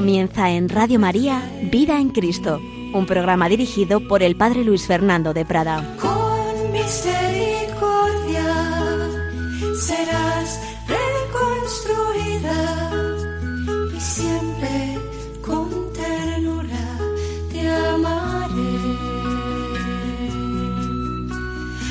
Comienza 0.00 0.48
en 0.50 0.70
Radio 0.70 0.98
María 0.98 1.42
Vida 1.70 2.00
en 2.00 2.08
Cristo, 2.08 2.58
un 2.94 3.04
programa 3.04 3.50
dirigido 3.50 4.00
por 4.08 4.22
el 4.22 4.34
Padre 4.34 4.64
Luis 4.64 4.86
Fernando 4.86 5.34
de 5.34 5.44
Prada. 5.44 5.94
Con 6.00 6.72
misericordia 6.72 8.46
serás 9.78 10.58
reconstruida 10.88 12.56
y 13.94 14.00
siempre 14.00 14.98
con 15.42 15.68
ternura 15.92 16.98
te 17.52 17.68
amaré. 17.68 18.96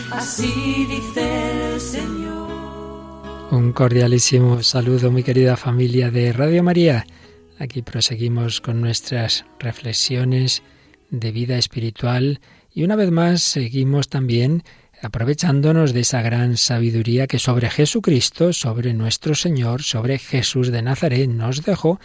Así 0.10 0.88
dice 0.90 1.73
el 1.76 1.80
Señor. 1.80 2.49
Un 3.52 3.71
cordialísimo 3.71 4.63
saludo, 4.63 5.12
mi 5.12 5.21
querida 5.21 5.55
familia 5.55 6.10
de 6.10 6.34
Radio 6.34 6.63
María. 6.63 7.05
Aquí 7.59 7.81
proseguimos 7.81 8.62
con 8.62 8.80
nuestras 8.80 9.44
reflexiones 9.59 10.63
de 11.09 11.31
vida 11.34 11.58
espiritual 11.58 12.40
y 12.73 12.84
una 12.84 12.95
vez 12.95 13.12
más 13.12 13.44
seguimos 13.44 14.08
también 14.08 14.63
aprovechándonos 15.02 15.91
de 15.91 15.99
esa 15.99 16.21
gran 16.21 16.55
sabiduría 16.55 17.27
que 17.27 17.37
sobre 17.37 17.70
Jesucristo, 17.70 18.54
sobre 18.54 18.93
nuestro 18.93 19.35
Señor, 19.35 19.84
sobre 19.84 20.20
Jesús 20.20 20.71
de 20.71 20.82
Nazaret 20.82 21.30
nos 21.30 21.63
dejó. 21.63 21.99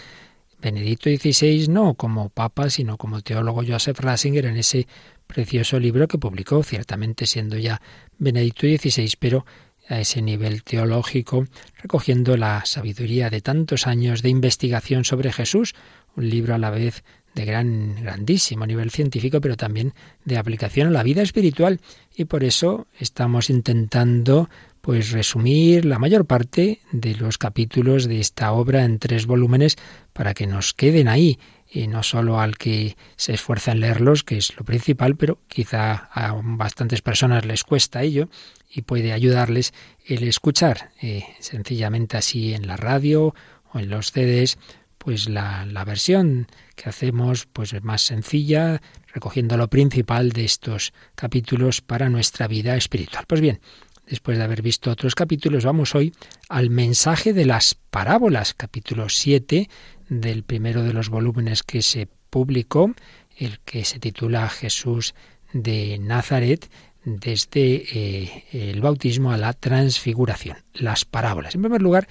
Benedicto 0.60 1.08
XVI 1.08 1.68
no 1.68 1.94
como 1.94 2.30
papa, 2.30 2.68
sino 2.68 2.96
como 2.96 3.20
teólogo 3.20 3.62
Joseph 3.64 4.00
Ratzinger 4.00 4.46
en 4.46 4.56
ese 4.56 4.88
precioso 5.28 5.78
libro 5.78 6.08
que 6.08 6.18
publicó, 6.18 6.64
ciertamente 6.64 7.26
siendo 7.26 7.56
ya 7.58 7.80
Benedicto 8.18 8.66
XVI, 8.66 9.12
pero 9.20 9.46
a 9.88 10.00
ese 10.00 10.22
nivel 10.22 10.62
teológico, 10.62 11.46
recogiendo 11.82 12.36
la 12.36 12.64
sabiduría 12.64 13.30
de 13.30 13.40
tantos 13.40 13.86
años 13.86 14.22
de 14.22 14.30
investigación 14.30 15.04
sobre 15.04 15.32
Jesús, 15.32 15.74
un 16.16 16.28
libro 16.30 16.54
a 16.54 16.58
la 16.58 16.70
vez 16.70 17.04
de 17.34 17.44
gran, 17.44 17.96
grandísimo 17.96 18.66
nivel 18.66 18.90
científico, 18.90 19.40
pero 19.40 19.56
también 19.56 19.92
de 20.24 20.38
aplicación 20.38 20.88
a 20.88 20.92
la 20.92 21.02
vida 21.02 21.22
espiritual. 21.22 21.80
Y 22.14 22.26
por 22.26 22.44
eso 22.44 22.86
estamos 22.98 23.50
intentando 23.50 24.48
pues 24.80 25.10
resumir 25.12 25.84
la 25.84 25.98
mayor 25.98 26.26
parte 26.26 26.80
de 26.92 27.14
los 27.14 27.38
capítulos 27.38 28.06
de 28.06 28.20
esta 28.20 28.52
obra 28.52 28.84
en 28.84 28.98
tres 28.98 29.26
volúmenes 29.26 29.76
para 30.12 30.34
que 30.34 30.46
nos 30.46 30.74
queden 30.74 31.08
ahí 31.08 31.38
y 31.74 31.88
no 31.88 32.04
solo 32.04 32.40
al 32.40 32.56
que 32.56 32.96
se 33.16 33.34
esfuerza 33.34 33.72
en 33.72 33.80
leerlos, 33.80 34.22
que 34.22 34.36
es 34.36 34.56
lo 34.56 34.64
principal, 34.64 35.16
pero 35.16 35.40
quizá 35.48 36.08
a 36.12 36.40
bastantes 36.40 37.02
personas 37.02 37.44
les 37.44 37.64
cuesta 37.64 38.02
ello 38.02 38.28
y 38.70 38.82
puede 38.82 39.12
ayudarles 39.12 39.74
el 40.06 40.22
escuchar 40.22 40.92
eh, 41.02 41.24
sencillamente 41.40 42.16
así 42.16 42.54
en 42.54 42.68
la 42.68 42.76
radio 42.76 43.34
o 43.72 43.78
en 43.80 43.90
los 43.90 44.12
CDs 44.12 44.56
pues 44.98 45.28
la, 45.28 45.66
la, 45.66 45.84
versión 45.84 46.46
que 46.76 46.88
hacemos 46.88 47.46
pues 47.52 47.72
es 47.72 47.82
más 47.82 48.02
sencilla, 48.02 48.80
recogiendo 49.12 49.56
lo 49.56 49.68
principal 49.68 50.30
de 50.30 50.44
estos 50.44 50.94
capítulos 51.14 51.82
para 51.82 52.08
nuestra 52.08 52.46
vida 52.46 52.74
espiritual. 52.76 53.24
Pues 53.26 53.42
bien, 53.42 53.60
después 54.06 54.38
de 54.38 54.44
haber 54.44 54.62
visto 54.62 54.90
otros 54.90 55.14
capítulos, 55.14 55.64
vamos 55.64 55.94
hoy 55.94 56.14
al 56.48 56.70
mensaje 56.70 57.32
de 57.32 57.44
las 57.44 57.74
parábolas, 57.74 58.54
capítulo 58.54 59.08
7 59.08 59.68
del 60.08 60.42
primero 60.42 60.82
de 60.82 60.92
los 60.92 61.08
volúmenes 61.08 61.62
que 61.62 61.82
se 61.82 62.08
publicó, 62.30 62.94
el 63.36 63.60
que 63.60 63.84
se 63.84 63.98
titula 63.98 64.48
Jesús 64.48 65.14
de 65.52 65.98
Nazaret, 65.98 66.68
desde 67.04 67.84
eh, 67.92 68.44
el 68.52 68.80
bautismo 68.80 69.32
a 69.32 69.36
la 69.38 69.52
transfiguración, 69.52 70.58
las 70.72 71.04
parábolas. 71.04 71.54
En 71.54 71.62
primer 71.62 71.82
lugar, 71.82 72.08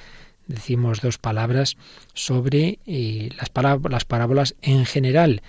decimos 0.48 1.02
dos 1.02 1.18
palabras 1.18 1.78
sobre 2.14 2.80
eh, 2.86 3.30
las, 3.38 3.52
las, 3.90 4.06
parábolas 4.06 4.56
en 4.62 4.86
general 4.86 5.42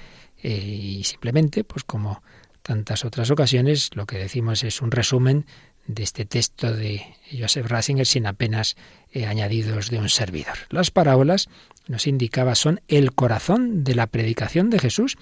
eh, 0.43 0.51
y 0.51 1.05
simplemente, 1.05 1.63
pues 1.65 1.85
como 1.85 2.23
tantas 2.63 3.05
otras 3.05 3.31
ocasiones, 3.31 3.91
lo 3.95 4.07
que 4.07 4.19
decimos 4.19 4.65
es 4.65 4.81
un 4.81 4.91
resumen 4.91 5.47
de 5.87 6.03
este 6.03 6.25
texto 6.25 6.73
de 6.73 7.03
Joseph 7.39 7.67
Ratzinger 7.67 8.07
sin 8.07 8.27
apenas 8.27 8.75
añadidos 9.29 9.91
de 9.91 9.99
un 9.99 10.09
servidor. 10.09 10.57
Las 10.71 10.91
parábolas, 10.91 11.51
nos 11.87 12.07
indicaba, 12.07 12.55
son 12.55 12.81
el 12.89 13.15
corazón 13.15 13.85
de 13.85 13.95
la 13.95 14.07
predicación 14.07 14.71
de 14.71 14.79
Jesús, 14.79 15.17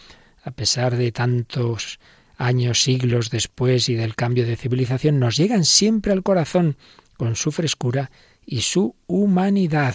a 0.45 0.51
pesar 0.51 0.97
de 0.97 1.13
tantos 1.13 1.99
años, 2.37 2.83
siglos 2.83 3.31
después 3.31 3.89
y 3.89 3.95
del 3.95 4.15
cambio 4.15 4.47
de 4.47 4.57
civilización, 4.57 5.19
nos 5.19 5.37
llegan 5.37 5.65
siempre 5.65 6.13
al 6.13 6.23
corazón 6.23 6.77
con 7.17 7.37
su 7.37 7.53
frescura 7.53 8.11
y 8.45 8.63
su 8.63 8.97
humanidad. 9.07 9.95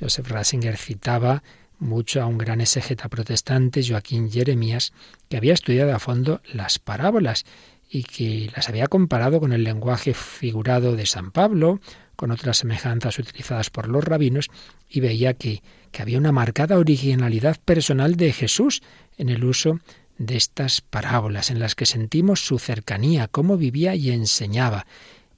Joseph 0.00 0.28
Ratzinger 0.28 0.76
citaba 0.76 1.42
mucho 1.78 2.22
a 2.22 2.26
un 2.26 2.38
gran 2.38 2.60
exegeta 2.60 3.08
protestante, 3.08 3.82
Joaquín 3.86 4.30
Jeremías, 4.30 4.92
que 5.28 5.36
había 5.36 5.54
estudiado 5.54 5.94
a 5.94 5.98
fondo 5.98 6.40
las 6.52 6.78
parábolas 6.78 7.44
y 7.88 8.04
que 8.04 8.50
las 8.54 8.68
había 8.68 8.86
comparado 8.86 9.40
con 9.40 9.52
el 9.52 9.64
lenguaje 9.64 10.14
figurado 10.14 10.96
de 10.96 11.06
San 11.06 11.30
Pablo, 11.30 11.80
con 12.16 12.30
otras 12.30 12.58
semejanzas 12.58 13.18
utilizadas 13.18 13.70
por 13.70 13.88
los 13.88 14.04
rabinos, 14.04 14.48
y 14.88 15.00
veía 15.00 15.34
que, 15.34 15.62
que 15.92 16.02
había 16.02 16.18
una 16.18 16.32
marcada 16.32 16.78
originalidad 16.78 17.58
personal 17.64 18.16
de 18.16 18.32
Jesús 18.32 18.82
en 19.18 19.28
el 19.28 19.44
uso 19.44 19.78
de 20.18 20.36
estas 20.36 20.80
parábolas 20.80 21.50
en 21.50 21.58
las 21.58 21.74
que 21.74 21.86
sentimos 21.86 22.44
su 22.44 22.58
cercanía, 22.58 23.28
cómo 23.28 23.56
vivía 23.56 23.94
y 23.94 24.10
enseñaba. 24.10 24.86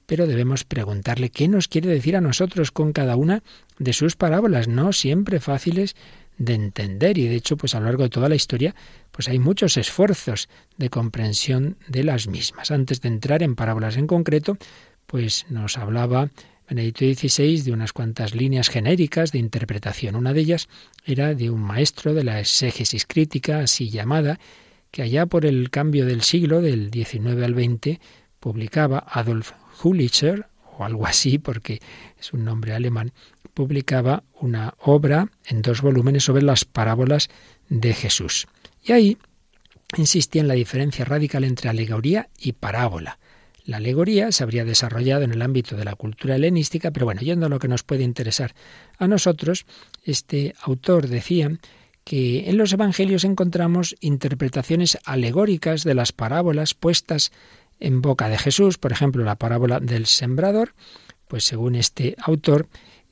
Pero 0.05 0.27
debemos 0.27 0.63
preguntarle 0.63 1.29
qué 1.29 1.47
nos 1.47 1.67
quiere 1.67 1.89
decir 1.89 2.15
a 2.15 2.21
nosotros 2.21 2.71
con 2.71 2.93
cada 2.93 3.15
una 3.15 3.43
de 3.79 3.93
sus 3.93 4.15
parábolas, 4.15 4.67
no 4.67 4.93
siempre 4.93 5.39
fáciles 5.39 5.95
de 6.37 6.53
entender 6.53 7.17
y 7.17 7.27
de 7.27 7.35
hecho 7.35 7.57
pues 7.57 7.75
a 7.75 7.79
lo 7.79 7.85
largo 7.85 8.03
de 8.03 8.09
toda 8.09 8.29
la 8.29 8.35
historia 8.35 8.75
pues 9.11 9.29
hay 9.29 9.39
muchos 9.39 9.77
esfuerzos 9.77 10.49
de 10.77 10.89
comprensión 10.89 11.77
de 11.87 12.03
las 12.03 12.27
mismas. 12.27 12.71
Antes 12.71 13.01
de 13.01 13.07
entrar 13.07 13.41
en 13.41 13.55
parábolas 13.55 13.97
en 13.97 14.07
concreto, 14.07 14.57
pues 15.07 15.45
nos 15.49 15.77
hablaba 15.77 16.29
Benedicto 16.67 17.05
XVI 17.05 17.61
de 17.61 17.71
unas 17.71 17.93
cuantas 17.93 18.33
líneas 18.33 18.69
genéricas 18.69 19.31
de 19.31 19.39
interpretación. 19.39 20.15
Una 20.15 20.33
de 20.33 20.41
ellas 20.41 20.67
era 21.05 21.35
de 21.35 21.49
un 21.49 21.61
maestro 21.61 22.13
de 22.13 22.23
la 22.23 22.39
exégesis 22.39 23.05
crítica, 23.05 23.59
así 23.59 23.89
llamada, 23.89 24.39
que 24.91 25.03
allá 25.03 25.25
por 25.25 25.45
el 25.45 25.69
cambio 25.69 26.05
del 26.05 26.21
siglo, 26.21 26.61
del 26.61 26.91
XIX 26.91 27.43
al 27.43 27.53
XX, 27.53 27.99
publicaba 28.39 29.05
Adolf 29.07 29.51
Hulicher, 29.83 30.47
o 30.77 30.85
algo 30.85 31.05
así, 31.05 31.37
porque 31.37 31.81
es 32.19 32.33
un 32.33 32.45
nombre 32.45 32.73
alemán, 32.73 33.13
publicaba 33.53 34.23
una 34.39 34.73
obra 34.79 35.29
en 35.45 35.61
dos 35.61 35.81
volúmenes 35.81 36.23
sobre 36.23 36.43
las 36.43 36.65
parábolas 36.65 37.29
de 37.69 37.93
Jesús. 37.93 38.47
Y 38.83 38.91
ahí 38.91 39.17
insistía 39.97 40.41
en 40.41 40.47
la 40.47 40.53
diferencia 40.55 41.05
radical 41.05 41.43
entre 41.43 41.69
alegoría 41.69 42.29
y 42.37 42.53
parábola. 42.53 43.19
La 43.65 43.77
alegoría 43.77 44.31
se 44.31 44.43
habría 44.43 44.63
desarrollado 44.63 45.23
en 45.23 45.31
el 45.31 45.41
ámbito 45.41 45.75
de 45.75 45.85
la 45.85 45.95
cultura 45.95 46.35
helenística, 46.35 46.91
pero 46.91 47.07
bueno, 47.07 47.21
yendo 47.21 47.47
a 47.47 47.49
lo 47.49 47.57
que 47.57 47.67
nos 47.67 47.83
puede 47.83 48.03
interesar 48.03 48.53
a 48.99 49.07
nosotros, 49.07 49.65
este 50.03 50.53
autor 50.61 51.07
decía 51.07 51.51
que 52.03 52.47
en 52.47 52.57
los 52.57 52.71
Evangelios 52.71 53.23
encontramos 53.23 53.95
interpretaciones 53.99 54.99
alegóricas 55.03 55.83
de 55.83 55.95
las 55.95 56.11
parábolas 56.11 56.75
puestas 56.75 57.31
en 57.79 58.01
boca 58.01 58.29
de 58.29 58.37
Jesús, 58.37 58.77
por 58.77 58.91
ejemplo, 58.91 59.23
la 59.23 59.35
parábola 59.35 59.79
del 59.79 60.05
sembrador, 60.05 60.73
pues 61.27 61.43
según 61.43 61.73
este 61.73 62.15
autor, 62.19 62.67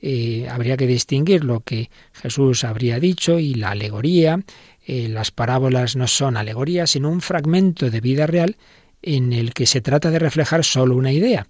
eh, 0.06 0.48
habría 0.50 0.78
que 0.78 0.86
distinguir 0.86 1.44
lo 1.44 1.62
que 1.62 1.90
Jesús 2.12 2.64
habría 2.64 3.00
dicho 3.00 3.40
y 3.40 3.56
la 3.56 3.72
alegoría. 3.72 4.44
Eh, 4.86 5.08
las 5.08 5.32
parábolas 5.32 5.96
no 5.96 6.08
son 6.08 6.38
alegorías, 6.38 6.92
sino 6.92 7.10
un 7.10 7.22
fragmento 7.22 7.90
de 7.90 8.02
vida 8.02 8.28
real 8.28 8.58
en 9.04 9.34
el 9.34 9.54
que 9.54 9.68
se 9.68 9.82
trata 9.82 10.10
de 10.10 10.20
reflejar 10.20 10.64
solo 10.64 10.96
una 10.96 11.12
idea. 11.12 11.46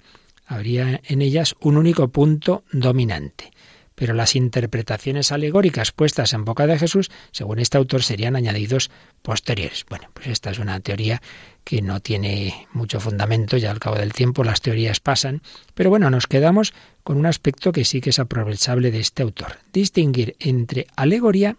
Habría 0.45 0.99
en 1.05 1.21
ellas 1.21 1.55
un 1.61 1.77
único 1.77 2.09
punto 2.09 2.65
dominante 2.71 3.53
pero 3.95 4.13
las 4.13 4.35
interpretaciones 4.35 5.31
alegóricas 5.31 5.91
puestas 5.91 6.33
en 6.33 6.45
boca 6.45 6.67
de 6.67 6.79
Jesús, 6.79 7.11
según 7.31 7.59
este 7.59 7.77
autor, 7.77 8.03
serían 8.03 8.35
añadidos 8.35 8.89
posteriores. 9.21 9.85
Bueno, 9.89 10.09
pues 10.13 10.27
esta 10.27 10.51
es 10.51 10.59
una 10.59 10.79
teoría 10.79 11.21
que 11.63 11.81
no 11.81 11.99
tiene 11.99 12.67
mucho 12.73 12.99
fundamento, 12.99 13.57
ya 13.57 13.71
al 13.71 13.79
cabo 13.79 13.97
del 13.97 14.13
tiempo 14.13 14.43
las 14.43 14.61
teorías 14.61 14.99
pasan, 14.99 15.41
pero 15.73 15.89
bueno, 15.89 16.09
nos 16.09 16.27
quedamos 16.27 16.73
con 17.03 17.17
un 17.17 17.25
aspecto 17.25 17.71
que 17.71 17.85
sí 17.85 18.01
que 18.01 18.09
es 18.09 18.19
aprovechable 18.19 18.91
de 18.91 18.99
este 18.99 19.23
autor, 19.23 19.57
distinguir 19.71 20.35
entre 20.39 20.87
alegoría 20.95 21.55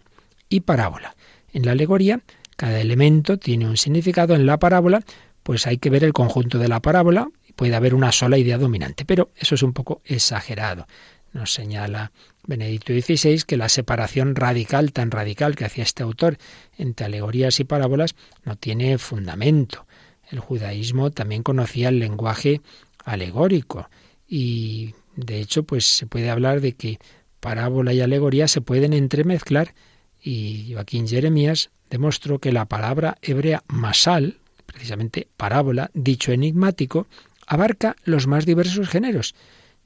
y 0.49 0.61
parábola. 0.61 1.15
En 1.53 1.65
la 1.65 1.71
alegoría, 1.71 2.21
cada 2.57 2.79
elemento 2.79 3.37
tiene 3.37 3.67
un 3.67 3.77
significado, 3.77 4.35
en 4.35 4.45
la 4.45 4.59
parábola, 4.59 5.03
pues 5.45 5.67
hay 5.67 5.77
que 5.77 5.91
ver 5.91 6.03
el 6.03 6.11
conjunto 6.11 6.57
de 6.57 6.67
la 6.67 6.81
parábola, 6.81 7.29
puede 7.55 7.75
haber 7.75 7.93
una 7.93 8.11
sola 8.11 8.39
idea 8.39 8.57
dominante, 8.57 9.05
pero 9.05 9.29
eso 9.35 9.53
es 9.53 9.61
un 9.61 9.73
poco 9.73 10.01
exagerado. 10.03 10.87
Nos 11.33 11.53
señala 11.53 12.11
Benedicto 12.47 12.93
XVI 12.93 13.43
que 13.45 13.55
la 13.55 13.69
separación 13.69 14.35
radical, 14.35 14.91
tan 14.91 15.11
radical 15.11 15.55
que 15.55 15.65
hacía 15.65 15.83
este 15.83 16.01
autor 16.01 16.39
entre 16.79 17.05
alegorías 17.05 17.59
y 17.59 17.63
parábolas, 17.63 18.15
no 18.43 18.55
tiene 18.55 18.97
fundamento. 18.97 19.85
El 20.31 20.39
judaísmo 20.39 21.11
también 21.11 21.43
conocía 21.43 21.89
el 21.89 21.99
lenguaje 21.99 22.61
alegórico 23.03 23.87
y 24.27 24.95
de 25.15 25.41
hecho 25.41 25.61
pues 25.61 25.85
se 25.85 26.07
puede 26.07 26.31
hablar 26.31 26.59
de 26.59 26.73
que 26.73 26.97
parábola 27.39 27.93
y 27.93 28.01
alegoría 28.01 28.47
se 28.47 28.61
pueden 28.61 28.93
entremezclar 28.93 29.75
Y 30.19 30.73
Joaquín 30.73 31.07
Jeremías 31.07 31.69
demostró 31.91 32.39
que 32.39 32.51
la 32.51 32.65
palabra 32.65 33.19
hebrea 33.21 33.63
masal, 33.67 34.39
precisamente 34.65 35.27
parábola, 35.37 35.91
dicho 35.93 36.31
enigmático, 36.31 37.07
abarca 37.47 37.95
los 38.03 38.27
más 38.27 38.45
diversos 38.45 38.89
géneros. 38.89 39.35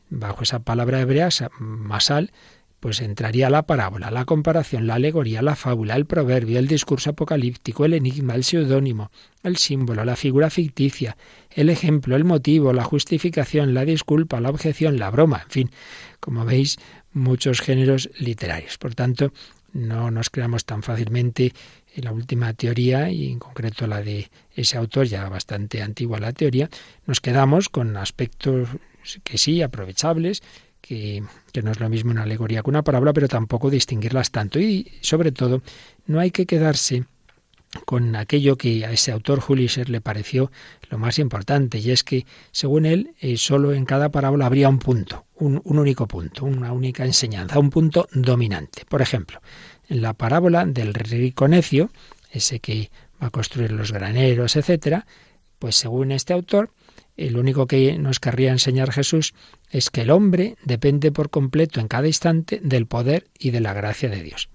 Bajo 0.10 0.44
esa 0.44 0.60
palabra 0.60 1.02
hebrea, 1.02 1.30
masal, 1.60 2.32
pues 2.80 3.02
entraría 3.02 3.50
la 3.50 3.64
parábola, 3.64 4.10
la 4.10 4.26
comparación, 4.26 4.88
la 4.88 4.96
alegoría, 4.96 5.42
la 5.42 5.56
fábula, 5.56 5.96
el 5.96 6.06
proverbio, 6.06 6.60
el 6.60 6.68
discurso 6.68 7.10
apocalíptico, 7.10 7.84
el 7.84 7.94
enigma, 7.94 8.36
el 8.36 8.44
seudónimo, 8.44 9.12
el 9.44 9.58
símbolo, 9.58 10.06
la 10.06 10.16
figura 10.16 10.50
ficticia, 10.50 11.18
el 11.50 11.70
ejemplo, 11.70 12.16
el 12.16 12.24
motivo, 12.24 12.72
la 12.72 12.86
justificación, 12.86 13.74
la 13.74 13.84
disculpa, 13.84 14.40
la 14.40 14.50
objeción, 14.50 14.98
la 14.98 15.12
broma, 15.12 15.42
en 15.44 15.50
fin, 15.50 15.72
como 16.20 16.46
veis, 16.46 16.78
muchos 17.12 17.60
géneros 17.60 18.10
literarios. 18.18 18.78
Por 18.78 18.96
tanto, 18.96 19.34
no 19.74 20.10
nos 20.10 20.30
creamos 20.30 20.66
tan 20.66 20.82
fácilmente 20.82 21.46
en 21.46 21.54
la 21.96 22.12
última 22.12 22.54
teoría, 22.54 23.10
y 23.10 23.32
en 23.32 23.40
concreto 23.40 23.88
la 23.88 24.02
de 24.02 24.30
ese 24.56 24.78
autor, 24.78 25.08
ya 25.08 25.28
bastante 25.30 25.82
antigua 25.82 26.20
la 26.20 26.34
teoría, 26.34 26.70
nos 27.06 27.20
quedamos 27.22 27.70
con 27.70 27.98
aspectos 27.98 28.70
que 29.24 29.38
sí, 29.38 29.62
aprovechables, 29.62 30.42
que, 30.82 31.24
no 31.62 31.72
es 31.72 31.80
lo 31.80 31.90
mismo 31.90 32.12
una 32.12 32.24
alegoría 32.24 32.62
que 32.62 32.70
una 32.70 32.84
parábola, 32.84 33.14
pero 33.14 33.28
tampoco 33.28 33.70
distinguirlas 33.70 34.32
tanto. 34.32 34.60
Y 34.60 34.92
sobre 35.02 35.32
todo, 35.32 35.62
no 36.06 36.20
hay 36.20 36.32
que 36.32 36.46
quedarse 36.46 37.06
con 37.86 38.16
aquello 38.16 38.58
que 38.58 38.84
a 38.86 38.92
ese 38.92 39.12
autor 39.12 39.40
Julisher 39.40 39.90
le 39.90 40.02
pareció 40.02 40.52
lo 40.90 40.98
más 40.98 41.20
importante, 41.20 41.78
y 41.78 41.92
es 41.92 42.04
que, 42.04 42.26
según 42.52 42.86
él, 42.86 43.12
eh, 43.20 43.38
solo 43.38 43.74
en 43.74 43.86
cada 43.86 44.10
parábola 44.10 44.48
habría 44.48 44.70
un 44.70 44.80
punto, 44.80 45.26
un, 45.36 45.62
un, 45.64 45.78
único 45.78 46.08
punto, 46.08 46.46
una 46.46 46.72
única 46.72 47.06
enseñanza, 47.06 47.60
un 47.60 47.70
punto 47.70 48.08
dominante. 48.12 48.86
Por 48.90 49.04
ejemplo, 49.04 49.40
en 49.90 50.02
la 50.02 50.14
parábola 50.14 50.66
del 50.66 50.94
rico 50.94 51.48
necio, 51.48 51.90
ese 52.32 52.60
que 52.60 52.92
va 53.22 53.28
a 53.28 53.32
construir 53.32 53.72
los 53.72 53.92
graneros, 53.92 54.56
etcétera, 54.56 55.06
pues 55.58 55.76
según 55.76 56.12
este 56.12 56.32
autor, 56.32 56.72
el 57.18 57.38
único 57.38 57.68
que 57.68 57.98
nos 57.98 58.20
querría 58.20 58.52
enseñar 58.52 58.94
Jesús 58.94 59.34
es 59.70 59.90
que 59.90 60.02
el 60.02 60.12
hombre 60.12 60.56
depende 60.64 61.12
por 61.12 61.30
completo 61.30 61.82
en 61.82 61.90
cada 61.90 62.08
instante 62.08 62.62
del 62.64 62.86
poder 62.86 63.28
y 63.38 63.52
de 63.52 63.60
la 63.60 63.74
gracia 63.74 64.08
de 64.08 64.24
Dios. 64.24 64.50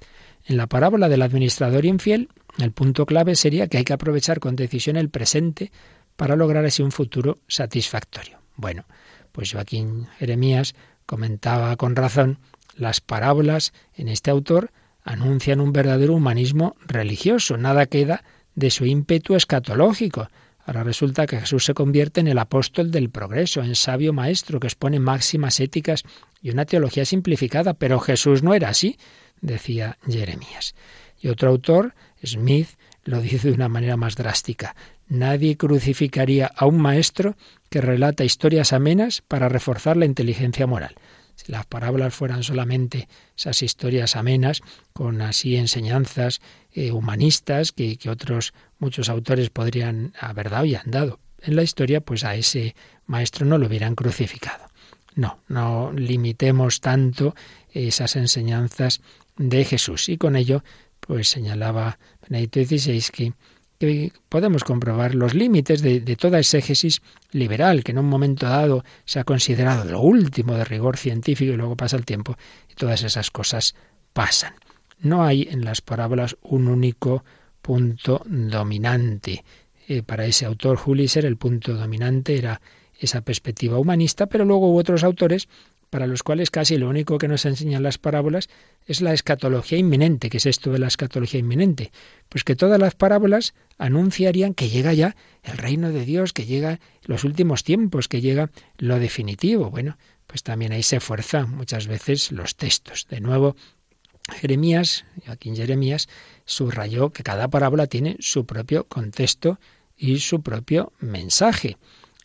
En 0.46 0.56
la 0.56 0.66
parábola 0.66 1.08
del 1.08 1.22
administrador 1.22 1.84
infiel, 1.84 2.28
el 2.58 2.72
punto 2.72 3.04
clave 3.04 3.34
sería 3.34 3.68
que 3.68 3.78
hay 3.78 3.84
que 3.84 3.92
aprovechar 3.92 4.40
con 4.40 4.56
decisión 4.56 4.96
el 4.96 5.10
presente 5.10 5.72
para 6.16 6.36
lograr 6.36 6.64
así 6.64 6.82
un 6.82 6.92
futuro 6.92 7.38
satisfactorio. 7.48 8.38
Bueno, 8.56 8.84
pues 9.32 9.52
Joaquín 9.52 10.06
Jeremías 10.18 10.74
comentaba 11.06 11.76
con 11.76 11.96
razón, 11.96 12.38
las 12.76 13.00
parábolas 13.00 13.72
en 13.94 14.08
este 14.08 14.30
autor 14.30 14.70
anuncian 15.04 15.60
un 15.60 15.72
verdadero 15.72 16.14
humanismo 16.14 16.76
religioso, 16.86 17.56
nada 17.56 17.86
queda 17.86 18.24
de 18.54 18.70
su 18.70 18.86
ímpetu 18.86 19.34
escatológico, 19.34 20.28
Ahora 20.66 20.82
resulta 20.82 21.26
que 21.26 21.38
Jesús 21.40 21.64
se 21.64 21.74
convierte 21.74 22.20
en 22.20 22.28
el 22.28 22.38
apóstol 22.38 22.90
del 22.90 23.10
progreso, 23.10 23.62
en 23.62 23.74
sabio 23.74 24.12
maestro 24.12 24.60
que 24.60 24.66
expone 24.66 24.98
máximas 24.98 25.60
éticas 25.60 26.04
y 26.40 26.50
una 26.50 26.64
teología 26.64 27.04
simplificada, 27.04 27.74
pero 27.74 28.00
Jesús 28.00 28.42
no 28.42 28.54
era 28.54 28.70
así, 28.70 28.96
decía 29.42 29.98
Jeremías. 30.08 30.74
Y 31.20 31.28
otro 31.28 31.50
autor, 31.50 31.94
Smith, 32.24 32.68
lo 33.04 33.20
dice 33.20 33.48
de 33.48 33.54
una 33.54 33.68
manera 33.68 33.98
más 33.98 34.16
drástica. 34.16 34.74
Nadie 35.06 35.58
crucificaría 35.58 36.46
a 36.46 36.64
un 36.64 36.78
maestro 36.78 37.36
que 37.68 37.82
relata 37.82 38.24
historias 38.24 38.72
amenas 38.72 39.20
para 39.20 39.50
reforzar 39.50 39.98
la 39.98 40.06
inteligencia 40.06 40.66
moral. 40.66 40.94
Si 41.36 41.52
las 41.52 41.66
parábolas 41.66 42.14
fueran 42.14 42.42
solamente 42.42 43.08
esas 43.36 43.62
historias 43.62 44.16
amenas, 44.16 44.62
con 44.92 45.20
así 45.22 45.56
enseñanzas 45.56 46.40
eh, 46.72 46.92
humanistas 46.92 47.72
que, 47.72 47.98
otros 48.08 48.54
muchos 48.78 49.08
autores 49.08 49.50
podrían 49.50 50.12
haber 50.18 50.50
dado 50.50 50.64
y 50.64 50.74
han 50.74 50.90
dado 50.90 51.18
en 51.42 51.56
la 51.56 51.62
historia, 51.62 52.00
pues 52.00 52.24
a 52.24 52.34
ese 52.34 52.74
maestro 53.06 53.44
no 53.44 53.58
lo 53.58 53.66
hubieran 53.66 53.94
crucificado. 53.94 54.64
No, 55.14 55.38
no 55.48 55.92
limitemos 55.92 56.80
tanto 56.80 57.34
esas 57.70 58.16
enseñanzas 58.16 59.00
de 59.36 59.64
Jesús. 59.64 60.08
Y 60.08 60.16
con 60.16 60.36
ello, 60.36 60.64
pues 61.00 61.28
señalaba 61.28 61.98
Benedicto 62.28 62.64
XVI 62.64 63.04
que 63.12 63.32
podemos 64.28 64.64
comprobar 64.64 65.14
los 65.14 65.34
límites 65.34 65.82
de, 65.82 66.00
toda 66.16 66.38
exégesis 66.38 67.02
liberal, 67.32 67.84
que 67.84 67.92
en 67.92 67.98
un 67.98 68.06
momento 68.06 68.46
dado 68.46 68.84
se 69.04 69.18
ha 69.18 69.24
considerado 69.24 69.84
lo 69.84 70.00
último 70.00 70.54
de 70.54 70.64
rigor 70.64 70.96
científico 70.96 71.52
y 71.52 71.56
luego 71.56 71.76
pasa 71.76 71.96
el 71.96 72.04
tiempo 72.04 72.36
y 72.70 72.74
todas 72.74 73.02
esas 73.02 73.30
cosas 73.30 73.74
pasan. 74.12 74.54
No 75.00 75.24
hay 75.24 75.48
en 75.50 75.64
las 75.64 75.80
parábolas 75.80 76.36
un 76.42 76.68
único 76.68 77.24
punto 77.60 78.22
dominante. 78.26 79.44
Eh, 79.88 80.02
para 80.02 80.24
ese 80.24 80.46
autor 80.46 80.76
Juliser 80.76 81.26
el 81.26 81.36
punto 81.36 81.74
dominante 81.74 82.36
era 82.36 82.60
esa 82.98 83.20
perspectiva 83.20 83.78
humanista, 83.78 84.26
pero 84.26 84.44
luego 84.44 84.70
hubo 84.70 84.78
otros 84.78 85.04
autores 85.04 85.48
para 85.94 86.08
los 86.08 86.24
cuales 86.24 86.50
casi 86.50 86.76
lo 86.76 86.88
único 86.88 87.18
que 87.18 87.28
nos 87.28 87.44
enseñan 87.44 87.84
las 87.84 87.98
parábolas 87.98 88.48
es 88.84 89.00
la 89.00 89.12
escatología 89.12 89.78
inminente. 89.78 90.28
¿Qué 90.28 90.38
es 90.38 90.46
esto 90.46 90.72
de 90.72 90.80
la 90.80 90.88
escatología 90.88 91.38
inminente? 91.38 91.92
Pues 92.28 92.42
que 92.42 92.56
todas 92.56 92.80
las 92.80 92.96
parábolas 92.96 93.54
anunciarían 93.78 94.54
que 94.54 94.68
llega 94.68 94.92
ya 94.92 95.14
el 95.44 95.56
reino 95.56 95.92
de 95.92 96.04
Dios, 96.04 96.32
que 96.32 96.46
llega 96.46 96.80
los 97.04 97.22
últimos 97.22 97.62
tiempos, 97.62 98.08
que 98.08 98.20
llega 98.20 98.50
lo 98.76 98.98
definitivo. 98.98 99.70
Bueno, 99.70 99.96
pues 100.26 100.42
también 100.42 100.72
ahí 100.72 100.82
se 100.82 100.98
fuerzan 100.98 101.52
muchas 101.52 101.86
veces 101.86 102.32
los 102.32 102.56
textos. 102.56 103.06
De 103.08 103.20
nuevo, 103.20 103.54
Jeremías, 104.32 105.04
aquí 105.28 105.48
en 105.48 105.54
Jeremías, 105.54 106.08
subrayó 106.44 107.10
que 107.10 107.22
cada 107.22 107.46
parábola 107.46 107.86
tiene 107.86 108.16
su 108.18 108.46
propio 108.46 108.88
contexto 108.88 109.60
y 109.96 110.18
su 110.18 110.42
propio 110.42 110.92
mensaje. 110.98 111.76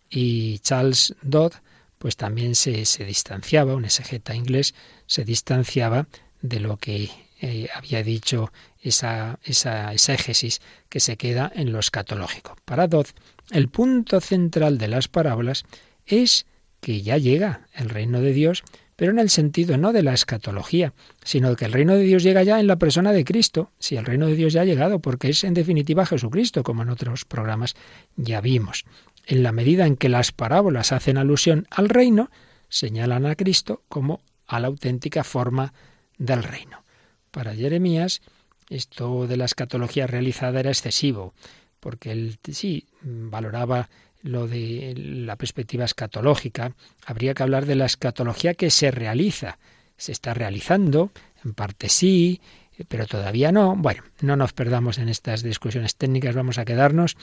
Y 0.10 0.58
Charles 0.58 1.14
Dodd 1.22 1.54
pues 2.00 2.18
también 2.18 2.56
se, 2.56 2.86
se 2.86 3.06
distanciaba, 3.06 3.76
un 3.76 3.86
exegeta 3.86 4.34
inglés 4.34 4.74
se 5.06 5.24
distanciaba 5.24 6.08
de 6.42 6.60
lo 6.60 6.78
que 6.78 7.10
eh, 7.42 7.68
había 7.76 8.04
dicho 8.04 8.52
esa, 8.82 9.40
esa 9.44 9.94
exégesis 9.94 10.62
que 10.88 11.00
se 11.00 11.18
queda 11.18 11.52
en 11.54 11.72
lo 11.72 11.80
escatológico. 11.80 12.56
Para 12.66 12.88
Dodd, 12.88 13.08
el 13.52 13.68
punto 13.68 14.20
central 14.22 14.78
de 14.78 14.88
las 14.88 15.08
parábolas 15.08 15.66
es 16.06 16.46
que 16.82 17.02
ya 17.02 17.18
llega 17.18 17.68
el 17.74 17.90
reino 17.90 18.22
de 18.22 18.34
Dios, 18.34 18.64
pero 18.96 19.12
en 19.12 19.20
el 19.20 19.30
sentido 19.30 19.78
no 19.78 19.94
de 19.94 20.04
la 20.04 20.14
escatología, 20.14 20.94
sino 21.24 21.56
que 21.56 21.66
el 21.66 21.74
reino 21.74 21.96
de 21.96 22.04
Dios 22.04 22.24
llega 22.24 22.44
ya 22.44 22.60
en 22.60 22.68
la 22.68 22.78
persona 22.78 23.14
de 23.14 23.24
Cristo. 23.24 23.72
Si 23.80 23.96
el 23.96 24.06
reino 24.06 24.28
de 24.28 24.36
Dios 24.36 24.54
ya 24.54 24.62
ha 24.62 24.66
llegado, 24.66 25.00
porque 25.00 25.30
es 25.30 25.44
en 25.44 25.54
definitiva 25.54 26.06
Jesucristo, 26.06 26.64
como 26.64 26.84
en 26.84 26.90
otros 26.90 27.26
programas 27.26 27.76
ya 28.18 28.42
vimos 28.42 28.86
en 29.30 29.44
la 29.44 29.52
medida 29.52 29.86
en 29.86 29.96
que 29.96 30.10
las 30.10 30.32
parábolas 30.32 30.92
hacen 30.92 31.20
alusión 31.20 31.68
al 31.70 31.88
reino, 31.88 32.32
señalan 32.68 33.28
a 33.28 33.36
Cristo 33.36 33.84
como 33.88 34.22
a 34.48 34.60
la 34.60 34.68
auténtica 34.68 35.24
forma 35.24 35.72
del 36.18 36.42
reino. 36.42 36.84
Para 37.30 37.54
Jeremías, 37.54 38.22
esto 38.70 39.28
de 39.28 39.38
la 39.38 39.46
escatología 39.46 40.08
realizada 40.08 40.60
era 40.60 40.72
excesivo, 40.72 41.36
porque 41.80 42.12
él 42.12 42.40
sí 42.52 42.88
valoraba 43.04 43.90
lo 44.24 44.48
de 44.48 44.96
la 44.98 45.36
perspectiva 45.36 45.86
escatológica, 45.86 46.74
habría 47.06 47.36
que 47.36 47.44
hablar 47.44 47.68
de 47.68 47.76
la 47.76 47.86
escatología 47.86 48.56
que 48.56 48.72
se 48.72 48.90
realiza. 48.90 49.60
Se 49.96 50.12
está 50.12 50.34
realizando, 50.34 51.12
en 51.46 51.54
parte 51.54 51.88
sí, 51.88 52.42
pero 52.88 53.06
todavía 53.06 53.52
no. 53.52 53.76
Bueno, 53.76 54.02
no 54.22 54.36
nos 54.36 54.54
perdamos 54.54 54.98
en 54.98 55.08
estas 55.08 55.44
discusiones 55.44 55.96
técnicas, 55.98 56.34
vamos 56.34 56.58
a 56.58 56.66
quedarnos 56.66 57.16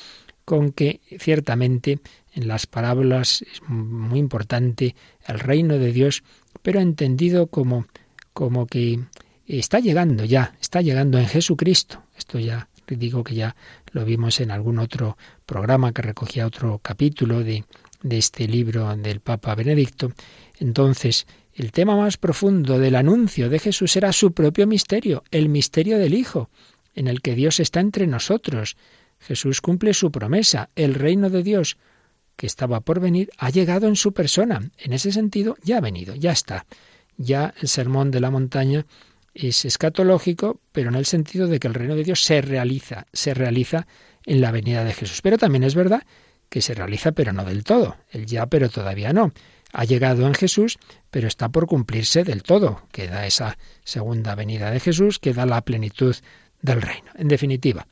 con 0.46 0.72
que 0.72 1.00
ciertamente 1.18 1.98
en 2.32 2.48
las 2.48 2.66
parábolas 2.66 3.42
es 3.42 3.60
muy 3.68 4.18
importante 4.18 4.94
el 5.26 5.38
reino 5.38 5.76
de 5.76 5.92
Dios, 5.92 6.22
pero 6.62 6.80
entendido 6.80 7.48
como, 7.48 7.86
como 8.32 8.66
que 8.66 9.00
está 9.46 9.80
llegando 9.80 10.24
ya, 10.24 10.54
está 10.60 10.80
llegando 10.80 11.18
en 11.18 11.26
Jesucristo. 11.26 12.02
Esto 12.16 12.38
ya 12.38 12.68
digo 12.86 13.24
que 13.24 13.34
ya 13.34 13.56
lo 13.90 14.04
vimos 14.04 14.40
en 14.40 14.52
algún 14.52 14.78
otro 14.78 15.18
programa 15.44 15.92
que 15.92 16.02
recogía 16.02 16.46
otro 16.46 16.78
capítulo 16.78 17.42
de, 17.42 17.64
de 18.02 18.18
este 18.18 18.46
libro 18.46 18.94
del 18.96 19.20
Papa 19.20 19.54
Benedicto. 19.56 20.12
Entonces, 20.60 21.26
el 21.54 21.72
tema 21.72 21.96
más 21.96 22.16
profundo 22.16 22.78
del 22.78 22.94
anuncio 22.94 23.50
de 23.50 23.58
Jesús 23.58 23.96
era 23.96 24.12
su 24.12 24.32
propio 24.32 24.66
misterio, 24.66 25.24
el 25.32 25.48
misterio 25.48 25.98
del 25.98 26.14
Hijo, 26.14 26.50
en 26.94 27.08
el 27.08 27.20
que 27.20 27.34
Dios 27.34 27.58
está 27.58 27.80
entre 27.80 28.06
nosotros. 28.06 28.76
Jesús 29.26 29.60
cumple 29.60 29.92
su 29.92 30.12
promesa, 30.12 30.70
el 30.76 30.94
reino 30.94 31.30
de 31.30 31.42
Dios 31.42 31.78
que 32.36 32.46
estaba 32.46 32.80
por 32.80 33.00
venir 33.00 33.30
ha 33.38 33.50
llegado 33.50 33.88
en 33.88 33.96
su 33.96 34.12
persona. 34.12 34.70
En 34.78 34.92
ese 34.92 35.10
sentido, 35.10 35.56
ya 35.62 35.78
ha 35.78 35.80
venido, 35.80 36.14
ya 36.14 36.30
está. 36.30 36.66
Ya 37.16 37.52
el 37.60 37.68
sermón 37.68 38.10
de 38.10 38.20
la 38.20 38.30
montaña 38.30 38.86
es 39.34 39.64
escatológico, 39.64 40.60
pero 40.70 40.90
en 40.90 40.94
el 40.94 41.06
sentido 41.06 41.48
de 41.48 41.58
que 41.58 41.66
el 41.66 41.74
reino 41.74 41.96
de 41.96 42.04
Dios 42.04 42.22
se 42.22 42.40
realiza, 42.40 43.06
se 43.12 43.34
realiza 43.34 43.86
en 44.24 44.40
la 44.40 44.52
venida 44.52 44.84
de 44.84 44.92
Jesús. 44.92 45.22
Pero 45.22 45.38
también 45.38 45.64
es 45.64 45.74
verdad 45.74 46.02
que 46.48 46.62
se 46.62 46.74
realiza, 46.74 47.10
pero 47.10 47.32
no 47.32 47.44
del 47.44 47.64
todo. 47.64 47.96
El 48.10 48.26
ya, 48.26 48.46
pero 48.46 48.68
todavía 48.68 49.12
no. 49.12 49.32
ha 49.72 49.84
llegado 49.84 50.26
en 50.26 50.34
Jesús, 50.34 50.78
pero 51.10 51.26
está 51.26 51.48
por 51.48 51.66
cumplirse 51.66 52.22
del 52.22 52.44
todo. 52.44 52.82
Queda 52.92 53.26
esa 53.26 53.58
segunda 53.82 54.36
venida 54.36 54.70
de 54.70 54.78
Jesús, 54.78 55.18
queda 55.18 55.46
la 55.46 55.62
plenitud 55.62 56.14
del 56.62 56.80
reino. 56.80 57.10
En 57.16 57.28
definitiva, 57.28 57.86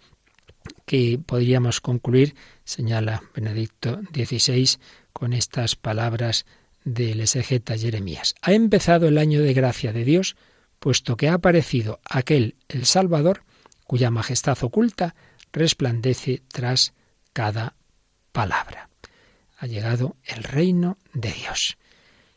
que 0.94 1.18
podríamos 1.18 1.80
concluir, 1.80 2.36
señala 2.64 3.24
Benedicto 3.34 4.00
XVI, 4.14 4.78
con 5.12 5.32
estas 5.32 5.74
palabras 5.74 6.46
del 6.84 7.20
exegeta 7.20 7.76
Jeremías. 7.76 8.36
Ha 8.42 8.52
empezado 8.52 9.08
el 9.08 9.18
año 9.18 9.42
de 9.42 9.54
gracia 9.54 9.92
de 9.92 10.04
Dios, 10.04 10.36
puesto 10.78 11.16
que 11.16 11.28
ha 11.28 11.34
aparecido 11.34 11.98
aquel, 12.08 12.54
el 12.68 12.86
Salvador, 12.86 13.42
cuya 13.88 14.12
majestad 14.12 14.56
oculta 14.62 15.16
resplandece 15.52 16.42
tras 16.46 16.94
cada 17.32 17.74
palabra. 18.30 18.88
Ha 19.58 19.66
llegado 19.66 20.14
el 20.22 20.44
reino 20.44 20.98
de 21.12 21.32
Dios. 21.32 21.76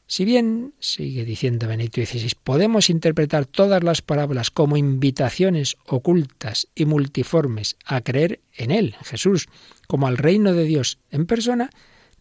Si 0.09 0.23
bien, 0.23 0.73
sigue 0.79 1.25
diciendo 1.25 1.67
Benito 1.67 1.99
XVI, 1.99 2.31
podemos 2.41 2.89
interpretar 2.89 3.45
todas 3.45 3.83
las 3.83 4.01
parábolas 4.01 4.51
como 4.51 4.77
invitaciones 4.77 5.75
ocultas 5.85 6.69
y 6.73 6.85
multiformes 6.85 7.75
a 7.85 7.99
creer 7.99 8.39
en 8.55 8.71
Él, 8.71 8.95
Jesús, 9.03 9.49
como 9.85 10.07
al 10.07 10.17
reino 10.17 10.53
de 10.53 10.63
Dios 10.63 10.99
en 11.11 11.25
persona, 11.25 11.69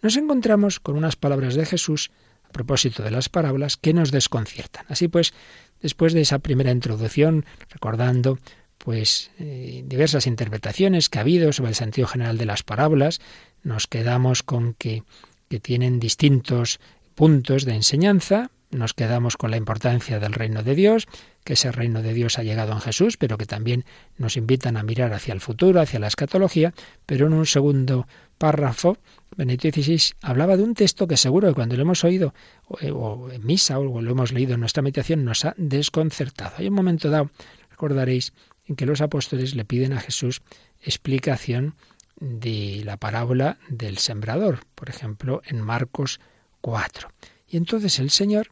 nos 0.03 0.17
encontramos 0.17 0.81
con 0.81 0.97
unas 0.97 1.15
palabras 1.15 1.55
de 1.55 1.65
Jesús 1.65 2.11
a 2.43 2.51
propósito 2.51 3.05
de 3.05 3.13
las 3.13 3.29
parábolas 3.29 3.77
que 3.77 3.95
nos 3.95 4.11
desconciertan. 4.11 4.85
Así 4.89 5.07
pues, 5.07 5.33
después 5.81 6.13
de 6.13 6.23
esa 6.23 6.41
primera 6.41 6.73
introducción, 6.73 7.45
recordando 7.71 8.41
pues 8.79 9.31
eh, 9.39 9.85
diversas 9.87 10.27
interpretaciones 10.27 11.09
que 11.09 11.19
ha 11.19 11.23
habido 11.23 11.53
sobre 11.53 11.71
el 11.71 11.77
sentido 11.77 12.09
general 12.09 12.37
de 12.37 12.47
las 12.47 12.65
parábolas, 12.65 13.21
nos 13.63 13.87
quedamos 13.87 14.43
con 14.43 14.75
que, 14.75 15.05
que 15.49 15.61
tienen 15.61 16.01
distintos 16.01 16.81
puntos 17.17 17.65
de 17.65 17.75
enseñanza, 17.75 18.51
nos 18.71 18.93
quedamos 18.93 19.37
con 19.37 19.51
la 19.51 19.57
importancia 19.57 20.21
del 20.21 20.35
reino 20.35 20.63
de 20.63 20.75
Dios, 20.75 21.09
que 21.45 21.55
ese 21.55 21.73
reino 21.73 22.03
de 22.03 22.13
Dios 22.13 22.39
ha 22.39 22.43
llegado 22.43 22.73
en 22.73 22.81
Jesús, 22.81 23.17
pero 23.17 23.39
que 23.39 23.47
también 23.47 23.85
nos 24.19 24.37
invitan 24.37 24.77
a 24.77 24.83
mirar 24.83 25.13
hacia 25.15 25.33
el 25.33 25.41
futuro, 25.41 25.81
hacia 25.81 25.99
la 25.99 26.09
escatología, 26.09 26.75
pero 27.07 27.27
en 27.27 27.33
un 27.33 27.47
segundo 27.47 28.07
párrafo, 28.37 28.99
Benedicto 29.37 29.71
XVI 29.71 30.15
hablaba 30.21 30.57
de 30.57 30.65
un 30.65 30.75
texto 30.75 31.09
que 31.09 31.17
seguro 31.17 31.49
que 31.49 31.55
cuando 31.55 31.75
lo 31.77 31.83
hemos 31.83 32.05
oído 32.05 32.35
o 32.69 33.31
en 33.31 33.47
misa 33.47 33.79
o 33.79 34.03
lo 34.03 34.11
hemos 34.11 34.33
leído 34.33 34.55
en 34.55 34.61
nuestra 34.61 34.83
meditación 34.83 35.25
nos 35.25 35.45
ha 35.45 35.55
desconcertado. 35.57 36.57
Hay 36.59 36.69
un 36.69 36.75
momento 36.75 37.09
dado, 37.09 37.31
recordaréis, 37.71 38.35
en 38.67 38.77
que 38.77 38.85
los 38.85 39.01
apóstoles 39.01 39.55
le 39.55 39.65
piden 39.65 39.95
a 39.95 40.01
Jesús 40.01 40.43
explicación 40.83 41.77
de 42.21 42.83
la 42.85 42.97
parábola 42.97 43.59
del 43.69 43.99
sembrador, 43.99 44.61
por 44.75 44.91
ejemplo, 44.91 45.41
en 45.47 45.61
Marcos 45.61 46.21
4. 46.61 47.11
Y 47.49 47.57
entonces 47.57 47.99
el 47.99 48.11
Señor 48.11 48.49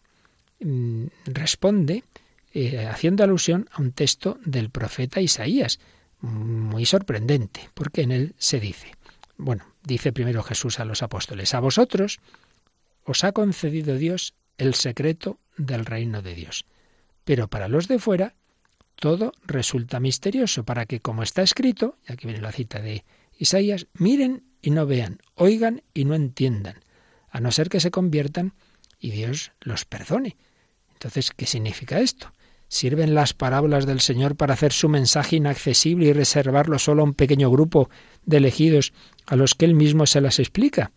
mm, 0.61 1.07
responde 1.27 2.05
eh, 2.53 2.87
haciendo 2.87 3.25
alusión 3.25 3.69
a 3.73 3.83
un 3.83 3.91
texto 3.91 4.39
del 4.45 4.71
profeta 4.71 5.21
Isaías, 5.21 5.81
muy 6.21 6.87
sorprendente, 6.87 7.69
porque 7.75 8.03
en 8.03 8.13
él 8.13 8.35
se 8.39 8.61
dice, 8.61 8.93
bueno, 9.37 9.67
dice 9.83 10.13
primero 10.13 10.43
Jesús 10.43 10.79
a 10.79 10.85
los 10.85 11.03
apóstoles, 11.03 11.53
a 11.53 11.61
vosotros 11.61 12.21
os 13.05 13.25
ha 13.25 13.33
concedido 13.33 13.97
Dios 13.97 14.35
el 14.57 14.75
secreto 14.75 15.41
del 15.57 15.85
reino 15.85 16.23
de 16.23 16.35
Dios, 16.35 16.65
pero 17.25 17.49
para 17.49 17.69
los 17.69 17.89
de 17.89 17.99
fuera 17.99 18.35
todo 18.95 19.33
resulta 19.45 19.99
misterioso, 19.99 20.65
para 20.65 20.87
que, 20.87 21.01
como 21.01 21.25
está 21.25 21.43
escrito, 21.43 21.99
y 22.09 22.13
aquí 22.13 22.29
viene 22.29 22.41
la 22.41 22.53
cita 22.53 22.81
de 22.81 23.05
Isaías, 23.37 23.89
miren 23.95 24.45
y 24.63 24.71
no 24.71 24.87
vean, 24.87 25.19
oigan 25.35 25.83
y 25.93 26.05
no 26.05 26.15
entiendan, 26.15 26.84
a 27.35 27.41
no 27.41 27.51
ser 27.51 27.69
que 27.69 27.81
se 27.81 27.91
conviertan 27.91 28.55
y 29.01 29.11
Dios 29.11 29.51
los 29.61 29.85
perdone. 29.85 30.37
Entonces, 30.93 31.33
¿qué 31.37 31.47
significa 31.47 31.99
esto? 31.99 32.33
¿Sirven 32.69 33.15
las 33.15 33.35
parábolas 33.35 33.87
del 33.87 34.01
Señor 34.01 34.37
para 34.37 34.55
hacer 34.55 34.73
su 34.73 34.89
mensaje 34.89 35.37
inaccesible 35.37 36.07
y 36.07 36.13
reservarlo 36.13 36.79
solo 36.79 37.03
a 37.03 37.07
un 37.07 37.13
pequeño 37.13 37.51
grupo 37.51 37.91
de 38.25 38.37
elegidos 38.37 38.93
a 39.27 39.35
los 39.35 39.57
que 39.57 39.65
Él 39.65 39.75
mismo 39.75 40.07
se 40.07 40.21
las 40.21 40.39
explica? 40.39 40.93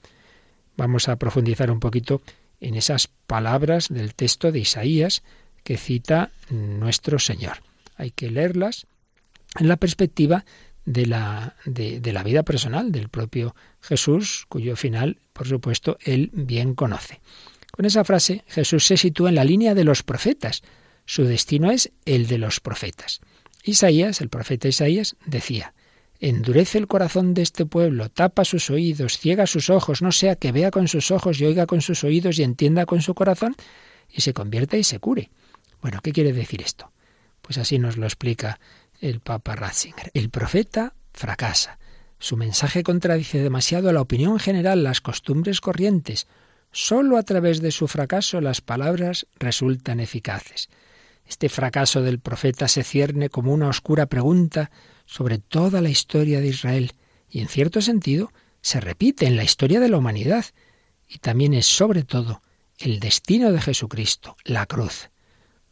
Vamos 0.77 1.10
a 1.10 1.15
profundizar 1.15 1.72
un 1.72 1.79
poquito 1.79 2.22
en 2.62 2.75
esas 2.75 3.10
palabras 3.25 3.88
del 3.89 4.13
texto 4.13 4.51
de 4.51 4.60
Isaías 4.60 5.24
que 5.63 5.77
cita 5.77 6.29
nuestro 6.51 7.17
Señor. 7.17 7.63
Hay 7.96 8.12
que 8.12 8.29
leerlas 8.29 8.86
en 9.60 9.67
la 9.67 9.77
perspectiva 9.77 10.46
de 10.88 11.06
la, 11.06 11.58
de, 11.65 12.13
la 12.13 12.24
vida 12.24 12.44
personal 12.44 12.94
del 12.94 13.10
propio 13.10 13.56
Jesús, 13.82 14.46
cuyo 14.48 14.77
final, 14.77 15.20
por 15.34 15.46
supuesto, 15.46 15.98
él 16.00 16.32
bien 16.32 16.75
conoce. 16.75 17.20
Con 17.72 17.86
esa 17.86 18.06
frase, 18.06 18.46
Jesús 18.48 18.86
se 18.86 18.96
sitúa 18.96 19.27
en 19.27 19.36
la 19.36 19.44
línea 19.44 19.75
de 19.75 19.84
los 19.84 20.01
profetas. 20.01 20.63
Su 21.06 21.25
destino 21.25 21.72
es 21.72 21.91
el 22.06 22.27
de 22.27 22.38
los 22.38 22.62
profetas. 22.62 23.20
Isaías, 23.63 24.22
el 24.22 24.29
profeta 24.29 24.70
Isaías, 24.70 25.17
decía, 25.25 25.74
Endurece 26.22 26.77
el 26.77 26.88
corazón 26.88 27.34
de 27.34 27.41
este 27.41 27.65
pueblo, 27.65 28.10
tapa 28.10 28.46
sus 28.46 28.70
oídos, 28.70 29.20
ciega 29.20 29.46
sus 29.46 29.70
ojos, 29.70 30.01
no 30.01 30.13
sea 30.13 30.38
que 30.38 30.53
vea 30.53 30.72
con 30.72 30.88
sus 30.88 31.12
ojos 31.12 31.41
y 31.41 31.46
oiga 31.46 31.65
con 31.65 31.82
sus 31.82 32.06
oídos 32.06 32.39
y 32.39 32.44
entienda 32.44 32.86
con 32.86 33.01
su 33.01 33.13
corazón 33.13 33.56
y 34.10 34.22
se 34.22 34.34
convierta 34.34 34.77
y 34.77 34.86
se 34.86 35.00
cure. 35.00 35.32
Bueno, 35.82 36.00
¿qué 36.01 36.13
quiere 36.13 36.32
decir 36.32 36.62
esto? 36.62 36.94
Pues 37.41 37.58
así 37.58 37.77
nos 37.77 37.98
lo 37.98 38.06
explica 38.06 38.60
el 39.00 39.20
Papa 39.20 39.56
Ratzinger. 39.56 40.12
El 40.13 40.30
profeta 40.30 40.96
fracasa. 41.13 41.80
Su 42.20 42.38
mensaje 42.38 42.84
contradice 42.84 43.39
demasiado 43.39 43.89
a 43.89 43.94
la 43.94 44.01
opinión 44.01 44.39
general, 44.39 44.84
las 44.84 45.01
costumbres 45.01 45.62
corrientes. 45.62 46.27
Solo 46.72 47.18
a 47.18 47.24
través 47.24 47.62
de 47.62 47.72
su 47.72 47.88
fracaso 47.88 48.42
las 48.42 48.62
palabras 48.62 49.27
resultan 49.36 50.00
eficaces. 50.00 50.70
Este 51.25 51.50
fracaso 51.50 52.01
del 52.01 52.20
profeta 52.20 52.68
se 52.68 52.84
cierne 52.84 53.30
como 53.30 53.54
una 53.54 53.68
oscura 53.68 54.06
pregunta 54.06 54.72
sobre 55.06 55.39
toda 55.39 55.82
la 55.82 55.89
historia 55.89 56.39
de 56.39 56.48
Israel 56.48 56.94
y 57.30 57.42
en 57.42 57.48
cierto 57.48 57.82
sentido 57.82 58.32
se 58.62 58.80
repite 58.80 59.25
en 59.25 59.36
la 59.36 59.44
historia 59.44 59.80
de 59.80 59.89
la 59.89 59.98
humanidad 59.98 60.46
y 61.08 61.20
también 61.20 61.54
es 61.54 61.66
sobre 61.66 62.04
todo 62.04 62.42
el 62.80 63.00
destino 63.00 63.51
de 63.51 63.62
Jesucristo, 63.62 64.36
la 64.44 64.66
cruz. 64.66 65.10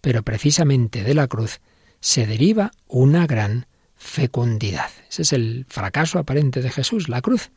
Pero 0.02 0.24
precisamente 0.24 1.04
de 1.04 1.14
la 1.14 1.28
cruz 1.28 1.60
se 2.06 2.28
deriva 2.28 2.72
una 2.88 3.26
gran 3.26 3.66
fecundidad. 3.96 4.92
Ese 5.10 5.24
es 5.24 5.34
el 5.34 5.66
fracaso 5.68 6.20
aparente 6.20 6.62
de 6.62 6.70
Jesús, 6.70 7.10
la 7.10 7.20
cruz. 7.20 7.50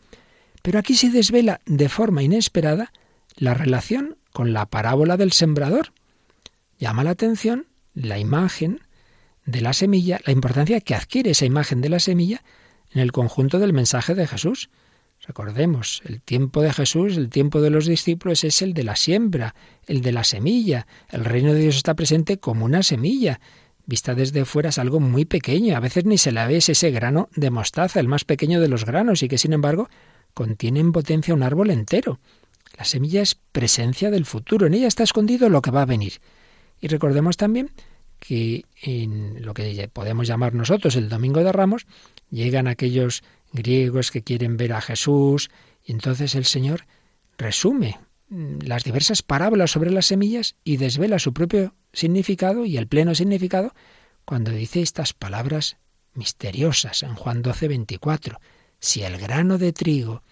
Pero 0.62 0.78
aquí 0.78 0.94
se 0.94 1.10
desvela 1.10 1.60
de 1.66 1.90
forma 1.90 2.22
inesperada 2.22 2.90
la 3.36 3.52
relación 3.52 4.16
con 4.32 4.54
la 4.54 4.64
parábola 4.64 5.18
del 5.18 5.32
sembrador. 5.32 5.92
Llama 6.78 7.04
la 7.04 7.10
atención 7.10 7.66
la 7.92 8.18
imagen 8.18 8.80
de 9.44 9.60
la 9.60 9.74
semilla, 9.74 10.18
la 10.24 10.32
importancia 10.32 10.80
que 10.80 10.94
adquiere 10.94 11.32
esa 11.32 11.44
imagen 11.44 11.82
de 11.82 11.90
la 11.90 12.00
semilla 12.00 12.42
en 12.90 13.02
el 13.02 13.12
conjunto 13.12 13.58
del 13.58 13.74
mensaje 13.74 14.14
de 14.14 14.26
Jesús. 14.26 14.70
Recordemos, 15.26 16.00
el 16.06 16.22
tiempo 16.22 16.62
de 16.62 16.72
Jesús, 16.72 17.18
el 17.18 17.28
tiempo 17.28 17.60
de 17.60 17.68
los 17.68 17.84
discípulos 17.84 18.44
es 18.44 18.62
el 18.62 18.72
de 18.72 18.84
la 18.84 18.96
siembra, 18.96 19.54
el 19.86 20.00
de 20.00 20.12
la 20.12 20.24
semilla. 20.24 20.86
El 21.10 21.26
reino 21.26 21.52
de 21.52 21.60
Dios 21.60 21.76
está 21.76 21.94
presente 21.94 22.38
como 22.38 22.64
una 22.64 22.82
semilla 22.82 23.40
vista 23.88 24.14
desde 24.14 24.44
fuera 24.44 24.68
es 24.68 24.78
algo 24.78 25.00
muy 25.00 25.24
pequeño, 25.24 25.74
a 25.74 25.80
veces 25.80 26.04
ni 26.04 26.18
se 26.18 26.30
la 26.30 26.46
ve 26.46 26.58
ese 26.58 26.90
grano 26.90 27.30
de 27.34 27.50
mostaza, 27.50 27.98
el 28.00 28.06
más 28.06 28.24
pequeño 28.24 28.60
de 28.60 28.68
los 28.68 28.84
granos, 28.84 29.22
y 29.22 29.28
que 29.28 29.38
sin 29.38 29.54
embargo 29.54 29.88
contiene 30.34 30.78
en 30.78 30.92
potencia 30.92 31.32
un 31.32 31.42
árbol 31.42 31.70
entero. 31.70 32.20
La 32.76 32.84
semilla 32.84 33.22
es 33.22 33.34
presencia 33.34 34.10
del 34.10 34.26
futuro, 34.26 34.66
en 34.66 34.74
ella 34.74 34.88
está 34.88 35.04
escondido 35.04 35.48
lo 35.48 35.62
que 35.62 35.70
va 35.70 35.82
a 35.82 35.86
venir. 35.86 36.20
Y 36.80 36.88
recordemos 36.88 37.38
también 37.38 37.70
que 38.18 38.66
en 38.82 39.44
lo 39.44 39.54
que 39.54 39.88
podemos 39.90 40.28
llamar 40.28 40.54
nosotros 40.54 40.94
el 40.94 41.08
Domingo 41.08 41.42
de 41.42 41.50
Ramos, 41.50 41.86
llegan 42.30 42.68
aquellos 42.68 43.22
griegos 43.52 44.10
que 44.10 44.22
quieren 44.22 44.58
ver 44.58 44.74
a 44.74 44.82
Jesús, 44.82 45.48
y 45.82 45.92
entonces 45.92 46.34
el 46.34 46.44
Señor 46.44 46.84
resume 47.38 47.98
las 48.28 48.84
diversas 48.84 49.22
parábolas 49.22 49.70
sobre 49.70 49.90
las 49.90 50.04
semillas 50.04 50.56
y 50.62 50.76
desvela 50.76 51.18
su 51.18 51.32
propio 51.32 51.74
significado 51.92 52.64
y 52.64 52.76
el 52.76 52.88
pleno 52.88 53.14
significado 53.14 53.74
cuando 54.24 54.50
dice 54.50 54.82
estas 54.82 55.12
palabras 55.12 55.78
misteriosas 56.14 57.02
en 57.02 57.14
Juan 57.14 57.42
12, 57.42 57.68
24. 57.68 58.40
Si 58.78 59.02
el 59.02 59.18
grano 59.18 59.58
de 59.58 59.72
trigo 59.72 60.22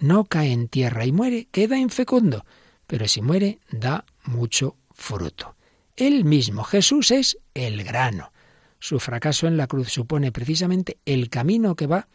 no 0.00 0.24
cae 0.24 0.52
en 0.52 0.68
tierra 0.68 1.04
y 1.04 1.12
muere, 1.12 1.48
queda 1.50 1.76
infecundo, 1.78 2.44
pero 2.86 3.06
si 3.08 3.22
muere, 3.22 3.60
da 3.70 4.04
mucho 4.24 4.76
fruto. 4.92 5.56
Él 5.96 6.24
mismo, 6.24 6.64
Jesús, 6.64 7.10
es 7.10 7.38
el 7.54 7.84
grano. 7.84 8.32
Su 8.78 8.98
fracaso 8.98 9.46
en 9.46 9.56
la 9.56 9.66
cruz 9.66 9.92
supone 9.92 10.32
precisamente 10.32 10.98
el 11.04 11.28
camino 11.28 11.76
que 11.76 11.86
va 11.86 12.08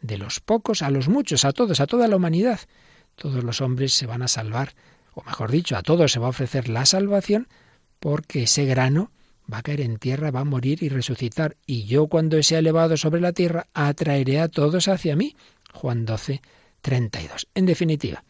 de 0.00 0.18
los 0.18 0.40
pocos 0.40 0.82
a 0.82 0.90
los 0.90 1.08
muchos, 1.08 1.44
a 1.44 1.52
todos, 1.52 1.80
a 1.80 1.86
toda 1.86 2.08
la 2.08 2.16
humanidad. 2.16 2.60
Todos 3.16 3.42
los 3.42 3.60
hombres 3.60 3.92
se 3.92 4.06
van 4.06 4.22
a 4.22 4.28
salvar, 4.28 4.74
o 5.14 5.22
mejor 5.22 5.50
dicho, 5.50 5.76
a 5.76 5.82
todos 5.82 6.12
se 6.12 6.20
va 6.20 6.26
a 6.26 6.30
ofrecer 6.30 6.68
la 6.68 6.86
salvación 6.86 7.48
porque 8.00 8.44
ese 8.44 8.64
grano 8.64 9.10
va 9.52 9.58
a 9.58 9.62
caer 9.62 9.80
en 9.80 9.98
tierra, 9.98 10.30
va 10.30 10.40
a 10.40 10.44
morir 10.44 10.82
y 10.82 10.88
resucitar, 10.88 11.56
y 11.66 11.84
yo 11.84 12.06
cuando 12.06 12.42
sea 12.42 12.60
elevado 12.60 12.96
sobre 12.96 13.20
la 13.20 13.32
tierra 13.32 13.66
atraeré 13.74 14.40
a 14.40 14.48
todos 14.48 14.88
hacia 14.88 15.16
mí. 15.16 15.36
Juan 15.72 16.04
12, 16.04 16.40
32. 16.80 17.48
En 17.54 17.66
definitiva, 17.66 18.24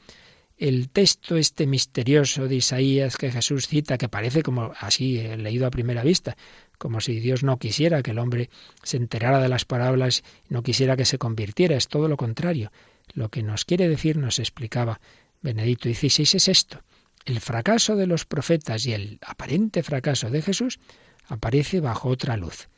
el 0.56 0.88
texto 0.88 1.36
este 1.36 1.66
misterioso 1.66 2.48
de 2.48 2.56
Isaías 2.56 3.16
que 3.16 3.30
Jesús 3.30 3.66
cita, 3.66 3.98
que 3.98 4.08
parece 4.08 4.42
como 4.42 4.72
así 4.78 5.18
he 5.18 5.36
leído 5.36 5.66
a 5.66 5.70
primera 5.70 6.02
vista, 6.02 6.36
como 6.78 7.00
si 7.00 7.20
Dios 7.20 7.42
no 7.42 7.58
quisiera 7.58 8.02
que 8.02 8.12
el 8.12 8.18
hombre 8.18 8.50
se 8.82 8.96
enterara 8.96 9.40
de 9.40 9.48
las 9.48 9.64
parábolas 9.64 10.22
no 10.48 10.62
quisiera 10.62 10.96
que 10.96 11.04
se 11.04 11.18
convirtiera, 11.18 11.76
es 11.76 11.88
todo 11.88 12.08
lo 12.08 12.16
contrario. 12.16 12.72
Lo 13.12 13.28
que 13.28 13.42
nos 13.42 13.64
quiere 13.64 13.88
decir, 13.88 14.16
nos 14.16 14.38
explicaba 14.38 15.00
Benedicto 15.42 15.88
XVI, 15.88 16.36
es 16.36 16.48
esto. 16.48 16.80
El 17.24 17.40
fracaso 17.40 17.96
de 17.96 18.06
los 18.06 18.26
profetas 18.26 18.84
y 18.86 18.92
el 18.92 19.18
aparente 19.26 19.82
fracaso 19.82 20.30
de 20.30 20.42
Jesús 20.42 20.78
aparece 21.26 21.80
bajo 21.80 22.10
otra 22.10 22.36
luz. 22.36 22.68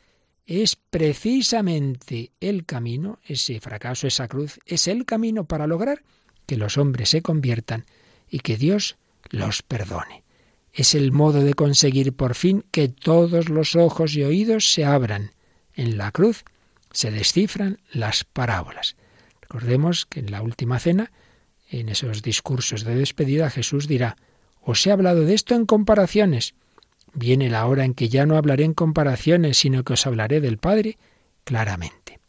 Es 0.45 0.77
precisamente 0.77 2.31
el 2.39 2.65
camino, 2.65 3.19
ese 3.25 3.59
fracaso, 3.59 4.07
esa 4.07 4.29
cruz, 4.29 4.59
es 4.65 4.87
el 4.87 5.05
camino 5.05 5.45
para 5.45 5.67
lograr 5.67 6.03
que 6.45 6.55
los 6.55 6.77
hombres 6.77 7.09
se 7.09 7.21
conviertan 7.21 7.85
y 8.29 8.39
que 8.39 8.55
Dios 8.55 8.95
los 9.29 9.61
perdone. 9.61 10.23
Es 10.71 10.95
el 10.95 11.11
modo 11.11 11.41
de 11.41 11.53
conseguir 11.53 12.13
por 12.13 12.35
fin 12.35 12.63
que 12.71 12.87
todos 12.87 13.49
los 13.49 13.75
ojos 13.75 14.15
y 14.15 14.23
oídos 14.23 14.71
se 14.71 14.85
abran. 14.85 15.31
En 15.73 15.97
la 15.97 16.11
cruz 16.11 16.45
se 16.91 17.11
descifran 17.11 17.81
las 17.91 18.23
parábolas. 18.23 18.95
Recordemos 19.41 20.05
que 20.05 20.21
en 20.21 20.31
la 20.31 20.41
última 20.41 20.79
cena, 20.79 21.11
en 21.69 21.89
esos 21.89 22.21
discursos 22.21 22.85
de 22.85 22.95
despedida, 22.95 23.49
Jesús 23.49 23.87
dirá, 23.87 24.15
os 24.69 24.85
he 24.85 24.91
hablado 24.91 25.23
de 25.23 25.33
esto 25.33 25.55
en 25.55 25.65
comparaciones. 25.65 26.53
Viene 27.13 27.49
la 27.49 27.65
hora 27.67 27.85
en 27.85 27.93
que 27.93 28.09
ya 28.09 28.25
no 28.25 28.35
hablaré 28.35 28.65
en 28.65 28.73
comparaciones, 28.73 29.55
sino 29.55 29.85
que 29.85 29.93
os 29.93 30.05
hablaré 30.05 30.41
del 30.41 30.57
Padre 30.57 30.97
claramente. 31.45 32.19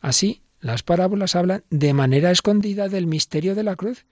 Así, 0.00 0.42
las 0.58 0.82
parábolas 0.82 1.36
hablan 1.36 1.62
de 1.70 1.94
manera 1.94 2.32
escondida 2.32 2.88
del 2.88 3.06
misterio 3.06 3.54
de 3.54 3.62
la 3.62 3.76
cruz. 3.76 4.04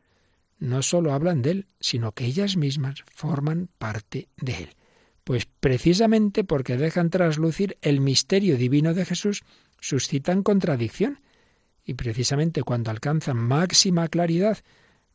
No 0.60 0.82
sólo 0.82 1.12
hablan 1.12 1.42
de 1.42 1.50
él, 1.50 1.66
sino 1.80 2.12
que 2.12 2.26
ellas 2.26 2.56
mismas 2.56 3.02
forman 3.12 3.68
parte 3.78 4.28
de 4.36 4.54
él. 4.54 4.68
Pues 5.24 5.48
precisamente 5.58 6.44
porque 6.44 6.76
dejan 6.76 7.10
traslucir 7.10 7.76
el 7.82 8.00
misterio 8.00 8.56
divino 8.56 8.94
de 8.94 9.04
Jesús, 9.04 9.42
suscitan 9.80 10.44
contradicción. 10.44 11.18
Y 11.84 11.94
precisamente 11.94 12.62
cuando 12.62 12.92
alcanzan 12.92 13.36
máxima 13.36 14.06
claridad, 14.06 14.58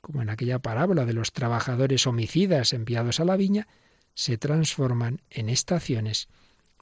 como 0.03 0.22
en 0.22 0.29
aquella 0.29 0.60
parábola 0.60 1.05
de 1.05 1.13
los 1.13 1.31
trabajadores 1.31 2.05
homicidas 2.07 2.74
enviados 2.74 3.22
a 3.22 3.25
la 3.25 3.38
viña, 3.38 3.69
se 4.13 4.38
transforman 4.38 5.22
en 5.29 5.48
estaciones 5.48 6.27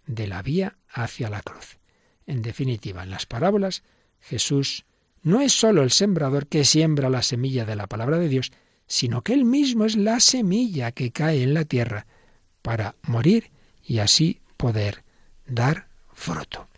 de 0.07 0.25
la 0.25 0.41
vía 0.41 0.77
hacia 0.89 1.29
la 1.29 1.43
cruz. 1.43 1.77
En 2.25 2.41
definitiva, 2.41 3.03
en 3.03 3.11
las 3.11 3.27
parábolas 3.27 3.83
Jesús 4.21 4.85
no 5.21 5.39
es 5.39 5.53
sólo 5.53 5.83
el 5.83 5.91
sembrador 5.91 6.47
que 6.47 6.65
siembra 6.65 7.11
la 7.11 7.21
semilla 7.21 7.63
de 7.63 7.75
la 7.75 7.85
palabra 7.85 8.17
de 8.17 8.27
Dios, 8.27 8.51
sino 8.87 9.21
que 9.21 9.33
Él 9.33 9.45
mismo 9.45 9.85
es 9.85 9.95
la 9.95 10.19
semilla 10.19 10.91
que 10.91 11.11
cae 11.11 11.43
en 11.43 11.53
la 11.53 11.65
tierra 11.65 12.07
para 12.63 12.95
morir 13.03 13.51
y 13.83 13.99
así 13.99 14.41
poder 14.57 15.03
dar 15.45 15.89
fruto. 16.11 16.69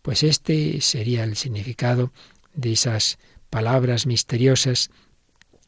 Pues 0.00 0.22
este 0.22 0.80
sería 0.80 1.24
el 1.24 1.34
significado 1.34 2.12
de 2.54 2.70
esas 2.70 3.18
palabras 3.50 4.06
misteriosas 4.06 4.92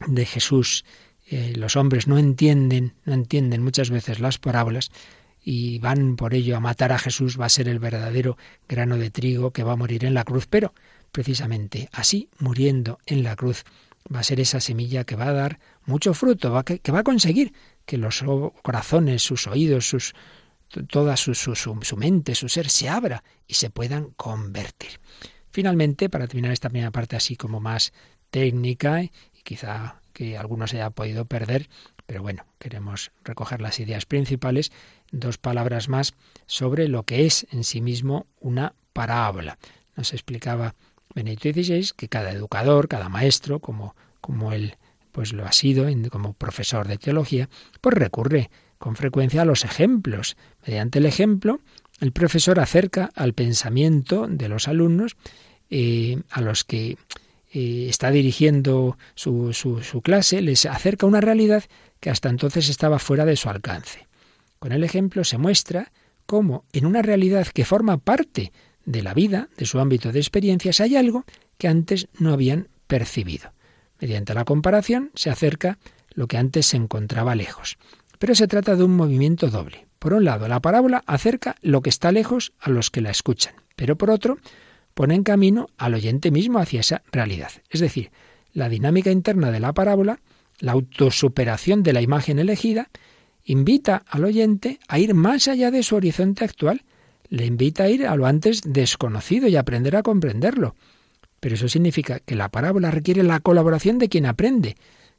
de 0.07 0.25
Jesús. 0.25 0.85
Eh, 1.27 1.53
los 1.55 1.75
hombres 1.75 2.07
no 2.07 2.17
entienden, 2.17 2.93
no 3.05 3.13
entienden 3.13 3.63
muchas 3.63 3.89
veces 3.89 4.19
las 4.19 4.37
parábolas 4.37 4.91
y 5.43 5.79
van 5.79 6.15
por 6.15 6.33
ello 6.33 6.57
a 6.57 6.59
matar 6.59 6.91
a 6.91 6.99
Jesús, 6.99 7.39
va 7.39 7.45
a 7.45 7.49
ser 7.49 7.67
el 7.67 7.79
verdadero 7.79 8.37
grano 8.67 8.97
de 8.97 9.11
trigo 9.11 9.51
que 9.51 9.63
va 9.63 9.73
a 9.73 9.77
morir 9.77 10.03
en 10.03 10.15
la 10.15 10.23
cruz, 10.23 10.47
pero 10.49 10.73
precisamente 11.11 11.87
así, 11.93 12.29
muriendo 12.39 12.99
en 13.05 13.23
la 13.23 13.35
cruz, 13.35 13.63
va 14.13 14.19
a 14.19 14.23
ser 14.23 14.39
esa 14.39 14.59
semilla 14.59 15.03
que 15.03 15.15
va 15.15 15.27
a 15.27 15.33
dar 15.33 15.59
mucho 15.85 16.13
fruto, 16.13 16.51
va 16.51 16.63
que, 16.63 16.79
va 16.91 16.99
a 16.99 17.03
conseguir 17.03 17.53
que 17.85 17.97
los 17.97 18.23
corazones, 18.63 19.21
sus 19.21 19.47
oídos, 19.47 19.87
sus, 19.87 20.13
toda 20.89 21.15
su, 21.15 21.35
su, 21.35 21.97
mente, 21.97 22.35
su 22.35 22.49
ser 22.49 22.69
se 22.69 22.89
abra 22.89 23.23
y 23.47 23.53
se 23.53 23.69
puedan 23.69 24.11
convertir. 24.11 24.99
Finalmente, 25.51 26.09
para 26.09 26.27
terminar 26.27 26.51
esta 26.51 26.69
primera 26.69 26.91
parte 26.91 27.15
así 27.15 27.35
como 27.35 27.59
más 27.59 27.93
técnica 28.29 29.03
quizá 29.45 30.01
que 30.11 30.37
algunos 30.37 30.73
haya 30.73 30.89
podido 30.89 31.25
perder, 31.25 31.69
pero 32.05 32.21
bueno, 32.21 32.45
queremos 32.59 33.11
recoger 33.23 33.61
las 33.61 33.79
ideas 33.79 34.05
principales, 34.05 34.71
dos 35.11 35.37
palabras 35.37 35.87
más 35.87 36.13
sobre 36.47 36.89
lo 36.89 37.03
que 37.03 37.25
es 37.25 37.47
en 37.51 37.63
sí 37.63 37.79
mismo 37.79 38.25
una 38.39 38.73
parábola. 38.91 39.57
Nos 39.95 40.13
explicaba 40.13 40.75
Benedicto 41.13 41.49
XVI 41.51 41.91
que 41.95 42.09
cada 42.09 42.31
educador, 42.31 42.87
cada 42.87 43.07
maestro, 43.07 43.59
como, 43.59 43.95
como 44.19 44.51
él 44.51 44.75
pues 45.11 45.31
lo 45.31 45.45
ha 45.45 45.53
sido 45.53 45.85
como 46.09 46.33
profesor 46.33 46.87
de 46.87 46.97
teología, 46.97 47.47
pues 47.79 47.95
recurre 47.95 48.49
con 48.77 48.97
frecuencia 48.97 49.43
a 49.43 49.45
los 49.45 49.63
ejemplos. 49.63 50.35
Mediante 50.65 50.99
el 50.99 51.05
ejemplo, 51.05 51.61
el 52.01 52.11
profesor 52.11 52.59
acerca 52.59 53.11
al 53.15 53.33
pensamiento 53.33 54.27
de 54.27 54.49
los 54.49 54.67
alumnos 54.67 55.15
eh, 55.69 56.21
a 56.29 56.41
los 56.41 56.65
que 56.65 56.97
eh, 57.57 57.87
está 57.89 58.11
dirigiendo 58.11 58.97
su, 59.13 59.53
su, 59.53 59.81
su 59.81 60.01
clase, 60.01 60.41
les 60.41 60.65
acerca 60.65 61.05
una 61.05 61.21
realidad 61.21 61.63
que 62.01 62.09
hasta 62.09 62.27
entonces 62.27 62.67
estaba 62.67 62.99
fuera 62.99 63.23
de 63.23 63.37
su 63.37 63.47
alcance. 63.47 64.09
Con 64.59 64.73
el 64.73 64.83
ejemplo 64.83 65.23
se 65.23 65.37
muestra 65.37 65.93
cómo 66.25 66.65
en 66.73 66.85
una 66.85 67.01
realidad 67.01 67.47
que 67.47 67.63
forma 67.63 67.95
parte 67.97 68.51
de 68.83 69.01
la 69.01 69.13
vida, 69.13 69.47
de 69.55 69.65
su 69.65 69.79
ámbito 69.79 70.11
de 70.11 70.19
experiencias, 70.19 70.81
hay 70.81 70.97
algo 70.97 71.23
que 71.57 71.69
antes 71.69 72.09
no 72.19 72.33
habían 72.33 72.67
percibido. 72.87 73.53
Mediante 74.01 74.33
la 74.33 74.43
comparación 74.43 75.11
se 75.15 75.29
acerca 75.29 75.77
lo 76.13 76.27
que 76.27 76.37
antes 76.37 76.65
se 76.65 76.75
encontraba 76.75 77.35
lejos. 77.35 77.77
Pero 78.19 78.35
se 78.35 78.49
trata 78.49 78.75
de 78.75 78.83
un 78.83 78.97
movimiento 78.97 79.49
doble. 79.49 79.87
Por 79.99 80.11
un 80.13 80.25
lado, 80.25 80.49
la 80.49 80.59
parábola 80.59 81.05
acerca 81.07 81.55
lo 81.61 81.81
que 81.81 81.89
está 81.89 82.11
lejos 82.11 82.51
a 82.59 82.69
los 82.69 82.91
que 82.91 82.99
la 82.99 83.11
escuchan, 83.11 83.55
pero 83.77 83.95
por 83.95 84.09
otro, 84.09 84.39
pone 84.95 85.13
en 85.13 85.23
camino 85.23 85.69
al 85.77 85.93
oyente 85.93 86.31
mismo 86.31 86.57
hacia 86.57 86.79
esa 86.79 87.03
realidad. 87.11 87.51
Es 87.69 87.79
decir, 87.79 88.09
la 88.53 88.69
dinámica 88.69 89.11
interna 89.11 89.51
de 89.51 89.59
la 89.59 89.73
parábola, 89.73 90.21
la 90.59 90.71
autosuperación 90.71 91.83
de 91.83 91.93
la 91.93 92.01
imagen 92.01 92.39
elegida, 92.39 92.89
invita 93.43 94.03
al 94.07 94.23
oyente 94.23 94.79
a 94.87 94.97
ir 94.97 95.13
más 95.13 95.47
allá 95.47 95.69
de 95.69 95.83
su 95.83 95.95
horizonte 95.95 96.43
actual 96.43 96.83
le 97.29 97.45
invita 97.45 97.83
a 97.83 97.89
ir 97.89 98.07
a 98.07 98.15
lo 98.15 98.25
antes 98.25 98.61
desconocido 98.65 99.47
y 99.47 99.55
aprender 99.55 99.95
a 99.95 100.03
comprenderlo. 100.03 100.75
Pero 101.39 101.55
eso 101.55 101.67
significa 101.67 102.19
que 102.19 102.35
la 102.35 102.49
parábola 102.49 102.91
requiere 102.91 103.23
la 103.23 103.39
colaboración 103.39 103.97
de 103.99 104.09
quien 104.09 104.25
aprende, 104.25 104.75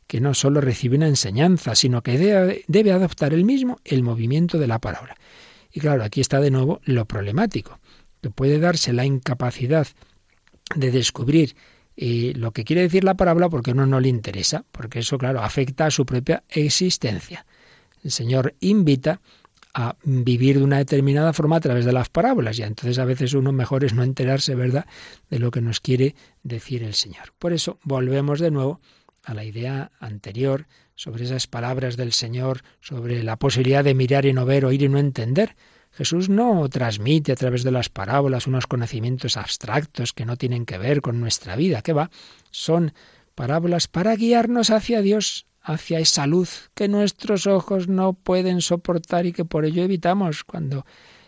que 0.07 0.21
no 0.21 0.35
sólo 0.35 0.61
recibe 0.61 0.97
una 0.97 1.09
enseñanza, 1.09 1.75
sino 1.75 2.03
que 2.03 2.19
debe, 2.67 2.93
adoptar 2.93 3.35
él 3.35 3.45
mismo 3.45 3.79
el 3.85 4.03
movimiento 4.03 4.59
de 4.59 4.67
la 4.67 4.79
parábola. 4.79 5.17
Y 5.73 5.81
claro, 5.81 6.05
aquí 6.05 6.21
está 6.21 6.41
de 6.41 6.51
nuevo 6.51 6.81
lo 6.85 7.05
problemático, 7.05 7.81
que 8.27 8.31
puede 8.31 8.59
darse 8.59 8.93
la 8.93 9.05
incapacidad 9.05 9.87
de 10.75 10.91
descubrir 10.91 11.55
eh, 11.97 12.33
lo 12.35 12.51
que 12.51 12.65
quiere 12.65 12.83
decir 12.83 13.05
la 13.05 13.15
parábola 13.15 13.49
porque 13.49 13.71
a 13.71 13.75
uno 13.75 13.87
no 13.87 14.01
le 14.01 14.09
interesa, 14.09 14.65
porque 14.73 14.99
eso, 14.99 15.17
claro, 15.17 15.43
afecta 15.43 15.87
a 15.87 15.93
su 15.93 16.05
propia 16.05 16.43
existencia. 16.49 17.47
El 18.03 18.11
Señor 18.11 18.57
invita 18.59 19.21
a 19.75 19.95
vivir 20.03 20.59
de 20.59 20.65
una 20.65 20.79
determinada 20.79 21.33
forma 21.33 21.57
a 21.57 21.61
través 21.61 21.85
de 21.85 21.93
las 21.93 22.09
parábolas. 22.09 22.59
Y 22.59 22.65
entonces 22.65 22.99
a 22.99 23.05
veces 23.05 23.33
uno 23.33 23.53
mejor 23.53 23.85
es 23.85 23.95
no 23.95 24.03
enterarse, 24.03 24.57
¿verdad?, 24.57 24.87
de 25.31 25.39
lo 25.39 25.53
que 25.53 25.61
nos 25.61 25.81
quiere 25.81 26.17
decir 26.43 26.83
el 26.83 26.95
Señor. 26.95 27.33
Por 27.39 27.53
eso 27.53 27.79
volvemos 27.85 28.41
de 28.41 28.51
nuevo 28.51 28.81
a 29.23 29.35
la 29.35 29.45
idea 29.45 29.93
anterior 30.01 30.67
sobre 30.97 31.25
esas 31.25 31.47
palabras 31.47 31.97
del 31.97 32.13
Señor, 32.13 32.63
sobre 32.81 33.23
la 33.23 33.37
posibilidad 33.37 33.85
de 33.85 33.95
mirar 33.95 34.27
y 34.27 34.33
no 34.33 34.47
ver, 34.47 34.65
oír 34.65 34.83
y 34.83 34.89
no 34.89 34.99
entender. 34.99 35.55
Jesús 35.97 36.29
no 36.29 36.69
transmite 36.69 37.33
a 37.33 37.37
través 37.37 37.65
de 37.65 37.71
las 37.71 37.89
parábolas 37.89 38.47
unos 38.47 38.67
conocimientos 38.67 39.39
abstractos 39.39 40.13
que 40.13 40.27
no 40.27 40.37
tienen 40.37 40.67
que 40.67 40.77
ver 40.77 41.01
con 41.01 41.21
nuestra 41.21 41.57
vida, 41.57 41.81
que 41.81 41.95
va, 41.95 42.11
son 42.51 42.93
parábolas 43.35 43.89
para 43.89 44.15
guiarnos 44.15 44.69
hacia 44.69 45.01
Dios, 45.01 45.47
hacia 45.63 45.99
esa 45.99 46.27
luz 46.27 46.71
que 46.75 46.89
nuestros 46.89 47.47
ojos 47.47 47.89
no 47.89 48.13
pueden 48.13 48.61
soportar 48.61 49.25
y 49.25 49.33
que 49.33 49.47
por 49.47 49.65
ello 49.65 49.83
evitamos. 49.85 50.45
Cuando 50.45 50.85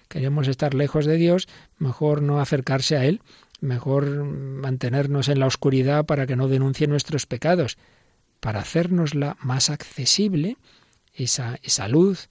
queremos 0.07 0.49
estar 0.49 0.75
lejos 0.75 1.07
de 1.07 1.17
Dios, 1.17 1.49
mejor 1.79 2.21
no 2.21 2.39
acercarse 2.39 2.99
a 2.99 3.07
Él, 3.07 3.23
mejor 3.61 4.07
mantenernos 4.23 5.29
en 5.29 5.41
la 5.41 5.47
oscuridad 5.47 6.05
para 6.05 6.27
que 6.27 6.37
no 6.37 6.47
denuncie 6.47 6.87
nuestros 6.89 7.25
pecados, 7.25 7.79
para 8.41 8.61
hacernosla 8.61 9.39
más 9.41 9.71
accesible, 9.71 10.59
esa, 11.15 11.59
esa 11.63 11.89
luz 11.89 12.29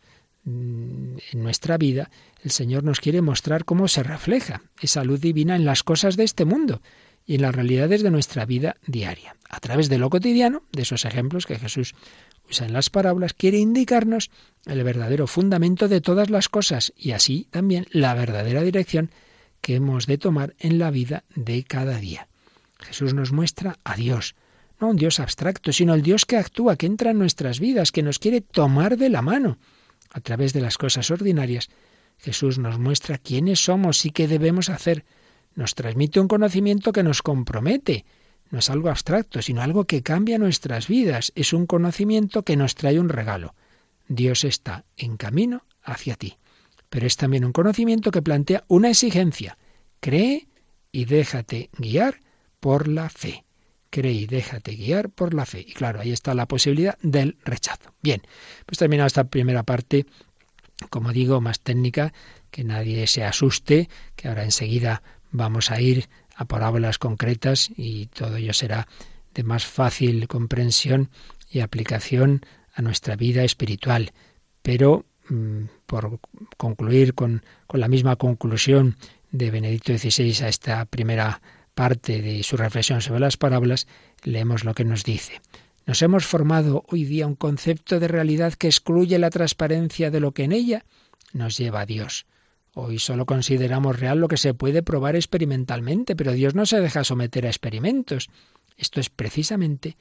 en 0.47 1.43
nuestra 1.43 1.77
vida, 1.77 2.09
el 2.43 2.51
Señor 2.51 2.83
nos 2.83 3.01
quiere 3.01 3.21
mostrar 3.21 3.65
cómo 3.65 3.87
se 3.87 4.03
refleja 4.03 4.61
esa 4.81 5.03
luz 5.03 5.19
divina 5.19 5.55
en 5.55 5.65
las 5.65 5.83
cosas 5.83 6.15
de 6.15 6.23
este 6.23 6.45
mundo 6.45 6.81
y 7.25 7.35
en 7.35 7.41
las 7.41 7.53
realidades 7.53 8.01
de 8.01 8.11
nuestra 8.11 8.45
vida 8.45 8.77
diaria. 8.85 9.35
A 9.49 9.59
través 9.59 9.89
de 9.89 9.97
lo 9.97 10.09
cotidiano, 10.09 10.63
de 10.71 10.83
esos 10.83 11.03
ejemplos 11.03 11.45
que 11.45 11.59
Jesús 11.59 11.95
usa 12.49 12.65
en 12.65 12.73
las 12.73 12.89
parábolas, 12.89 13.33
quiere 13.33 13.57
indicarnos 13.57 14.31
el 14.65 14.83
verdadero 14.83 15.27
fundamento 15.27 15.89
de 15.89 15.99
todas 15.99 16.29
las 16.29 16.47
cosas 16.47 16.93
y 16.95 17.11
así 17.11 17.47
también 17.51 17.85
la 17.91 18.13
verdadera 18.13 18.63
dirección 18.63 19.11
que 19.59 19.75
hemos 19.75 20.07
de 20.07 20.17
tomar 20.17 20.55
en 20.59 20.79
la 20.79 20.91
vida 20.91 21.25
de 21.35 21.63
cada 21.63 21.97
día. 21.97 22.29
Jesús 22.79 23.13
nos 23.13 23.33
muestra 23.33 23.79
a 23.83 23.95
Dios, 23.95 24.35
no 24.79 24.87
un 24.87 24.95
Dios 24.95 25.19
abstracto, 25.19 25.73
sino 25.73 25.93
el 25.93 26.03
Dios 26.03 26.25
que 26.25 26.37
actúa, 26.37 26.77
que 26.77 26.85
entra 26.85 27.11
en 27.11 27.19
nuestras 27.19 27.59
vidas, 27.59 27.91
que 27.91 28.03
nos 28.03 28.19
quiere 28.19 28.39
tomar 28.39 28.97
de 28.97 29.09
la 29.09 29.21
mano. 29.21 29.57
A 30.09 30.21
través 30.21 30.53
de 30.53 30.61
las 30.61 30.77
cosas 30.77 31.11
ordinarias, 31.11 31.69
Jesús 32.17 32.57
nos 32.59 32.79
muestra 32.79 33.17
quiénes 33.17 33.59
somos 33.59 34.05
y 34.05 34.11
qué 34.11 34.27
debemos 34.27 34.69
hacer. 34.69 35.05
Nos 35.55 35.75
transmite 35.75 36.19
un 36.19 36.27
conocimiento 36.27 36.91
que 36.91 37.03
nos 37.03 37.21
compromete. 37.21 38.05
No 38.49 38.59
es 38.59 38.69
algo 38.69 38.89
abstracto, 38.89 39.41
sino 39.41 39.61
algo 39.61 39.85
que 39.85 40.03
cambia 40.03 40.37
nuestras 40.37 40.87
vidas. 40.87 41.31
Es 41.35 41.53
un 41.53 41.65
conocimiento 41.65 42.43
que 42.43 42.55
nos 42.55 42.75
trae 42.75 42.99
un 42.99 43.09
regalo. 43.09 43.55
Dios 44.07 44.43
está 44.43 44.85
en 44.95 45.17
camino 45.17 45.65
hacia 45.83 46.15
ti. 46.15 46.37
Pero 46.89 47.05
es 47.05 47.17
también 47.17 47.43
un 47.43 47.51
conocimiento 47.51 48.11
que 48.11 48.21
plantea 48.21 48.63
una 48.67 48.89
exigencia. 48.89 49.57
Cree 49.99 50.47
y 50.91 51.05
déjate 51.05 51.69
guiar 51.77 52.19
por 52.59 52.87
la 52.87 53.09
fe. 53.09 53.46
Cree 53.89 54.11
y 54.11 54.25
déjate 54.25 54.75
guiar 54.75 55.09
por 55.09 55.33
la 55.33 55.45
fe. 55.45 55.59
Y 55.67 55.73
claro, 55.73 55.99
ahí 55.99 56.11
está 56.11 56.33
la 56.33 56.47
posibilidad 56.47 56.97
del 57.01 57.37
rechazo. 57.43 57.93
Bien, 58.01 58.21
pues 58.65 58.77
terminado 58.77 59.07
esta 59.07 59.25
primera 59.25 59.63
parte, 59.63 60.05
como 60.89 61.11
digo, 61.11 61.41
más 61.41 61.59
técnica, 61.59 62.13
que 62.51 62.63
nadie 62.63 63.07
se 63.07 63.23
asuste, 63.23 63.89
que 64.15 64.27
ahora 64.27 64.43
enseguida 64.43 65.03
vamos 65.31 65.71
a 65.71 65.81
ir 65.81 66.09
a 66.35 66.45
parábolas 66.45 66.99
concretas 66.99 67.69
y 67.75 68.07
todo 68.07 68.37
ello 68.37 68.53
será 68.53 68.87
de 69.33 69.43
más 69.43 69.65
fácil 69.65 70.27
comprensión 70.27 71.09
y 71.49 71.59
aplicación 71.59 72.45
a 72.73 72.81
nuestra 72.81 73.15
vida 73.15 73.43
espiritual. 73.43 74.11
Pero 74.61 75.05
mm, 75.29 75.63
por 75.85 76.19
concluir 76.57 77.13
con, 77.15 77.43
con 77.65 77.79
la 77.79 77.87
misma 77.87 78.15
conclusión 78.15 78.97
de 79.31 79.51
Benedicto 79.51 79.97
XVI 79.97 80.45
a 80.45 80.47
esta 80.47 80.85
primera 80.85 81.41
parte 81.77 82.23
de 82.23 82.41
su 82.41 82.57
reflexión 82.57 83.01
sobre 83.01 83.19
las 83.19 83.37
parábolas, 83.37 83.85
leemos 84.23 84.63
lo 84.63 84.73
que 84.73 84.83
nos 84.83 85.03
dice. 85.03 85.41
Nos 85.85 86.01
hemos 86.01 86.25
formado 86.25 86.83
hoy 86.87 87.05
día 87.05 87.27
un 87.27 87.35
concepto 87.35 87.99
de 87.99 88.07
realidad 88.07 88.53
que 88.53 88.65
excluye 88.65 89.19
la 89.19 89.29
transparencia 89.29 90.09
de 90.09 90.19
lo 90.19 90.31
que 90.31 90.45
en 90.45 90.53
ella 90.53 90.85
nos 91.33 91.55
lleva 91.55 91.81
a 91.81 91.85
Dios. 91.85 92.25
Hoy 92.73 92.97
solo 92.97 93.27
consideramos 93.27 93.99
real 93.99 94.17
lo 94.19 94.27
que 94.27 94.37
se 94.37 94.55
puede 94.55 94.81
probar 94.81 95.15
experimentalmente, 95.15 96.15
pero 96.15 96.31
Dios 96.31 96.55
no 96.55 96.65
se 96.65 96.81
deja 96.81 97.03
someter 97.03 97.45
a 97.45 97.49
experimentos. 97.49 98.31
Esto 98.75 98.99
es 98.99 99.11
precisamente 99.11 99.97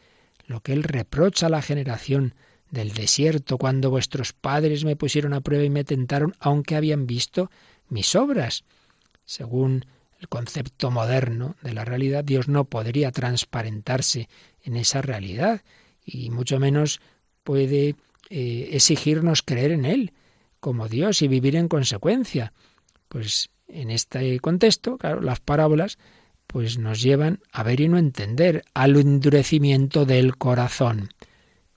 lo 0.46 0.62
que 0.62 0.72
Él 0.72 0.82
reprocha 0.82 1.46
a 1.46 1.50
la 1.50 1.60
generación 1.60 2.34
del 2.70 2.94
desierto 2.94 3.58
cuando 3.58 3.90
vuestros 3.90 4.32
padres 4.32 4.86
me 4.86 4.96
pusieron 4.96 5.34
a 5.34 5.42
prueba 5.42 5.64
y 5.64 5.70
me 5.70 5.84
tentaron 5.84 6.34
aunque 6.40 6.74
habían 6.74 7.06
visto 7.06 7.50
mis 7.90 8.14
obras. 8.14 8.64
Según 9.26 9.84
el 10.20 10.28
concepto 10.28 10.90
moderno 10.90 11.56
de 11.62 11.74
la 11.74 11.84
realidad, 11.84 12.24
Dios 12.24 12.48
no 12.48 12.64
podría 12.64 13.12
transparentarse 13.12 14.28
en 14.62 14.76
esa 14.76 15.02
realidad 15.02 15.62
y 16.04 16.30
mucho 16.30 16.58
menos 16.58 17.00
puede 17.42 17.96
eh, 18.30 18.70
exigirnos 18.72 19.42
creer 19.42 19.72
en 19.72 19.84
Él 19.84 20.12
como 20.60 20.88
Dios 20.88 21.22
y 21.22 21.28
vivir 21.28 21.56
en 21.56 21.68
consecuencia. 21.68 22.52
Pues 23.08 23.50
en 23.68 23.90
este 23.90 24.38
contexto, 24.40 24.98
claro, 24.98 25.20
las 25.20 25.40
parábolas 25.40 25.98
pues 26.46 26.78
nos 26.78 27.02
llevan 27.02 27.40
a 27.52 27.62
ver 27.62 27.80
y 27.80 27.88
no 27.88 27.98
entender, 27.98 28.64
al 28.72 28.96
endurecimiento 28.96 30.06
del 30.06 30.36
corazón. 30.36 31.10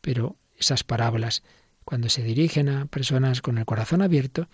Pero 0.01 0.37
esas 0.57 0.83
parábolas, 0.83 1.43
cuando 1.83 2.09
se 2.09 2.23
dirigen 2.23 2.69
a 2.69 2.85
personas 2.85 3.41
con 3.41 3.57
el 3.57 3.65
corazón 3.65 4.01
abierto, 4.01 4.47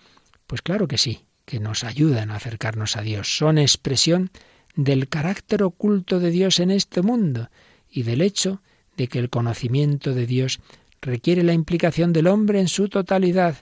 pues 0.48 0.62
claro 0.62 0.88
que 0.88 0.98
sí, 0.98 1.25
que 1.46 1.60
nos 1.60 1.84
ayudan 1.84 2.32
a 2.32 2.36
acercarnos 2.36 2.96
a 2.98 3.02
Dios. 3.02 3.38
Son 3.38 3.58
expresión 3.58 4.32
del 4.76 5.08
carácter 5.08 5.64
oculto 5.64 6.20
de 6.20 6.32
Dios 6.32 6.60
en 6.60 6.72
este 6.72 7.02
mundo 7.02 7.50
y 7.90 8.04
del 8.04 8.22
hecho 8.22 8.62
de 8.98 9.08
que 9.08 9.20
el 9.20 9.30
conocimiento 9.30 10.14
de 10.14 10.26
Dios 10.26 10.60
requiere 11.02 11.44
la 11.44 11.54
implicación 11.54 12.14
del 12.14 12.28
hombre 12.28 12.60
en 12.60 12.68
su 12.68 12.90
totalidad. 12.90 13.58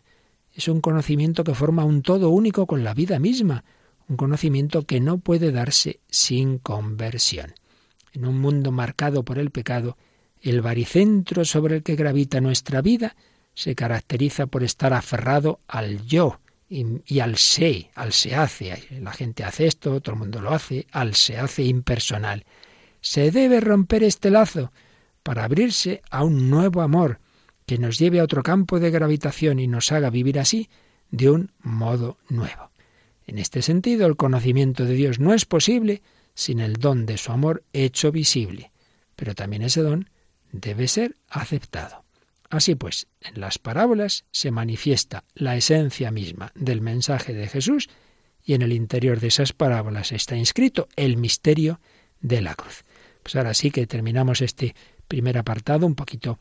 Es 0.54 0.68
un 0.68 0.82
conocimiento 0.82 1.44
que 1.44 1.56
forma 1.56 1.84
un 1.84 2.02
todo 2.02 2.30
único 2.30 2.66
con 2.68 2.84
la 2.84 2.94
vida 2.94 3.20
misma, 3.20 3.64
un 4.08 4.18
conocimiento 4.18 4.84
que 4.84 5.00
no 5.00 5.18
puede 5.18 5.52
darse 5.52 6.00
sin 6.10 6.58
conversión. 6.58 7.54
En 8.14 8.26
un 8.26 8.40
mundo 8.40 8.72
marcado 8.72 9.24
por 9.24 9.40
el 9.40 9.50
pecado, 9.50 9.98
el 10.42 10.62
baricentro 10.62 11.46
sobre 11.46 11.78
el 11.78 11.84
que 11.84 11.96
gravita 11.96 12.42
nuestra 12.42 12.82
vida 12.82 13.16
se 13.56 13.76
caracteriza 13.76 14.46
por 14.46 14.64
estar 14.64 14.94
aferrado 14.94 15.60
al 15.68 16.06
yo, 16.06 16.40
y, 16.74 17.20
al 17.20 17.38
se, 17.38 17.92
al 17.94 18.14
se 18.14 18.36
hace. 18.36 18.84
La 19.00 19.12
gente 19.12 19.44
hace 19.44 19.68
esto, 19.68 20.02
todo 20.02 20.16
el 20.16 20.20
mundo 20.20 20.42
lo 20.42 20.52
hace, 20.52 20.88
al 20.92 21.14
se 21.14 21.38
hace 21.38 21.64
impersonal. 21.64 22.46
Se 23.02 23.32
debe 23.32 23.60
romper 23.60 24.04
este 24.04 24.32
lazo 24.32 24.72
para 25.22 25.44
abrirse 25.44 26.02
a 26.10 26.24
un 26.24 26.50
nuevo 26.50 26.82
amor 26.82 27.20
que 27.66 27.78
nos 27.78 28.00
lleve 28.00 28.20
a 28.20 28.24
otro 28.24 28.42
campo 28.42 28.80
de 28.80 28.90
gravitación 28.90 29.60
y 29.60 29.68
nos 29.68 29.92
haga 29.92 30.10
vivir 30.10 30.40
así 30.40 30.70
de 31.12 31.30
un 31.30 31.52
modo 31.62 32.18
nuevo. 32.28 32.72
En 33.28 33.38
este 33.38 33.62
sentido, 33.62 34.08
el 34.08 34.18
conocimiento 34.18 34.86
de 34.86 34.96
Dios 34.96 35.20
no 35.20 35.34
es 35.34 35.46
posible 35.46 36.02
sin 36.34 36.60
el 36.60 36.74
don 36.74 37.06
de 37.06 37.18
su 37.18 37.32
amor 37.32 37.64
hecho 37.72 38.12
visible, 38.12 38.72
pero 39.16 39.36
también 39.36 39.62
ese 39.62 39.82
don 39.82 40.10
debe 40.52 40.88
ser 40.88 41.16
aceptado. 41.30 42.03
Así 42.54 42.76
pues, 42.76 43.08
en 43.22 43.42
las 43.42 43.58
parábolas 43.58 44.26
se 44.30 44.52
manifiesta 44.52 45.24
la 45.34 45.58
esencia 45.58 46.12
misma 46.12 46.52
del 46.54 46.82
mensaje 46.82 47.34
de 47.34 47.48
Jesús 47.48 47.90
y 48.44 48.54
en 48.54 48.62
el 48.62 48.74
interior 48.74 49.20
de 49.20 49.30
esas 49.30 49.54
parábolas 49.54 50.12
está 50.12 50.36
inscrito 50.36 50.88
el 50.96 51.18
misterio 51.18 51.80
de 52.22 52.42
la 52.42 52.54
cruz. 52.54 52.86
Pues 53.24 53.36
ahora 53.36 53.56
sí 53.56 53.72
que 53.72 53.88
terminamos 53.88 54.42
este 54.42 54.76
primer 55.08 55.40
apartado 55.40 55.88
un 55.88 55.96
poquito 55.96 56.38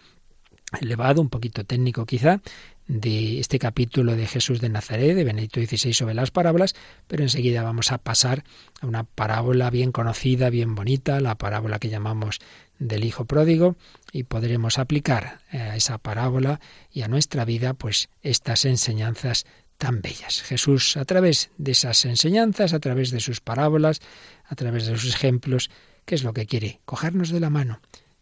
elevado, 0.83 1.23
un 1.23 1.31
poquito 1.31 1.65
técnico 1.65 2.05
quizá, 2.05 2.43
de 2.89 3.41
este 3.41 3.59
capítulo 3.59 4.15
de 4.15 4.27
Jesús 4.27 4.61
de 4.61 4.69
Nazaret, 4.69 5.15
de 5.15 5.25
Benedicto 5.25 5.61
XVI 5.61 5.95
sobre 5.95 6.15
las 6.15 6.31
parábolas, 6.31 6.75
pero 7.07 7.23
enseguida 7.23 7.63
vamos 7.63 7.91
a 7.91 7.97
pasar 7.97 8.45
a 8.83 8.87
una 8.87 9.05
parábola 9.05 9.71
bien 9.71 9.93
conocida, 9.93 10.51
bien 10.51 10.75
bonita, 10.75 11.21
la 11.21 11.37
parábola 11.37 11.79
que 11.79 11.89
llamamos 11.89 12.41
del 12.79 13.05
Hijo 13.05 13.25
Pródigo, 13.25 13.77
y 14.13 14.25
podremos 14.25 14.79
aplicar 14.79 15.41
a 15.51 15.75
esa 15.75 15.99
parábola 15.99 16.61
y 16.91 17.03
a 17.03 17.09
nuestra 17.09 17.45
vida 17.45 17.75
pues 17.75 18.11
estas 18.23 18.67
enseñanzas 18.67 19.47
tan 19.79 20.03
bellas. 20.03 20.43
Jesús 20.43 20.97
a 20.97 21.05
través 21.05 21.51
de 21.59 21.73
esas 21.73 22.05
enseñanzas, 22.05 22.75
a 22.75 22.79
través 22.79 23.11
de 23.11 23.21
sus 23.21 23.41
parábolas, 23.41 24.01
a 24.45 24.55
través 24.55 24.87
de 24.87 24.97
sus 24.97 25.15
ejemplos, 25.15 25.71
¿qué 26.05 26.15
es 26.15 26.23
lo 26.23 26.35
que 26.35 26.47
quiere? 26.47 26.81
Cogernos 26.85 27.31
de 27.31 27.41
la 27.41 27.51
mano, 27.51 27.81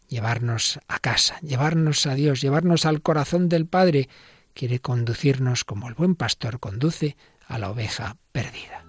llevarnos 0.09 0.81
a 0.89 1.01
casa, 1.01 1.39
llevarnos 1.41 2.07
a 2.07 2.15
Dios, 2.15 2.41
llevarnos 2.41 2.87
al 2.87 3.03
corazón 3.03 3.49
del 3.49 3.67
Padre, 3.67 4.09
quiere 4.55 4.79
conducirnos 4.79 5.65
como 5.65 5.89
el 5.89 5.95
buen 5.95 6.15
pastor 6.15 6.61
conduce 6.61 7.17
a 7.47 7.59
la 7.59 7.71
oveja 7.71 8.17
perdida. 8.33 8.85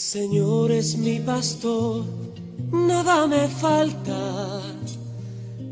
Señor 0.00 0.72
es 0.72 0.96
mi 0.96 1.20
pastor, 1.20 2.04
nada 2.72 3.26
me 3.26 3.46
falta. 3.48 4.62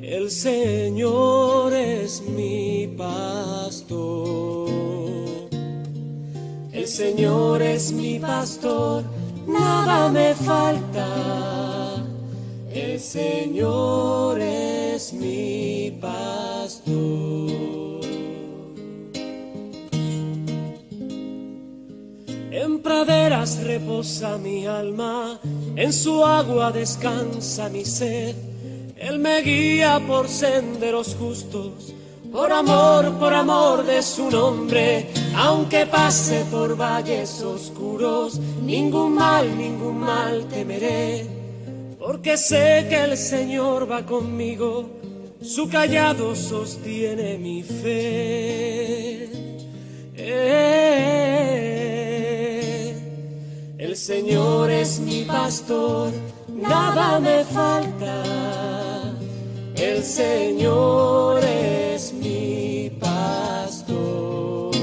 El 0.02 0.30
Señor 0.30 1.72
es 1.72 2.20
mi 2.20 2.86
pastor. 2.88 4.68
El 6.72 6.86
Señor 6.86 7.62
es 7.62 7.90
mi 7.90 8.18
pastor, 8.18 9.02
nada 9.46 10.10
me 10.10 10.34
falta. 10.34 12.04
El 12.70 13.00
Señor 13.00 14.38
es 14.42 15.14
mi 15.14 15.98
pastor. 16.02 17.67
Praderas 22.88 23.62
reposa 23.64 24.38
mi 24.38 24.66
alma, 24.66 25.38
en 25.76 25.92
su 25.92 26.24
agua 26.24 26.72
descansa 26.72 27.68
mi 27.68 27.84
sed. 27.84 28.34
Él 28.96 29.18
me 29.18 29.42
guía 29.42 30.00
por 30.06 30.26
senderos 30.26 31.14
justos, 31.20 31.92
por 32.32 32.50
amor, 32.50 33.18
por 33.18 33.34
amor 33.34 33.84
de 33.84 34.02
su 34.02 34.30
nombre. 34.30 35.10
Aunque 35.36 35.84
pase 35.84 36.46
por 36.50 36.78
valles 36.80 37.42
oscuros, 37.42 38.40
ningún 38.62 39.12
mal, 39.16 39.46
ningún 39.58 39.98
mal 39.98 40.46
temeré. 40.46 41.26
Porque 41.98 42.38
sé 42.38 42.86
que 42.88 43.04
el 43.04 43.18
Señor 43.18 43.90
va 43.90 44.06
conmigo, 44.06 44.88
su 45.42 45.68
callado 45.68 46.34
sostiene 46.34 47.36
mi 47.36 47.62
fe. 47.62 49.28
El 53.88 53.96
Señor 53.96 54.70
es 54.70 55.00
mi 55.00 55.24
pastor, 55.24 56.12
nada 56.46 57.18
me 57.20 57.42
falta. 57.42 58.22
Señor 60.04 61.42
es 61.42 62.12
mi 62.12 62.90
pastor. 63.00 64.74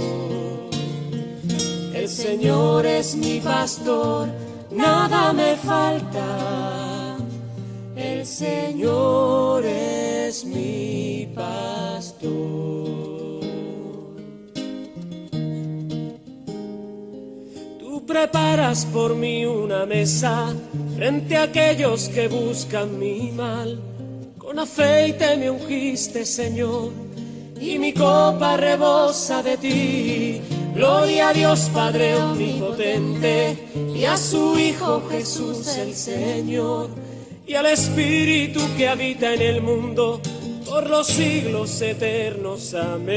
El 1.93 2.09
Señor 2.09 2.87
es 2.87 3.15
mi 3.15 3.39
pastor, 3.39 4.29
nada 4.71 5.33
me 5.33 5.55
falta. 5.55 7.17
El 7.95 8.25
Señor 8.25 9.65
es 9.65 10.45
mi 10.45 11.31
pastor. 11.35 12.84
Preparas 18.07 18.85
por 18.85 19.15
mí 19.15 19.45
una 19.45 19.85
mesa 19.85 20.53
frente 20.95 21.37
a 21.37 21.43
aquellos 21.43 22.09
que 22.09 22.27
buscan 22.27 22.99
mi 22.99 23.31
mal 23.31 23.79
con 24.45 24.59
aceite 24.59 25.35
me 25.37 25.49
ungiste, 25.49 26.23
Señor, 26.23 26.91
y 27.59 27.77
mi 27.79 27.91
copa 27.91 28.55
rebosa 28.55 29.41
de 29.43 29.57
ti. 29.57 30.39
Gloria 30.73 31.29
a 31.29 31.33
Dios 31.33 31.69
Padre 31.73 32.15
Omnipotente 32.15 33.57
y 33.93 34.05
a 34.05 34.15
su 34.15 34.57
Hijo 34.57 35.03
Jesús 35.09 35.75
el 35.77 35.93
Señor 35.95 36.89
y 37.47 37.55
al 37.55 37.65
Espíritu 37.65 38.61
que 38.77 38.87
habita 38.87 39.33
en 39.33 39.41
el 39.41 39.61
mundo 39.61 40.21
por 40.63 40.89
los 40.89 41.07
siglos 41.07 41.81
eternos. 41.81 42.75
Amén. 42.75 43.15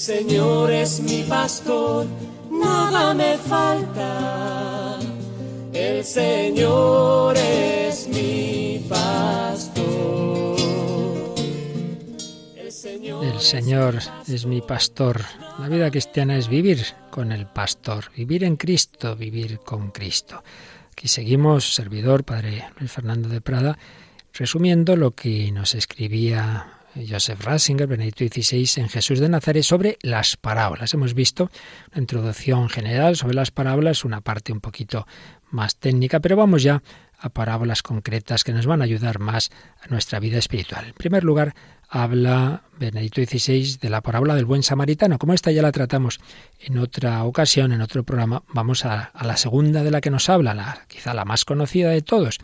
Señor 0.00 0.72
es 0.72 0.98
mi 1.00 1.24
pastor, 1.24 2.06
nada 2.50 3.12
me 3.12 3.36
falta. 3.36 4.98
El 5.74 6.02
Señor 6.02 7.36
es 7.36 8.08
mi 8.08 8.82
pastor. 8.88 10.56
El 13.22 13.40
Señor, 13.40 13.98
es 14.26 14.46
mi 14.46 14.62
pastor. 14.62 15.20
La 15.58 15.68
vida 15.68 15.90
cristiana 15.90 16.38
es 16.38 16.48
vivir 16.48 16.82
con 17.10 17.30
el 17.30 17.46
pastor, 17.46 18.10
vivir 18.16 18.44
en 18.44 18.56
Cristo, 18.56 19.14
vivir 19.16 19.58
con 19.58 19.90
Cristo. 19.90 20.42
Aquí 20.92 21.08
seguimos, 21.08 21.74
servidor, 21.74 22.24
Padre 22.24 22.64
Luis 22.78 22.90
Fernando 22.90 23.28
de 23.28 23.42
Prada, 23.42 23.76
resumiendo 24.32 24.96
lo 24.96 25.10
que 25.10 25.52
nos 25.52 25.74
escribía 25.74 26.79
Joseph 26.94 27.44
Ratzinger, 27.44 27.86
Benedicto 27.86 28.24
XVI, 28.24 28.82
en 28.82 28.88
Jesús 28.88 29.20
de 29.20 29.28
Nazaret 29.28 29.62
sobre 29.62 29.98
las 30.02 30.36
parábolas. 30.36 30.92
Hemos 30.94 31.14
visto 31.14 31.50
una 31.92 32.00
introducción 32.00 32.68
general 32.68 33.16
sobre 33.16 33.34
las 33.34 33.50
parábolas, 33.50 34.04
una 34.04 34.20
parte 34.20 34.52
un 34.52 34.60
poquito 34.60 35.06
más 35.50 35.76
técnica, 35.76 36.20
pero 36.20 36.36
vamos 36.36 36.62
ya 36.62 36.82
a 37.18 37.28
parábolas 37.28 37.82
concretas 37.82 38.44
que 38.44 38.52
nos 38.52 38.66
van 38.66 38.80
a 38.80 38.84
ayudar 38.84 39.18
más 39.18 39.50
a 39.82 39.88
nuestra 39.88 40.20
vida 40.20 40.38
espiritual. 40.38 40.86
En 40.86 40.94
primer 40.94 41.22
lugar, 41.22 41.54
habla 41.88 42.62
Benedicto 42.78 43.20
XVI 43.22 43.78
de 43.78 43.90
la 43.90 44.00
parábola 44.00 44.34
del 44.34 44.46
buen 44.46 44.62
samaritano. 44.62 45.18
Como 45.18 45.34
esta 45.34 45.50
ya 45.50 45.60
la 45.60 45.72
tratamos 45.72 46.20
en 46.60 46.78
otra 46.78 47.24
ocasión, 47.24 47.72
en 47.72 47.82
otro 47.82 48.04
programa, 48.04 48.42
vamos 48.54 48.84
a, 48.84 49.02
a 49.02 49.26
la 49.26 49.36
segunda 49.36 49.82
de 49.82 49.90
la 49.90 50.00
que 50.00 50.10
nos 50.10 50.28
habla, 50.28 50.54
la, 50.54 50.86
quizá 50.88 51.12
la 51.12 51.24
más 51.24 51.44
conocida 51.44 51.90
de 51.90 52.02
todos, 52.02 52.38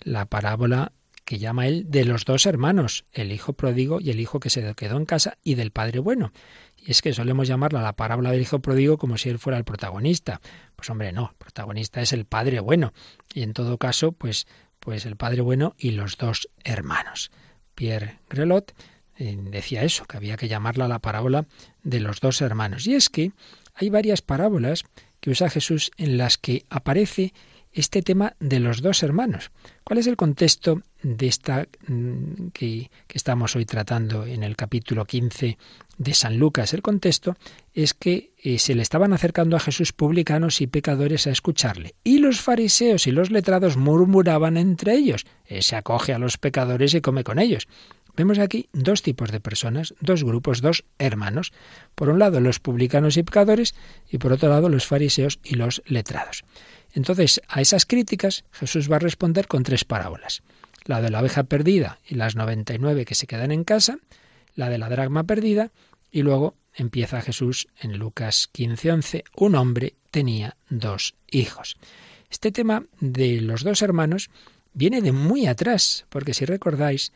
la 0.00 0.24
parábola 0.24 0.92
que 1.32 1.38
llama 1.38 1.66
él 1.66 1.86
de 1.88 2.04
los 2.04 2.26
dos 2.26 2.44
hermanos, 2.44 3.06
el 3.10 3.32
hijo 3.32 3.54
pródigo 3.54 4.02
y 4.02 4.10
el 4.10 4.20
hijo 4.20 4.38
que 4.38 4.50
se 4.50 4.74
quedó 4.74 4.98
en 4.98 5.06
casa, 5.06 5.38
y 5.42 5.54
del 5.54 5.70
padre 5.70 5.98
bueno. 5.98 6.30
Y 6.76 6.90
es 6.90 7.00
que 7.00 7.14
solemos 7.14 7.48
llamarla 7.48 7.80
la 7.80 7.96
parábola 7.96 8.30
del 8.32 8.42
hijo 8.42 8.58
pródigo 8.58 8.98
como 8.98 9.16
si 9.16 9.30
él 9.30 9.38
fuera 9.38 9.56
el 9.56 9.64
protagonista. 9.64 10.42
Pues 10.76 10.90
hombre, 10.90 11.10
no, 11.10 11.30
el 11.30 11.36
protagonista 11.36 12.02
es 12.02 12.12
el 12.12 12.26
padre 12.26 12.60
bueno. 12.60 12.92
Y 13.32 13.44
en 13.44 13.54
todo 13.54 13.78
caso, 13.78 14.12
pues, 14.12 14.46
pues 14.78 15.06
el 15.06 15.16
padre 15.16 15.40
bueno 15.40 15.74
y 15.78 15.92
los 15.92 16.18
dos 16.18 16.50
hermanos. 16.64 17.30
Pierre 17.74 18.18
Grelot 18.28 18.74
eh, 19.16 19.34
decía 19.42 19.84
eso, 19.84 20.04
que 20.04 20.18
había 20.18 20.36
que 20.36 20.48
llamarla 20.48 20.86
la 20.86 20.98
parábola 20.98 21.46
de 21.82 22.00
los 22.00 22.20
dos 22.20 22.42
hermanos. 22.42 22.86
Y 22.86 22.94
es 22.94 23.08
que 23.08 23.32
hay 23.72 23.88
varias 23.88 24.20
parábolas 24.20 24.84
que 25.20 25.30
usa 25.30 25.48
Jesús 25.48 25.92
en 25.96 26.18
las 26.18 26.36
que 26.36 26.66
aparece 26.68 27.32
este 27.72 28.02
tema 28.02 28.34
de 28.38 28.60
los 28.60 28.82
dos 28.82 29.02
hermanos. 29.02 29.50
¿Cuál 29.84 29.98
es 29.98 30.06
el 30.06 30.16
contexto 30.16 30.82
de 31.02 31.26
esta 31.26 31.66
mm, 31.86 32.48
que, 32.52 32.90
estamos 33.12 33.56
hoy 33.56 33.64
tratando 33.64 34.26
en 34.26 34.42
el 34.42 34.56
capítulo 34.56 35.04
15 35.04 35.58
de 35.98 36.14
San 36.14 36.38
Lucas? 36.38 36.74
El 36.74 36.82
contexto 36.82 37.36
es 37.72 37.94
que 37.94 38.32
eh, 38.42 38.58
se 38.58 38.74
le 38.74 38.82
estaban 38.82 39.12
acercando 39.12 39.56
a 39.56 39.60
Jesús 39.60 39.92
publicanos 39.92 40.60
y 40.60 40.66
pecadores 40.66 41.26
a 41.26 41.30
escucharle, 41.30 41.94
y 42.04 42.18
los 42.18 42.40
fariseos 42.40 43.06
y 43.06 43.12
los 43.12 43.30
letrados 43.30 43.76
murmuraban 43.76 44.56
entre 44.56 44.94
ellos. 44.94 45.24
se 45.60 45.76
acoge 45.76 46.12
a 46.12 46.18
los 46.18 46.38
pecadores 46.38 46.94
y 46.94 47.00
come 47.00 47.24
con 47.24 47.38
ellos. 47.38 47.68
Vemos 48.16 48.38
aquí 48.38 48.68
dos 48.72 49.02
tipos 49.02 49.30
de 49.30 49.40
personas, 49.40 49.94
dos 50.00 50.22
grupos, 50.22 50.60
dos 50.60 50.84
hermanos. 50.98 51.52
Por 51.94 52.10
un 52.10 52.18
lado 52.18 52.40
los 52.40 52.60
publicanos 52.60 53.16
y 53.16 53.22
pecadores 53.22 53.74
y 54.10 54.18
por 54.18 54.32
otro 54.32 54.50
lado 54.50 54.68
los 54.68 54.86
fariseos 54.86 55.40
y 55.42 55.54
los 55.54 55.82
letrados. 55.86 56.44
Entonces, 56.92 57.40
a 57.48 57.60
esas 57.60 57.86
críticas 57.86 58.44
Jesús 58.52 58.90
va 58.90 58.96
a 58.96 59.00
responder 59.00 59.46
con 59.48 59.62
tres 59.62 59.84
parábolas. 59.84 60.42
La 60.84 61.00
de 61.00 61.10
la 61.10 61.20
oveja 61.20 61.44
perdida 61.44 61.98
y 62.06 62.16
las 62.16 62.36
99 62.36 63.04
que 63.04 63.14
se 63.14 63.26
quedan 63.26 63.50
en 63.50 63.64
casa, 63.64 63.98
la 64.54 64.68
de 64.68 64.78
la 64.78 64.90
dragma 64.90 65.24
perdida, 65.24 65.70
y 66.10 66.22
luego 66.22 66.54
empieza 66.74 67.22
Jesús 67.22 67.68
en 67.80 67.96
Lucas 67.98 68.50
15:11, 68.52 69.24
un 69.36 69.54
hombre 69.54 69.94
tenía 70.10 70.56
dos 70.68 71.14
hijos. 71.30 71.78
Este 72.30 72.52
tema 72.52 72.84
de 73.00 73.40
los 73.40 73.62
dos 73.64 73.80
hermanos 73.80 74.28
viene 74.74 75.00
de 75.00 75.12
muy 75.12 75.46
atrás, 75.46 76.06
porque 76.08 76.34
si 76.34 76.44
recordáis, 76.44 77.12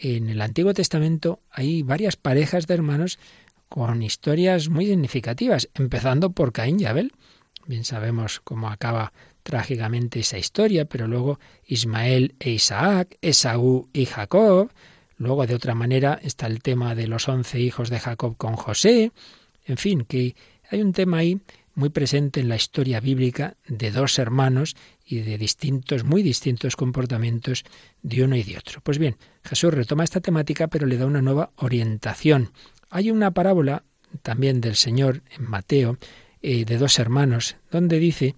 en 0.00 0.30
el 0.30 0.40
Antiguo 0.40 0.72
Testamento 0.72 1.40
hay 1.50 1.82
varias 1.82 2.16
parejas 2.16 2.66
de 2.66 2.74
hermanos 2.74 3.18
con 3.68 4.02
historias 4.02 4.68
muy 4.68 4.86
significativas, 4.86 5.68
empezando 5.74 6.30
por 6.30 6.52
Caín 6.52 6.80
y 6.80 6.86
Abel. 6.86 7.12
Bien 7.66 7.84
sabemos 7.84 8.40
cómo 8.40 8.70
acaba 8.70 9.12
trágicamente 9.42 10.20
esa 10.20 10.38
historia, 10.38 10.86
pero 10.86 11.06
luego 11.06 11.38
Ismael 11.66 12.34
e 12.40 12.50
Isaac, 12.50 13.16
Esaú 13.20 13.88
y 13.92 14.06
Jacob, 14.06 14.70
luego 15.18 15.46
de 15.46 15.54
otra 15.54 15.74
manera 15.74 16.18
está 16.22 16.46
el 16.46 16.62
tema 16.62 16.94
de 16.94 17.06
los 17.06 17.28
once 17.28 17.60
hijos 17.60 17.90
de 17.90 18.00
Jacob 18.00 18.36
con 18.36 18.56
José, 18.56 19.12
en 19.66 19.76
fin, 19.76 20.04
que 20.04 20.34
hay 20.70 20.80
un 20.80 20.92
tema 20.92 21.18
ahí 21.18 21.40
muy 21.74 21.90
presente 21.90 22.40
en 22.40 22.48
la 22.48 22.56
historia 22.56 23.00
bíblica 23.00 23.56
de 23.68 23.90
dos 23.90 24.18
hermanos 24.18 24.76
y 25.10 25.20
de 25.20 25.38
distintos, 25.38 26.04
muy 26.04 26.22
distintos 26.22 26.76
comportamientos 26.76 27.64
de 28.02 28.22
uno 28.22 28.36
y 28.36 28.44
de 28.44 28.56
otro. 28.56 28.80
Pues 28.80 28.98
bien, 28.98 29.16
Jesús 29.42 29.74
retoma 29.74 30.04
esta 30.04 30.20
temática, 30.20 30.68
pero 30.68 30.86
le 30.86 30.96
da 30.96 31.06
una 31.06 31.20
nueva 31.20 31.50
orientación. 31.56 32.52
Hay 32.90 33.10
una 33.10 33.32
parábola 33.32 33.82
también 34.22 34.60
del 34.60 34.76
Señor 34.76 35.22
en 35.36 35.50
Mateo, 35.50 35.98
eh, 36.42 36.64
de 36.64 36.78
dos 36.78 36.98
hermanos, 37.00 37.56
donde 37.72 37.98
dice, 37.98 38.36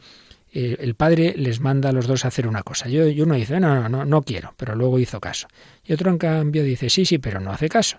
eh, 0.51 0.77
el 0.81 0.95
padre 0.95 1.35
les 1.37 1.61
manda 1.61 1.91
a 1.91 1.93
los 1.93 2.07
dos 2.07 2.25
a 2.25 2.29
hacer 2.29 2.47
una 2.47 2.63
cosa. 2.63 2.89
Y 2.89 3.21
uno 3.21 3.35
dice, 3.35 3.61
no, 3.61 3.75
no, 3.75 3.89
no, 3.91 4.05
no 4.07 4.23
quiero, 4.23 4.55
pero 4.57 4.75
luego 4.75 4.99
hizo 4.99 5.21
caso. 5.21 5.49
Y 5.85 5.93
otro, 5.93 6.11
en 6.11 6.19
cambio, 6.19 6.65
dice, 6.65 6.89
sí, 6.89 7.05
sí, 7.05 7.19
pero 7.19 7.39
no 7.39 7.53
hace 7.53 7.69
caso. 7.69 7.99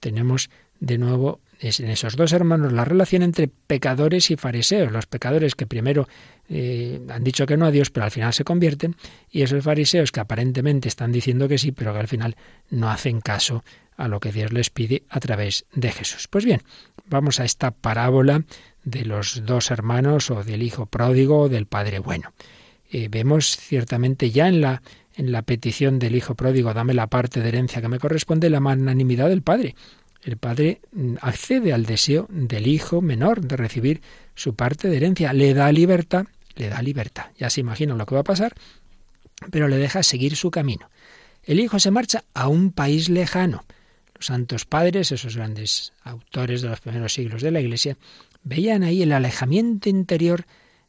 Tenemos 0.00 0.50
de 0.80 0.98
nuevo 0.98 1.40
en 1.60 1.90
esos 1.90 2.16
dos 2.16 2.32
hermanos 2.32 2.72
la 2.72 2.84
relación 2.84 3.22
entre 3.22 3.48
pecadores 3.48 4.30
y 4.30 4.36
fariseos. 4.36 4.90
Los 4.90 5.06
pecadores 5.06 5.54
que 5.54 5.66
primero 5.66 6.08
eh, 6.48 7.00
han 7.08 7.22
dicho 7.22 7.46
que 7.46 7.56
no 7.56 7.66
a 7.66 7.70
Dios, 7.70 7.90
pero 7.90 8.04
al 8.04 8.10
final 8.10 8.32
se 8.32 8.44
convierten, 8.44 8.96
y 9.30 9.42
esos 9.42 9.62
fariseos 9.62 10.10
que 10.10 10.20
aparentemente 10.20 10.88
están 10.88 11.12
diciendo 11.12 11.48
que 11.48 11.58
sí, 11.58 11.72
pero 11.72 11.92
que 11.92 12.00
al 12.00 12.08
final 12.08 12.36
no 12.70 12.90
hacen 12.90 13.20
caso 13.20 13.62
a 13.96 14.08
lo 14.08 14.20
que 14.20 14.32
Dios 14.32 14.52
les 14.52 14.70
pide 14.70 15.02
a 15.10 15.20
través 15.20 15.66
de 15.74 15.92
Jesús. 15.92 16.26
Pues 16.28 16.46
bien, 16.46 16.62
vamos 17.06 17.38
a 17.38 17.44
esta 17.44 17.70
parábola 17.70 18.44
de 18.82 19.04
los 19.04 19.44
dos 19.44 19.70
hermanos 19.70 20.30
o 20.30 20.42
del 20.42 20.62
hijo 20.62 20.86
pródigo 20.86 21.42
o 21.42 21.48
del 21.50 21.66
padre 21.66 21.98
bueno. 21.98 22.32
Eh, 22.90 23.08
vemos 23.10 23.56
ciertamente 23.56 24.30
ya 24.30 24.48
en 24.48 24.62
la, 24.62 24.82
en 25.14 25.32
la 25.32 25.42
petición 25.42 25.98
del 25.98 26.16
hijo 26.16 26.34
pródigo, 26.34 26.72
dame 26.72 26.94
la 26.94 27.08
parte 27.08 27.40
de 27.40 27.48
herencia 27.48 27.82
que 27.82 27.88
me 27.88 27.98
corresponde, 27.98 28.48
la 28.48 28.60
magnanimidad 28.60 29.28
del 29.28 29.42
padre. 29.42 29.74
El 30.22 30.36
padre 30.36 30.80
mm, 30.92 31.16
accede 31.20 31.72
al 31.72 31.86
deseo 31.86 32.26
del 32.30 32.66
hijo 32.66 33.00
menor 33.00 33.40
de 33.40 33.56
recibir 33.56 34.02
su 34.34 34.54
parte 34.54 34.88
de 34.88 34.96
herencia, 34.96 35.32
le 35.32 35.54
da 35.54 35.72
libertad, 35.72 36.26
le 36.56 36.68
da 36.68 36.82
libertad. 36.82 37.26
Ya 37.38 37.50
se 37.50 37.60
imagina 37.60 37.94
lo 37.94 38.06
que 38.06 38.14
va 38.14 38.20
a 38.22 38.24
pasar, 38.24 38.54
pero 39.50 39.68
le 39.68 39.76
deja 39.76 40.02
seguir 40.02 40.36
su 40.36 40.50
camino. 40.50 40.90
El 41.44 41.60
hijo 41.60 41.78
se 41.78 41.90
marcha 41.90 42.24
a 42.34 42.48
un 42.48 42.72
país 42.72 43.08
lejano. 43.08 43.64
Los 44.14 44.26
santos 44.26 44.66
padres, 44.66 45.12
esos 45.12 45.36
grandes 45.36 45.92
autores 46.02 46.60
de 46.60 46.68
los 46.68 46.80
primeros 46.80 47.14
siglos 47.14 47.42
de 47.42 47.50
la 47.50 47.60
Iglesia, 47.60 47.96
veían 48.42 48.82
ahí 48.82 49.02
el 49.02 49.12
alejamiento 49.12 49.88
interior 49.88 50.44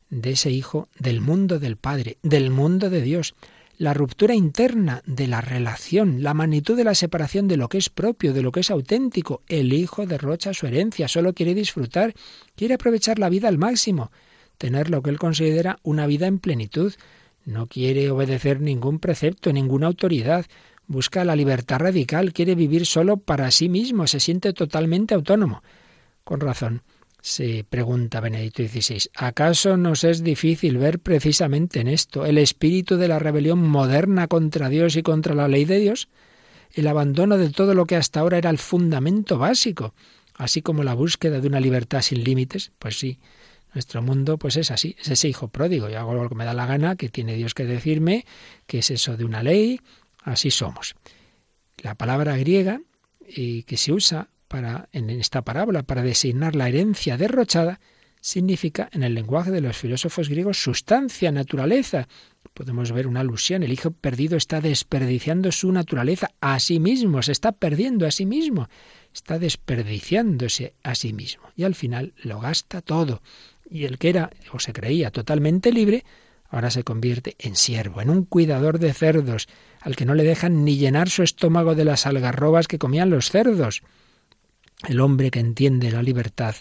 de 0.09 0.31
ese 0.31 0.51
hijo 0.51 0.89
del 0.99 1.21
mundo 1.21 1.59
del 1.59 1.77
Padre, 1.77 2.17
del 2.21 2.49
mundo 2.49 2.89
de 2.89 3.01
Dios, 3.01 3.33
la 3.81 3.95
ruptura 3.95 4.35
interna 4.35 5.01
de 5.07 5.25
la 5.25 5.41
relación, 5.41 6.21
la 6.21 6.35
magnitud 6.35 6.77
de 6.77 6.83
la 6.83 6.93
separación 6.93 7.47
de 7.47 7.57
lo 7.57 7.67
que 7.67 7.79
es 7.79 7.89
propio, 7.89 8.31
de 8.31 8.43
lo 8.43 8.51
que 8.51 8.59
es 8.59 8.69
auténtico. 8.69 9.41
El 9.47 9.73
hijo 9.73 10.05
derrocha 10.05 10.53
su 10.53 10.67
herencia, 10.67 11.07
solo 11.07 11.33
quiere 11.33 11.55
disfrutar, 11.55 12.13
quiere 12.55 12.75
aprovechar 12.75 13.17
la 13.17 13.27
vida 13.27 13.47
al 13.47 13.57
máximo, 13.57 14.11
tener 14.59 14.91
lo 14.91 15.01
que 15.01 15.09
él 15.09 15.17
considera 15.17 15.79
una 15.81 16.05
vida 16.05 16.27
en 16.27 16.37
plenitud. 16.37 16.93
No 17.43 17.65
quiere 17.65 18.11
obedecer 18.11 18.61
ningún 18.61 18.99
precepto, 18.99 19.51
ninguna 19.51 19.87
autoridad. 19.87 20.45
Busca 20.85 21.25
la 21.25 21.35
libertad 21.35 21.79
radical, 21.79 22.33
quiere 22.33 22.53
vivir 22.53 22.85
solo 22.85 23.17
para 23.17 23.49
sí 23.49 23.67
mismo, 23.67 24.05
se 24.05 24.19
siente 24.19 24.53
totalmente 24.53 25.15
autónomo. 25.15 25.63
Con 26.23 26.39
razón, 26.39 26.83
se 27.21 27.63
pregunta 27.69 28.19
Benedicto 28.19 28.63
XVI, 28.63 29.09
¿acaso 29.15 29.77
nos 29.77 30.03
es 30.03 30.23
difícil 30.23 30.77
ver 30.77 30.99
precisamente 30.99 31.79
en 31.79 31.87
esto 31.87 32.25
el 32.25 32.39
espíritu 32.39 32.97
de 32.97 33.07
la 33.07 33.19
rebelión 33.19 33.61
moderna 33.61 34.27
contra 34.27 34.69
Dios 34.69 34.95
y 34.95 35.03
contra 35.03 35.35
la 35.35 35.47
ley 35.47 35.65
de 35.65 35.79
Dios? 35.79 36.09
El 36.73 36.87
abandono 36.87 37.37
de 37.37 37.49
todo 37.49 37.75
lo 37.75 37.85
que 37.85 37.95
hasta 37.95 38.21
ahora 38.21 38.39
era 38.39 38.49
el 38.49 38.57
fundamento 38.57 39.37
básico, 39.37 39.93
así 40.33 40.61
como 40.61 40.83
la 40.83 40.95
búsqueda 40.95 41.39
de 41.39 41.47
una 41.47 41.59
libertad 41.59 42.01
sin 42.01 42.23
límites, 42.23 42.71
pues 42.79 42.97
sí, 42.97 43.19
nuestro 43.73 44.01
mundo 44.01 44.37
pues 44.37 44.57
es 44.57 44.71
así, 44.71 44.95
es 44.99 45.09
ese 45.09 45.29
hijo 45.29 45.47
pródigo, 45.47 45.89
yo 45.89 45.99
hago 45.99 46.15
lo 46.15 46.27
que 46.27 46.35
me 46.35 46.45
da 46.45 46.55
la 46.55 46.65
gana, 46.65 46.95
que 46.95 47.09
tiene 47.09 47.35
Dios 47.35 47.53
que 47.53 47.65
decirme, 47.65 48.25
que 48.65 48.79
es 48.79 48.89
eso 48.89 49.15
de 49.15 49.25
una 49.25 49.43
ley, 49.43 49.79
así 50.23 50.49
somos. 50.49 50.95
La 51.77 51.95
palabra 51.95 52.35
griega 52.37 52.81
eh, 53.27 53.63
que 53.63 53.77
se 53.77 53.91
usa 53.91 54.29
para, 54.51 54.89
en 54.91 55.09
esta 55.09 55.43
parábola 55.43 55.83
para 55.83 56.03
designar 56.03 56.57
la 56.57 56.67
herencia 56.67 57.15
derrochada 57.15 57.79
significa, 58.19 58.89
en 58.91 59.01
el 59.01 59.13
lenguaje 59.13 59.49
de 59.49 59.61
los 59.61 59.77
filósofos 59.77 60.27
griegos, 60.27 60.61
sustancia, 60.61 61.31
naturaleza. 61.31 62.09
Podemos 62.53 62.91
ver 62.91 63.07
una 63.07 63.21
alusión. 63.21 63.63
El 63.63 63.71
hijo 63.71 63.91
perdido 63.91 64.35
está 64.35 64.59
desperdiciando 64.59 65.53
su 65.53 65.71
naturaleza 65.71 66.31
a 66.41 66.59
sí 66.59 66.81
mismo, 66.81 67.21
se 67.21 67.31
está 67.31 67.53
perdiendo 67.53 68.05
a 68.05 68.11
sí 68.11 68.25
mismo, 68.25 68.67
está 69.13 69.39
desperdiciándose 69.39 70.73
a 70.83 70.95
sí 70.95 71.13
mismo. 71.13 71.43
Y 71.55 71.63
al 71.63 71.73
final 71.73 72.13
lo 72.21 72.41
gasta 72.41 72.81
todo. 72.81 73.21
Y 73.69 73.85
el 73.85 73.97
que 73.97 74.09
era 74.09 74.31
o 74.51 74.59
se 74.59 74.73
creía 74.73 75.11
totalmente 75.11 75.71
libre, 75.71 76.03
ahora 76.49 76.71
se 76.71 76.83
convierte 76.83 77.37
en 77.39 77.55
siervo, 77.55 78.01
en 78.01 78.09
un 78.09 78.25
cuidador 78.25 78.79
de 78.79 78.93
cerdos, 78.93 79.47
al 79.79 79.95
que 79.95 80.05
no 80.05 80.13
le 80.13 80.25
dejan 80.25 80.65
ni 80.65 80.75
llenar 80.75 81.09
su 81.09 81.23
estómago 81.23 81.73
de 81.73 81.85
las 81.85 82.05
algarrobas 82.05 82.67
que 82.67 82.79
comían 82.79 83.09
los 83.09 83.31
cerdos. 83.31 83.81
El 84.87 84.99
hombre 84.99 85.31
que 85.31 85.39
entiende 85.39 85.91
la 85.91 86.01
libertad 86.01 86.55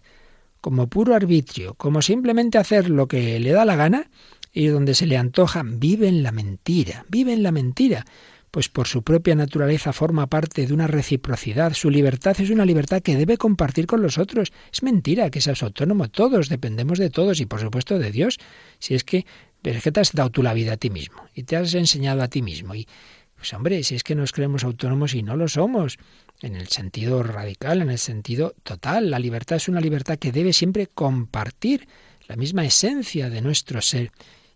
como 0.60 0.88
puro 0.88 1.14
arbitrio, 1.14 1.74
como 1.74 2.02
simplemente 2.02 2.58
hacer 2.58 2.90
lo 2.90 3.08
que 3.08 3.40
le 3.40 3.52
da 3.52 3.64
la 3.64 3.76
gana 3.76 4.10
y 4.52 4.66
donde 4.66 4.94
se 4.94 5.06
le 5.06 5.16
antoja, 5.16 5.62
vive 5.64 6.08
en 6.08 6.22
la 6.22 6.32
mentira, 6.32 7.04
vive 7.08 7.32
en 7.32 7.42
la 7.42 7.52
mentira, 7.52 8.04
pues 8.50 8.68
por 8.68 8.88
su 8.88 9.02
propia 9.02 9.34
naturaleza 9.34 9.92
forma 9.92 10.26
parte 10.26 10.66
de 10.66 10.74
una 10.74 10.86
reciprocidad. 10.86 11.72
Su 11.72 11.88
libertad 11.88 12.36
es 12.40 12.50
una 12.50 12.64
libertad 12.64 13.00
que 13.00 13.16
debe 13.16 13.38
compartir 13.38 13.86
con 13.86 14.02
los 14.02 14.18
otros. 14.18 14.52
Es 14.72 14.82
mentira 14.82 15.30
que 15.30 15.40
seas 15.40 15.62
autónomo. 15.62 16.08
Todos 16.08 16.48
dependemos 16.48 16.98
de 16.98 17.10
todos 17.10 17.40
y 17.40 17.46
por 17.46 17.60
supuesto 17.60 17.98
de 17.98 18.10
Dios. 18.10 18.38
Si 18.80 18.94
es 18.94 19.04
que, 19.04 19.24
pero 19.62 19.78
es 19.78 19.84
que 19.84 19.92
te 19.92 20.00
has 20.00 20.12
dado 20.12 20.30
tú 20.30 20.42
la 20.42 20.52
vida 20.52 20.72
a 20.72 20.76
ti 20.76 20.90
mismo 20.90 21.22
y 21.34 21.44
te 21.44 21.56
has 21.56 21.74
enseñado 21.74 22.22
a 22.22 22.28
ti 22.28 22.42
mismo. 22.42 22.74
Y 22.74 22.88
pues 23.36 23.54
hombre, 23.54 23.82
si 23.84 23.94
es 23.94 24.02
que 24.02 24.16
nos 24.16 24.32
creemos 24.32 24.64
autónomos 24.64 25.14
y 25.14 25.22
no 25.22 25.36
lo 25.36 25.48
somos, 25.48 25.98
en 26.42 26.56
el 26.56 26.68
sentido 26.68 27.22
radical, 27.22 27.82
en 27.82 27.90
el 27.90 27.98
sentido 27.98 28.54
total, 28.62 29.10
la 29.10 29.18
libertad 29.18 29.56
es 29.56 29.68
una 29.68 29.80
libertad 29.80 30.18
que 30.18 30.32
debe 30.32 30.52
siempre 30.52 30.86
compartir 30.86 31.86
la 32.26 32.36
misma 32.36 32.64
esencia 32.64 33.28
de 33.28 33.42
nuestro 33.42 33.82
ser. 33.82 34.12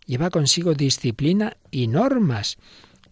Lleva 0.07 0.31
consigo 0.31 0.75
disciplina 0.75 1.57
y 1.70 1.88
normas. 1.88 2.57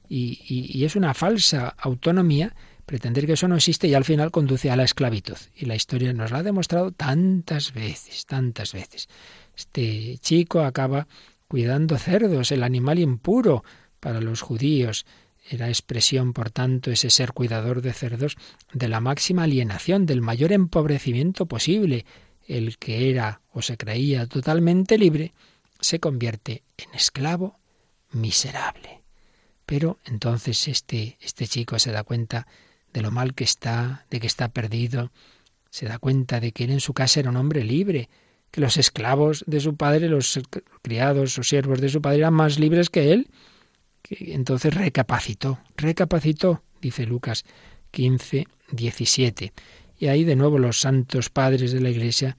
Y, 0.09 0.85
es 0.85 0.95
una 0.95 1.15
falsa 1.15 1.69
autonomía 1.79 2.55
pretender 2.85 3.27
que 3.27 3.33
eso 3.33 3.49
no 3.49 3.57
existe 3.57 3.89
y 3.89 3.95
al 3.95 4.05
final 4.05 4.31
conduce 4.31 4.71
a 4.71 4.77
la 4.77 4.85
esclavitud. 4.85 5.37
Y 5.57 5.65
la 5.65 5.75
historia 5.75 6.13
nos 6.13 6.31
lo 6.31 6.37
ha 6.37 6.43
demostrado 6.43 6.93
tantas 6.93 7.73
veces, 7.73 8.27
tantas 8.27 8.73
veces. 8.73 9.09
Este 9.57 10.19
chico 10.19 10.61
acaba 10.61 11.07
cuidando 11.49 11.97
cerdos, 11.99 12.53
el 12.53 12.63
animal 12.63 12.99
impuro 12.99 13.65
para 14.01 14.21
los 14.21 14.43
judíos. 14.43 15.07
Era 15.49 15.69
expresión, 15.69 16.33
por 16.33 16.51
tanto, 16.51 16.91
ese 16.91 17.11
ser 17.11 17.33
cuidador 17.33 17.83
de 17.83 17.93
cerdos, 17.93 18.37
de 18.73 18.89
la 18.89 19.01
máxima 19.01 19.43
alienación, 19.43 20.07
del 20.07 20.21
mayor 20.21 20.53
empobrecimiento 20.53 21.47
posible. 21.47 22.07
El 22.47 22.79
que 22.79 23.11
era 23.11 23.41
o 23.53 23.63
se 23.63 23.77
creía 23.77 24.27
totalmente 24.27 24.99
libre, 24.99 25.33
se 25.81 26.01
convierte 26.01 26.63
en 26.77 26.95
esclavo 26.95 27.59
miserable. 28.11 29.03
Pero 29.67 29.99
entonces 30.05 30.69
este, 30.69 31.19
este 31.21 31.47
chico 31.47 31.79
se 31.79 31.93
da 31.93 32.05
cuenta 32.05 32.47
de 32.93 33.03
lo 33.03 33.11
mal 33.11 33.35
que 33.35 33.45
está, 33.45 34.07
de 34.11 34.21
que 34.21 34.27
está 34.27 34.49
perdido, 34.49 35.13
se 35.71 35.87
da 35.87 35.99
cuenta 35.99 36.41
de 36.41 36.53
que 36.53 36.65
él 36.65 36.71
en 36.71 36.81
su 36.81 36.93
casa 36.93 37.21
era 37.21 37.31
un 37.31 37.37
hombre 37.37 37.65
libre, 37.65 38.11
que 38.51 38.61
los 38.61 38.77
esclavos 38.77 39.45
de 39.47 39.61
su 39.61 39.77
padre, 39.77 40.09
los 40.09 40.39
criados 40.83 41.39
o 41.39 41.43
siervos 41.43 41.81
de 41.81 41.89
su 41.89 42.03
padre 42.03 42.19
eran 42.19 42.35
más 42.35 42.59
libres 42.59 42.91
que 42.91 43.13
él, 43.13 43.31
entonces 44.19 44.75
recapacitó, 44.75 45.59
recapacitó, 45.77 46.63
dice 46.81 47.07
Lucas 47.07 47.45
15, 47.91 48.47
17. 48.71 49.53
Y 49.99 50.07
ahí 50.09 50.25
de 50.25 50.37
nuevo 50.37 50.59
los 50.59 50.81
santos 50.81 51.31
padres 51.31 51.73
de 51.73 51.81
la 51.81 51.91
Iglesia 51.91 52.37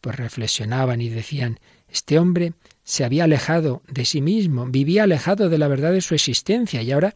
pues 0.00 0.16
reflexionaban 0.16 1.00
y 1.00 1.08
decían, 1.08 1.58
este 1.88 2.18
hombre 2.18 2.52
se 2.84 3.04
había 3.04 3.24
alejado 3.24 3.82
de 3.88 4.04
sí 4.04 4.20
mismo, 4.20 4.66
vivía 4.66 5.04
alejado 5.04 5.48
de 5.48 5.58
la 5.58 5.68
verdad 5.68 5.92
de 5.92 6.00
su 6.00 6.14
existencia 6.14 6.82
y 6.82 6.92
ahora 6.92 7.14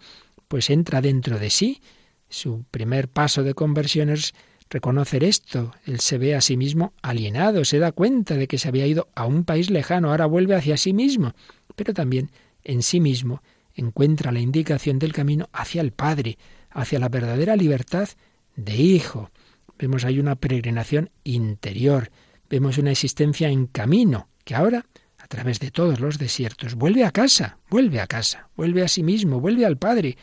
pues 0.49 0.71
entra 0.71 1.01
dentro 1.01 1.39
de 1.39 1.51
sí. 1.51 1.81
Su 2.29 2.65
primer 2.71 3.09
paso 3.09 3.43
de 3.43 3.55
conversión 3.55 4.09
es 4.09 4.35
reconocer 4.69 5.23
esto. 5.23 5.73
Él 5.85 6.01
se 6.01 6.19
ve 6.19 6.35
a 6.35 6.41
sí 6.41 6.57
mismo 6.57 6.93
alienado, 7.03 7.65
se 7.65 7.79
da 7.79 7.93
cuenta 7.93 8.37
de 8.37 8.49
que 8.49 8.59
se 8.59 8.69
había 8.69 8.87
ido 8.87 9.09
a 9.15 9.27
un 9.27 9.45
país 9.45 9.71
lejano, 9.71 10.11
ahora 10.11 10.27
vuelve 10.27 10.55
hacia 10.55 10.77
sí 10.77 10.93
mismo, 10.93 11.35
pero 11.77 11.93
también 11.93 12.31
en 12.65 12.83
sí 12.83 13.01
mismo 13.01 13.43
encuentra 13.81 14.33
la 14.33 14.41
indicación 14.41 14.99
del 14.99 15.13
camino 15.13 15.49
hacia 15.53 15.81
el 15.81 15.93
Padre, 15.93 16.39
hacia 16.71 16.99
la 16.99 17.09
verdadera 17.09 17.57
libertad 17.57 18.09
de 18.57 18.77
hijo. 18.77 19.31
Vemos 19.79 20.05
ahí 20.05 20.19
una 20.19 20.37
peregrinación 20.37 21.11
interior, 21.25 22.11
vemos 22.49 22.79
una 22.79 22.91
existencia 22.91 23.49
en 23.49 23.67
camino, 23.67 24.29
que 24.45 24.55
ahora, 24.55 24.87
a 25.19 25.27
través 25.27 25.59
de 25.61 25.71
todos 25.71 26.01
los 26.01 26.19
desiertos, 26.19 26.75
vuelve 26.75 27.05
a 27.05 27.11
casa, 27.11 27.59
vuelve 27.71 28.01
a 28.01 28.07
casa, 28.07 28.49
vuelve 28.57 28.83
a 28.83 28.89
sí 28.89 29.03
mismo, 29.03 29.41
vuelve 29.41 29.65
al 29.65 29.79
Padre, 29.79 30.17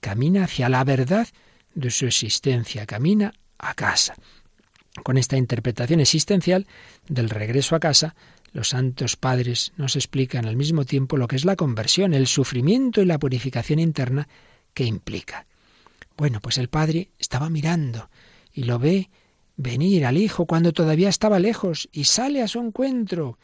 camina 0.00 0.44
hacia 0.44 0.68
la 0.68 0.82
verdad 0.84 1.28
de 1.74 1.90
su 1.90 2.06
existencia, 2.06 2.86
camina 2.86 3.32
a 3.58 3.74
casa. 3.74 4.14
Con 5.04 5.16
esta 5.16 5.36
interpretación 5.36 6.00
existencial 6.00 6.66
del 7.08 7.30
regreso 7.30 7.76
a 7.76 7.80
casa, 7.80 8.14
los 8.52 8.68
santos 8.68 9.16
padres 9.16 9.72
nos 9.76 9.96
explican 9.96 10.46
al 10.46 10.56
mismo 10.56 10.84
tiempo 10.84 11.16
lo 11.16 11.26
que 11.26 11.36
es 11.36 11.44
la 11.44 11.56
conversión, 11.56 12.14
el 12.14 12.26
sufrimiento 12.26 13.00
y 13.00 13.06
la 13.06 13.18
purificación 13.18 13.78
interna 13.78 14.28
que 14.74 14.84
implica. 14.84 15.46
Bueno, 16.16 16.40
pues 16.40 16.58
el 16.58 16.68
padre 16.68 17.10
estaba 17.18 17.48
mirando 17.48 18.10
y 18.52 18.64
lo 18.64 18.78
ve 18.78 19.10
venir 19.56 20.04
al 20.04 20.18
hijo 20.18 20.46
cuando 20.46 20.72
todavía 20.72 21.08
estaba 21.08 21.38
lejos 21.38 21.88
y 21.92 22.04
sale 22.04 22.42
a 22.42 22.48
su 22.48 22.58
encuentro. 22.58 23.38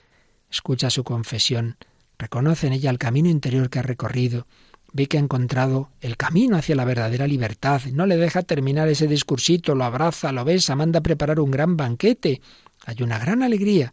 Escucha 0.50 0.90
su 0.90 1.04
confesión, 1.04 1.76
reconoce 2.18 2.66
en 2.66 2.74
ella 2.74 2.90
el 2.90 2.98
camino 2.98 3.30
interior 3.30 3.70
que 3.70 3.78
ha 3.78 3.82
recorrido, 3.82 4.46
ve 4.92 5.06
que 5.06 5.16
ha 5.16 5.20
encontrado 5.20 5.90
el 6.00 6.16
camino 6.16 6.56
hacia 6.56 6.76
la 6.76 6.84
verdadera 6.84 7.26
libertad, 7.26 7.82
no 7.92 8.06
le 8.06 8.16
deja 8.16 8.42
terminar 8.42 8.88
ese 8.88 9.06
discursito, 9.06 9.74
lo 9.74 9.84
abraza, 9.84 10.32
lo 10.32 10.44
besa, 10.44 10.76
manda 10.76 10.98
a 10.98 11.02
preparar 11.02 11.40
un 11.40 11.50
gran 11.50 11.76
banquete. 11.76 12.40
Hay 12.84 13.02
una 13.02 13.18
gran 13.18 13.42
alegría 13.42 13.92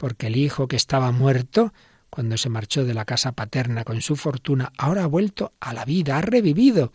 porque 0.00 0.28
el 0.28 0.36
hijo 0.36 0.66
que 0.66 0.76
estaba 0.76 1.12
muerto, 1.12 1.74
cuando 2.08 2.38
se 2.38 2.48
marchó 2.48 2.86
de 2.86 2.94
la 2.94 3.04
casa 3.04 3.32
paterna 3.32 3.84
con 3.84 4.00
su 4.00 4.16
fortuna, 4.16 4.72
ahora 4.78 5.04
ha 5.04 5.06
vuelto 5.06 5.52
a 5.60 5.74
la 5.74 5.84
vida, 5.84 6.16
ha 6.16 6.22
revivido. 6.22 6.90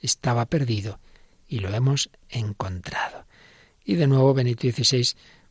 Estaba 0.00 0.46
perdido 0.46 0.98
y 1.46 1.58
lo 1.58 1.68
hemos 1.74 2.08
encontrado. 2.30 3.26
Y 3.84 3.96
de 3.96 4.06
nuevo 4.06 4.32
Benito 4.32 4.62
XVI 4.62 5.06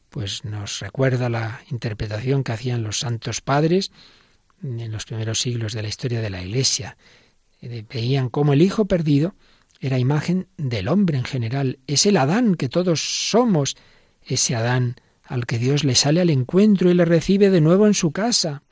pues 0.09 0.45
nos 0.45 0.79
recuerda 0.79 1.29
la 1.29 1.61
interpretación 1.69 2.43
que 2.43 2.53
hacían 2.53 2.81
los 2.81 3.01
santos 3.01 3.39
padres 3.39 3.91
en 4.63 4.91
los 4.91 5.05
primeros 5.05 5.39
siglos 5.39 5.73
de 5.73 5.83
la 5.83 5.89
historia 5.89 6.21
de 6.21 6.31
la 6.31 6.41
Iglesia. 6.41 6.97
Eh, 7.61 7.85
veían 7.87 8.29
cómo 8.29 8.53
el 8.53 8.63
hijo 8.63 8.85
perdido 8.85 9.35
era 9.79 9.99
imagen 9.99 10.47
del 10.57 10.87
hombre 10.87 11.19
en 11.19 11.25
general, 11.25 11.77
es 11.85 12.07
el 12.07 12.17
Adán 12.17 12.55
que 12.55 12.67
todos 12.67 13.29
somos, 13.29 13.77
ese 14.25 14.55
Adán 14.55 14.95
al 15.25 15.45
que 15.45 15.57
Dios 15.57 15.83
le 15.83 15.95
sale 15.95 16.21
al 16.21 16.29
encuentro 16.29 16.89
y 16.89 16.93
le 16.93 17.05
recibe 17.05 17.49
de 17.49 17.61
nuevo 17.61 17.87
en 17.87 17.93
su 17.93 18.11
casa. 18.11 18.63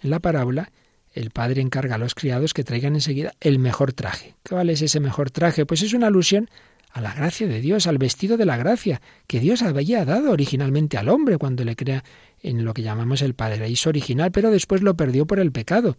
En 0.00 0.10
la 0.10 0.20
parábola, 0.20 0.70
el 1.12 1.30
padre 1.30 1.60
encarga 1.60 1.96
a 1.96 1.98
los 1.98 2.14
criados 2.14 2.54
que 2.54 2.64
traigan 2.64 2.94
enseguida 2.94 3.34
el 3.40 3.58
mejor 3.58 3.92
traje. 3.92 4.34
¿Cuál 4.48 4.70
es 4.70 4.82
ese 4.82 5.00
mejor 5.00 5.30
traje? 5.30 5.66
Pues 5.66 5.82
es 5.82 5.92
una 5.92 6.06
alusión 6.06 6.48
a 6.92 7.00
la 7.00 7.12
gracia 7.12 7.46
de 7.46 7.60
Dios, 7.60 7.86
al 7.86 7.98
vestido 7.98 8.36
de 8.36 8.46
la 8.46 8.56
gracia 8.56 9.00
que 9.26 9.40
Dios 9.40 9.62
había 9.62 10.04
dado 10.04 10.30
originalmente 10.30 10.96
al 10.96 11.08
hombre 11.08 11.36
cuando 11.36 11.64
le 11.64 11.76
crea 11.76 12.04
en 12.40 12.64
lo 12.64 12.72
que 12.74 12.82
llamamos 12.82 13.22
el 13.22 13.34
paraíso 13.34 13.88
original, 13.88 14.30
pero 14.30 14.50
después 14.50 14.82
lo 14.82 14.96
perdió 14.96 15.26
por 15.26 15.40
el 15.40 15.52
pecado. 15.52 15.96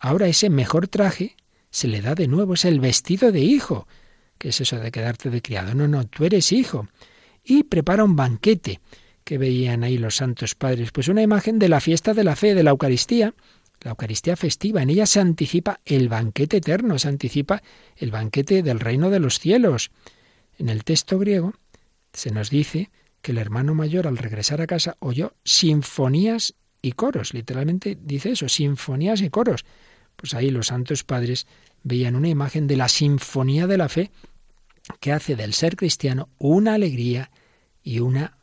Ahora 0.00 0.26
ese 0.26 0.50
mejor 0.50 0.88
traje 0.88 1.36
se 1.70 1.88
le 1.88 2.00
da 2.00 2.14
de 2.14 2.28
nuevo, 2.28 2.54
es 2.54 2.64
el 2.64 2.80
vestido 2.80 3.32
de 3.32 3.40
hijo. 3.40 3.86
¿Qué 4.38 4.48
es 4.48 4.60
eso 4.60 4.78
de 4.78 4.90
quedarte 4.90 5.30
de 5.30 5.42
criado? 5.42 5.74
No, 5.74 5.88
no, 5.88 6.06
tú 6.06 6.24
eres 6.24 6.52
hijo. 6.52 6.88
Y 7.44 7.62
prepara 7.64 8.04
un 8.04 8.16
banquete 8.16 8.80
que 9.26 9.38
veían 9.38 9.82
ahí 9.82 9.98
los 9.98 10.14
santos 10.14 10.54
padres? 10.54 10.92
Pues 10.92 11.08
una 11.08 11.20
imagen 11.20 11.58
de 11.58 11.68
la 11.68 11.80
fiesta 11.80 12.14
de 12.14 12.22
la 12.22 12.36
fe, 12.36 12.54
de 12.54 12.62
la 12.62 12.70
Eucaristía, 12.70 13.34
la 13.82 13.90
Eucaristía 13.90 14.36
festiva. 14.36 14.82
En 14.82 14.88
ella 14.88 15.04
se 15.04 15.18
anticipa 15.18 15.80
el 15.84 16.08
banquete 16.08 16.58
eterno, 16.58 16.96
se 17.00 17.08
anticipa 17.08 17.60
el 17.96 18.12
banquete 18.12 18.62
del 18.62 18.78
reino 18.78 19.10
de 19.10 19.18
los 19.18 19.40
cielos. 19.40 19.90
En 20.58 20.68
el 20.68 20.84
texto 20.84 21.18
griego 21.18 21.54
se 22.12 22.30
nos 22.30 22.50
dice 22.50 22.90
que 23.20 23.32
el 23.32 23.38
hermano 23.38 23.74
mayor 23.74 24.06
al 24.06 24.16
regresar 24.16 24.60
a 24.60 24.68
casa 24.68 24.96
oyó 25.00 25.34
sinfonías 25.42 26.54
y 26.80 26.92
coros. 26.92 27.34
Literalmente 27.34 27.98
dice 28.00 28.30
eso, 28.30 28.48
sinfonías 28.48 29.22
y 29.22 29.28
coros. 29.28 29.64
Pues 30.14 30.34
ahí 30.34 30.50
los 30.50 30.68
santos 30.68 31.02
padres 31.02 31.48
veían 31.82 32.14
una 32.14 32.28
imagen 32.28 32.68
de 32.68 32.76
la 32.76 32.88
sinfonía 32.88 33.66
de 33.66 33.76
la 33.76 33.88
fe 33.88 34.12
que 35.00 35.10
hace 35.10 35.34
del 35.34 35.52
ser 35.52 35.74
cristiano 35.74 36.28
una 36.38 36.74
alegría 36.74 37.32
y 37.82 37.98
una 37.98 38.38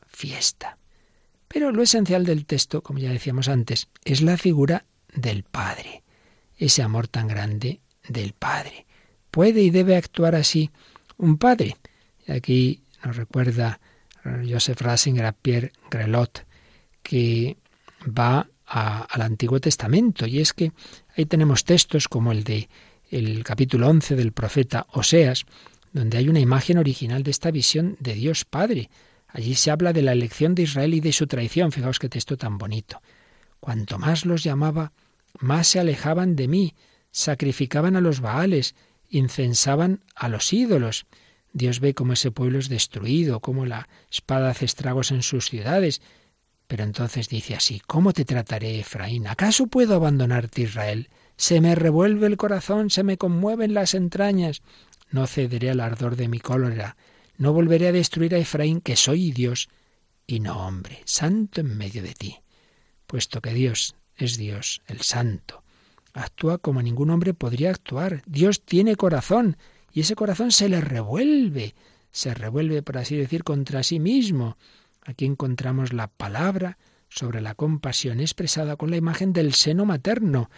Pero 1.48 1.72
lo 1.72 1.84
esencial 1.84 2.26
del 2.26 2.46
texto, 2.46 2.82
como 2.82 3.00
ya 3.00 3.12
decíamos 3.12 3.48
antes, 3.48 3.88
es 4.06 4.22
la 4.22 4.38
figura 4.38 4.86
del 5.14 5.44
Padre, 5.44 6.04
ese 6.58 6.82
amor 6.82 7.08
tan 7.08 7.28
grande 7.28 7.82
del 8.08 8.34
Padre. 8.34 8.86
¿Puede 9.30 9.62
y 9.62 9.70
debe 9.70 9.96
actuar 9.96 10.36
así 10.36 10.72
un 11.18 11.38
Padre? 11.38 11.78
Y 12.28 12.32
aquí 12.32 12.84
nos 13.04 13.18
recuerda 13.18 13.80
Joseph 14.24 14.82
Ratzinger 14.82 15.26
a 15.26 15.34
Pierre 15.34 15.74
Grelot, 15.92 16.46
que 17.02 17.58
va 18.08 18.48
al 18.66 19.22
Antiguo 19.22 19.60
Testamento, 19.60 20.26
y 20.26 20.40
es 20.40 20.54
que 20.54 20.72
ahí 21.16 21.26
tenemos 21.26 21.64
textos 21.64 22.08
como 22.08 22.32
el 22.32 22.44
de 22.44 22.70
el 23.12 23.44
capítulo 23.44 23.90
11 23.90 24.16
del 24.16 24.32
profeta 24.32 24.88
Oseas, 24.92 25.46
donde 25.92 26.18
hay 26.18 26.30
una 26.30 26.40
imagen 26.40 26.80
original 26.80 27.22
de 27.22 27.30
esta 27.30 27.52
visión 27.52 27.96
de 28.00 28.16
Dios 28.16 28.44
Padre. 28.46 28.90
Allí 29.34 29.56
se 29.56 29.72
habla 29.72 29.94
de 29.94 30.04
la 30.04 30.12
elección 30.12 30.54
de 30.54 30.62
Israel 30.62 30.94
y 30.94 31.00
de 31.00 31.12
su 31.12 31.26
traición. 31.26 31.72
Fijaos 31.72 31.98
qué 31.98 32.08
texto 32.08 32.38
tan 32.38 32.60
bonito. 32.60 33.02
Cuanto 33.60 33.98
más 33.98 34.28
los 34.28 34.44
llamaba, 34.44 34.94
más 35.40 35.68
se 35.68 35.80
alejaban 35.80 36.36
de 36.36 36.48
mí, 36.48 36.76
sacrificaban 37.12 37.96
a 37.96 38.02
los 38.02 38.20
Baales, 38.20 38.76
incensaban 39.10 40.02
a 40.16 40.30
los 40.30 40.54
ídolos. 40.54 41.08
Dios 41.52 41.80
ve 41.80 41.96
cómo 41.96 42.14
ese 42.14 42.30
pueblo 42.30 42.60
es 42.60 42.70
destruido, 42.70 43.40
cómo 43.40 43.66
la 43.66 43.90
espada 44.12 44.52
hace 44.52 44.66
estragos 44.66 45.12
en 45.12 45.24
sus 45.24 45.46
ciudades. 45.46 46.02
Pero 46.68 46.84
entonces 46.84 47.28
dice 47.28 47.56
así, 47.56 47.82
¿cómo 47.88 48.14
te 48.14 48.26
trataré, 48.26 48.80
Efraín? 48.80 49.26
¿Acaso 49.28 49.66
puedo 49.66 49.96
abandonarte, 49.96 50.62
Israel? 50.62 51.10
Se 51.38 51.60
me 51.60 51.74
revuelve 51.74 52.28
el 52.28 52.38
corazón, 52.38 52.92
se 52.92 53.04
me 53.04 53.18
conmueven 53.18 53.74
las 53.74 53.96
entrañas. 53.96 54.62
No 55.10 55.26
cederé 55.26 55.72
al 55.72 55.80
ardor 55.80 56.16
de 56.16 56.28
mi 56.28 56.40
cólera, 56.40 56.98
no 57.38 57.54
volveré 57.54 57.88
a 57.88 57.92
destruir 57.92 58.36
a 58.36 58.38
Efraín, 58.38 58.82
que 58.82 58.96
soy 58.96 59.32
Dios 59.32 59.70
y 60.28 60.40
no 60.40 60.66
hombre, 60.66 61.02
santo 61.06 61.62
en 61.62 61.78
medio 61.78 62.04
de 62.04 62.14
ti. 62.14 62.40
Puesto 63.08 63.42
que 63.42 63.54
Dios 63.54 63.96
es 64.16 64.38
Dios, 64.38 64.82
el 64.88 65.02
santo, 65.02 65.64
actúa 66.14 66.58
como 66.58 66.82
ningún 66.82 67.10
hombre 67.10 67.34
podría 67.34 67.72
actuar. 67.72 68.22
Dios 68.26 68.64
tiene 68.64 68.96
corazón 68.96 69.58
y 69.92 70.02
ese 70.02 70.16
corazón 70.16 70.52
se 70.52 70.70
le 70.70 70.82
revuelve, 70.82 71.76
se 72.12 72.34
revuelve, 72.34 72.82
por 72.82 72.98
así 72.98 73.16
decir, 73.16 73.44
contra 73.44 73.84
sí 73.84 74.00
mismo. 74.00 74.58
Aquí 75.04 75.26
encontramos 75.26 75.94
la 75.94 76.08
palabra 76.08 76.78
sobre 77.10 77.42
la 77.42 77.56
compasión 77.56 78.20
expresada 78.20 78.76
con 78.76 78.90
la 78.90 78.98
imagen 78.98 79.34
del 79.34 79.54
seno 79.54 79.86
materno, 79.86 80.50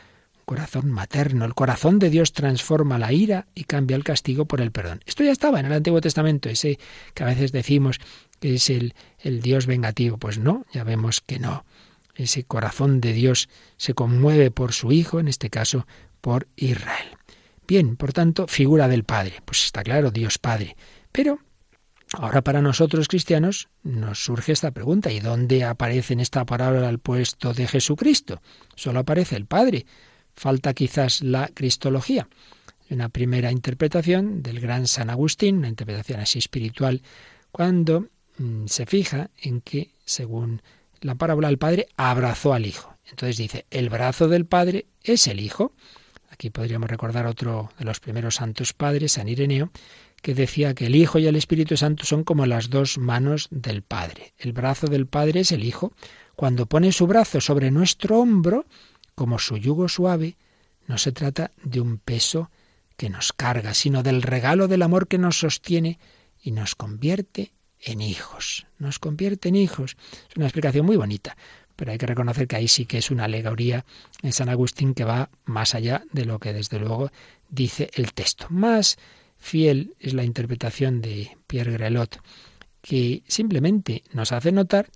corazón 0.45 0.89
materno. 0.91 1.43
El 1.45 1.53
corazón 1.53 1.99
de 1.99 2.09
Dios 2.09 2.31
transforma 2.31 2.97
la 2.97 3.11
ira 3.11 3.47
y 3.55 3.65
cambia 3.65 3.97
el 3.97 4.03
castigo 4.03 4.45
por 4.45 4.61
el 4.61 4.71
perdón. 4.71 5.01
Esto 5.05 5.23
ya 5.23 5.31
estaba 5.31 5.59
en 5.59 5.65
el 5.65 5.73
Antiguo 5.73 5.99
Testamento, 5.99 6.49
ese 6.49 6.79
que 7.13 7.23
a 7.23 7.27
veces 7.27 7.51
decimos 7.51 7.99
que 8.39 8.55
es 8.55 8.69
el, 8.69 8.93
el 9.19 9.41
Dios 9.41 9.65
vengativo. 9.65 10.17
Pues 10.17 10.37
no, 10.37 10.65
ya 10.71 10.83
vemos 10.83 11.21
que 11.21 11.39
no. 11.39 11.65
Ese 12.15 12.45
corazón 12.45 13.01
de 13.01 13.11
Dios 13.11 13.49
se 13.77 13.93
conmueve 13.93 14.51
por 14.51 14.71
su 14.71 14.91
Hijo, 14.91 15.19
en 15.19 15.27
este 15.27 15.49
caso 15.49 15.85
por 16.21 16.47
Israel. 16.55 17.17
Bien, 17.67 17.97
por 17.97 18.13
tanto, 18.13 18.47
figura 18.47 18.87
del 18.87 19.03
Padre. 19.03 19.41
Pues 19.43 19.65
está 19.65 19.83
claro, 19.83 20.11
Dios 20.11 20.37
Padre. 20.37 20.77
Pero 21.11 21.39
ahora 22.13 22.41
para 22.41 22.61
nosotros 22.61 23.07
cristianos 23.07 23.69
nos 23.83 24.23
surge 24.23 24.51
esta 24.51 24.71
pregunta, 24.71 25.11
¿y 25.11 25.19
dónde 25.19 25.63
aparece 25.63 26.13
en 26.13 26.19
esta 26.19 26.45
parábola 26.45 26.89
el 26.89 26.99
puesto 26.99 27.53
de 27.53 27.67
Jesucristo? 27.67 28.41
Solo 28.75 28.99
aparece 28.99 29.35
el 29.35 29.45
Padre 29.47 29.85
falta 30.35 30.73
quizás 30.73 31.21
la 31.21 31.47
cristología. 31.53 32.27
Una 32.89 33.09
primera 33.09 33.51
interpretación 33.51 34.43
del 34.43 34.59
gran 34.59 34.87
San 34.87 35.09
Agustín, 35.09 35.57
una 35.57 35.69
interpretación 35.69 36.19
así 36.19 36.39
espiritual, 36.39 37.01
cuando 37.51 38.07
mm, 38.37 38.65
se 38.67 38.85
fija 38.85 39.29
en 39.41 39.61
que, 39.61 39.91
según 40.05 40.61
la 41.01 41.15
parábola, 41.15 41.49
el 41.49 41.57
Padre 41.57 41.87
abrazó 41.97 42.53
al 42.53 42.65
Hijo. 42.65 42.95
Entonces 43.09 43.37
dice, 43.37 43.65
el 43.71 43.89
brazo 43.89 44.27
del 44.27 44.45
Padre 44.45 44.85
es 45.03 45.27
el 45.27 45.39
Hijo. 45.39 45.73
Aquí 46.29 46.49
podríamos 46.49 46.89
recordar 46.89 47.25
otro 47.27 47.71
de 47.79 47.85
los 47.85 47.99
primeros 47.99 48.35
santos 48.35 48.73
padres, 48.73 49.13
San 49.13 49.29
Ireneo, 49.29 49.71
que 50.21 50.33
decía 50.33 50.73
que 50.73 50.87
el 50.87 50.95
Hijo 50.95 51.19
y 51.19 51.27
el 51.27 51.35
Espíritu 51.35 51.77
Santo 51.77 52.05
son 52.05 52.23
como 52.23 52.45
las 52.45 52.69
dos 52.69 52.97
manos 52.97 53.47
del 53.51 53.83
Padre. 53.83 54.33
El 54.37 54.53
brazo 54.53 54.87
del 54.87 55.07
Padre 55.07 55.41
es 55.41 55.51
el 55.51 55.63
Hijo. 55.63 55.93
Cuando 56.35 56.65
pone 56.65 56.91
su 56.91 57.07
brazo 57.07 57.39
sobre 57.39 57.71
nuestro 57.71 58.19
hombro, 58.19 58.65
como 59.15 59.39
su 59.39 59.57
yugo 59.57 59.87
suave, 59.89 60.37
no 60.87 60.97
se 60.97 61.11
trata 61.11 61.51
de 61.63 61.81
un 61.81 61.97
peso 61.97 62.51
que 62.97 63.09
nos 63.09 63.33
carga, 63.33 63.73
sino 63.73 64.03
del 64.03 64.21
regalo 64.21 64.67
del 64.67 64.81
amor 64.81 65.07
que 65.07 65.17
nos 65.17 65.39
sostiene 65.39 65.99
y 66.41 66.51
nos 66.51 66.75
convierte 66.75 67.53
en 67.79 68.01
hijos. 68.01 68.67
Nos 68.77 68.99
convierte 68.99 69.49
en 69.49 69.55
hijos. 69.55 69.97
Es 70.29 70.35
una 70.35 70.45
explicación 70.45 70.85
muy 70.85 70.97
bonita, 70.97 71.35
pero 71.75 71.91
hay 71.91 71.97
que 71.97 72.05
reconocer 72.05 72.47
que 72.47 72.55
ahí 72.55 72.67
sí 72.67 72.85
que 72.85 72.99
es 72.99 73.11
una 73.11 73.25
alegoría 73.25 73.85
en 74.21 74.31
San 74.31 74.49
Agustín 74.49 74.93
que 74.93 75.03
va 75.03 75.29
más 75.45 75.75
allá 75.75 76.03
de 76.11 76.25
lo 76.25 76.39
que 76.39 76.53
desde 76.53 76.79
luego 76.79 77.11
dice 77.49 77.89
el 77.93 78.13
texto. 78.13 78.47
Más 78.49 78.97
fiel 79.37 79.95
es 79.99 80.13
la 80.13 80.23
interpretación 80.23 81.01
de 81.01 81.37
Pierre 81.47 81.73
Grelot, 81.73 82.21
que 82.81 83.23
simplemente 83.27 84.03
nos 84.13 84.31
hace 84.31 84.51
notar 84.51 84.87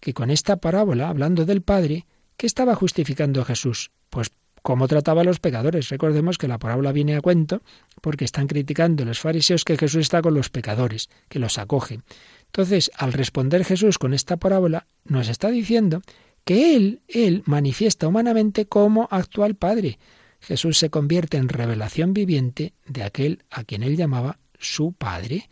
que 0.00 0.14
con 0.14 0.30
esta 0.30 0.56
parábola, 0.56 1.08
hablando 1.08 1.44
del 1.44 1.62
Padre, 1.62 2.06
¿Qué 2.38 2.46
estaba 2.46 2.76
justificando 2.76 3.44
Jesús? 3.44 3.90
Pues 4.10 4.30
cómo 4.62 4.86
trataba 4.86 5.22
a 5.22 5.24
los 5.24 5.40
pecadores. 5.40 5.88
Recordemos 5.88 6.38
que 6.38 6.46
la 6.46 6.58
parábola 6.58 6.92
viene 6.92 7.16
a 7.16 7.20
cuento 7.20 7.62
porque 8.00 8.24
están 8.24 8.46
criticando 8.46 9.04
los 9.04 9.18
fariseos 9.18 9.64
que 9.64 9.76
Jesús 9.76 10.02
está 10.02 10.22
con 10.22 10.34
los 10.34 10.48
pecadores, 10.48 11.10
que 11.28 11.40
los 11.40 11.58
acoge. 11.58 11.98
Entonces, 12.46 12.92
al 12.96 13.12
responder 13.12 13.64
Jesús 13.64 13.98
con 13.98 14.14
esta 14.14 14.36
parábola, 14.36 14.86
nos 15.04 15.26
está 15.26 15.50
diciendo 15.50 16.00
que 16.44 16.76
Él, 16.76 17.02
Él 17.08 17.42
manifiesta 17.44 18.06
humanamente 18.06 18.66
cómo 18.66 19.08
actúa 19.10 19.48
el 19.48 19.56
Padre. 19.56 19.98
Jesús 20.38 20.78
se 20.78 20.90
convierte 20.90 21.38
en 21.38 21.48
revelación 21.48 22.14
viviente 22.14 22.72
de 22.86 23.02
aquel 23.02 23.42
a 23.50 23.64
quien 23.64 23.82
Él 23.82 23.96
llamaba 23.96 24.38
su 24.60 24.92
Padre. 24.92 25.50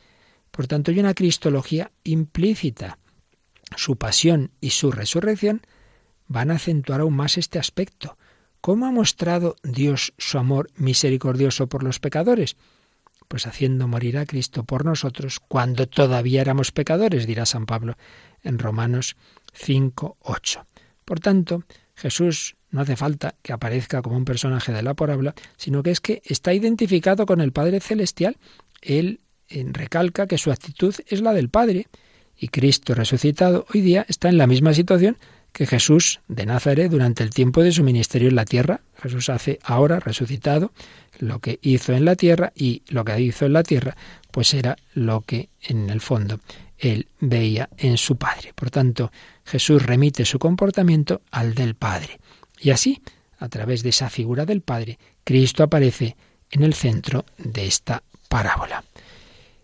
Por 0.53 0.69
tanto, 0.69 0.93
hay 0.93 1.01
una 1.01 1.15
cristología 1.15 1.91
implícita. 2.05 3.01
Su 3.75 3.97
pasión 3.97 4.53
y 4.61 4.71
su 4.71 4.93
resurrección 4.93 5.63
van 6.29 6.51
a 6.51 6.55
acentuar 6.55 7.01
aún 7.01 7.15
más 7.15 7.39
este 7.39 7.59
aspecto. 7.59 8.17
¿Cómo 8.61 8.87
ha 8.87 8.91
mostrado 8.91 9.57
Dios 9.63 10.13
su 10.19 10.39
amor 10.39 10.71
misericordioso 10.77 11.69
por 11.69 11.83
los 11.83 12.01
pecadores? 12.01 12.57
Pues 13.29 13.47
haciendo 13.47 13.89
morir 13.89 14.19
a 14.19 14.27
Cristo 14.27 14.65
por 14.65 14.85
nosotros 14.85 15.41
cuando 15.41 15.87
todavía 15.87 16.41
éramos 16.41 16.73
pecadores, 16.73 17.27
dirá 17.27 17.47
San 17.47 17.67
Pablo 17.67 17.97
en 18.43 18.59
Romanos 18.59 19.17
5, 19.53 20.17
8. 20.21 20.67
Por 21.05 21.21
tanto, 21.21 21.65
Jesús 21.95 22.57
no 22.71 22.81
hace 22.83 22.97
falta 22.97 23.35
que 23.43 23.53
aparezca 23.53 24.03
como 24.03 24.17
un 24.17 24.25
personaje 24.25 24.73
de 24.73 24.83
la 24.83 24.95
parábola, 24.95 25.35
sino 25.57 25.83
que 25.83 25.91
es 25.91 26.01
que 26.01 26.23
está 26.25 26.53
identificado 26.53 27.27
con 27.27 27.41
el 27.41 27.53
Padre 27.53 27.81
Celestial. 27.81 28.37
Él 28.83 29.21
recalca 29.49 30.27
que 30.27 30.39
su 30.39 30.51
actitud 30.51 30.95
es 31.07 31.21
la 31.21 31.33
del 31.33 31.49
Padre. 31.49 31.87
Y 32.37 32.49
Cristo 32.49 32.95
resucitado 32.95 33.65
hoy 33.73 33.81
día 33.81 34.05
está 34.09 34.29
en 34.29 34.37
la 34.37 34.47
misma 34.47 34.75
situación 34.75 35.17
que 35.57 35.67
Jesús 35.67 36.21
de 36.29 36.45
Nazaret 36.45 36.91
durante 36.91 37.23
el 37.23 37.31
tiempo 37.31 37.63
de 37.63 37.73
su 37.73 37.83
ministerio 37.83 38.29
en 38.29 38.37
la 38.37 38.45
tierra. 38.45 38.83
Jesús 39.01 39.31
hace 39.31 39.59
ahora, 39.63 40.01
resucitado, 40.01 40.71
lo 41.19 41.39
que 41.39 41.59
hizo 41.63 41.95
en 41.95 42.05
la 42.05 42.15
tierra 42.15 42.53
y 42.55 42.83
lo 42.89 43.07
que 43.07 43.19
hizo 43.19 43.47
en 43.47 43.55
la 43.55 43.63
tierra, 43.63 43.97
pues 44.31 44.53
era 44.53 44.77
lo 44.93 45.23
que 45.23 45.49
en 45.63 45.89
el 45.89 46.03
fondo 46.03 46.41
él 46.77 47.09
veía 47.21 47.71
en 47.79 47.97
su 47.97 48.17
Padre. 48.17 48.53
Por 48.55 48.71
tanto, 48.71 49.11
Jesús 49.47 49.83
remite 49.83 50.27
su 50.27 50.39
comportamiento 50.39 51.23
al 51.31 51.55
del 51.55 51.75
Padre. 51.75 52.21
Y 52.61 52.69
así, 52.69 53.01
a 53.39 53.49
través 53.49 53.83
de 53.83 53.89
esa 53.89 54.11
figura 54.11 54.45
del 54.45 54.61
Padre, 54.61 54.99
Cristo 55.25 55.63
aparece 55.63 56.17
en 56.51 56.65
el 56.65 56.75
centro 56.75 57.25
de 57.39 57.67
esta 57.67 58.03
parábola. 58.29 58.85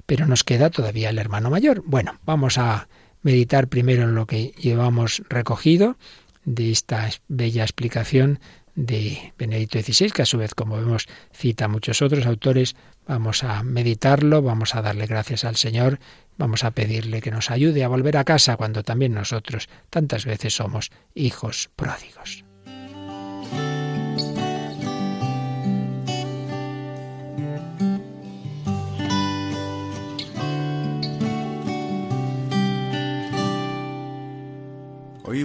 Pero 0.07 0.27
nos 0.27 0.43
queda 0.43 0.71
todavía 0.71 1.11
el 1.11 1.19
hermano 1.19 1.51
mayor. 1.51 1.83
Bueno, 1.85 2.19
vamos 2.25 2.57
a 2.57 2.89
meditar 3.23 3.69
primero 3.69 4.05
en 4.05 4.15
lo 4.15 4.27
que 4.27 4.53
llevamos 4.59 5.23
recogido 5.29 5.97
de 6.45 6.71
esta 6.71 7.09
bella 7.29 7.63
explicación 7.63 8.41
de 8.75 9.33
Benedicto 9.39 9.81
XVI, 9.81 10.11
que 10.11 10.23
a 10.23 10.27
su 10.27 10.39
vez, 10.39 10.55
como 10.55 10.77
vemos, 10.77 11.07
cita 11.33 11.67
a 11.67 11.69
muchos 11.69 12.03
otros 12.03 12.27
autores. 12.27 12.75
Vamos 13.07 13.45
a 13.45 13.63
meditarlo, 13.63 14.43
vamos 14.43 14.75
a 14.75 14.83
darle 14.83 15.07
gracias 15.07 15.45
al 15.45 15.57
Señor, 15.57 15.99
vamos 16.39 16.65
a 16.65 16.71
pedirle 16.71 17.21
que 17.21 17.31
nos 17.31 17.51
ayude 17.51 17.85
a 17.85 17.89
volver 17.89 18.17
a 18.17 18.25
casa 18.25 18.57
cuando 18.57 18.83
también 18.83 19.13
nosotros 19.13 19.69
tantas 19.91 20.25
veces 20.25 20.55
somos 20.55 20.91
hijos 21.15 21.71
pródigos. 21.77 22.45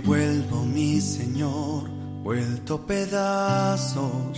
Mi 0.01 1.01
Señor 1.01 1.89
vuelto 2.23 2.85
pedazos. 2.85 4.37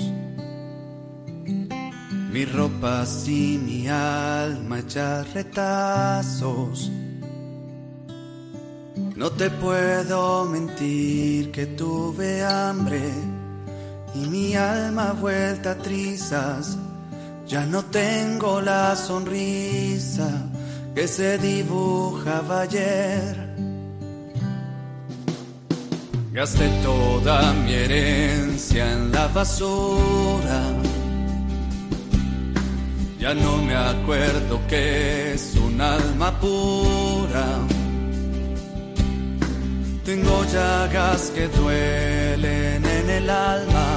Mi 2.31 2.45
ropa 2.45 3.05
y 3.25 3.57
mi 3.57 3.87
alma 3.87 4.79
ya 4.87 5.23
retazos. 5.33 6.91
No 9.15 9.31
te 9.31 9.49
puedo 9.49 10.45
mentir 10.45 11.51
que 11.51 11.65
tuve 11.65 12.43
hambre 12.43 13.01
y 14.15 14.19
mi 14.27 14.55
alma 14.55 15.13
vuelta 15.13 15.71
a 15.71 15.77
trizas. 15.77 16.77
Ya 17.47 17.65
no 17.65 17.83
tengo 17.85 18.61
la 18.61 18.95
sonrisa 18.95 20.29
que 20.95 21.07
se 21.07 21.37
dibujaba 21.37 22.61
ayer. 22.61 23.48
Gasté 26.31 26.69
toda 26.83 27.53
mi 27.53 27.73
herencia 27.73 28.91
en 28.93 29.11
la 29.11 29.27
basura. 29.29 30.61
Ya 33.19 33.33
no 33.33 33.57
me 33.57 33.75
acuerdo 33.75 34.59
que 34.67 35.33
es 35.33 35.55
un 35.55 35.81
alma 35.81 36.39
pura. 36.39 37.47
Tengo 40.05 40.45
llagas 40.53 41.31
que 41.31 41.47
duelen 41.47 42.85
en 42.85 43.09
el 43.09 43.29
alma 43.29 43.87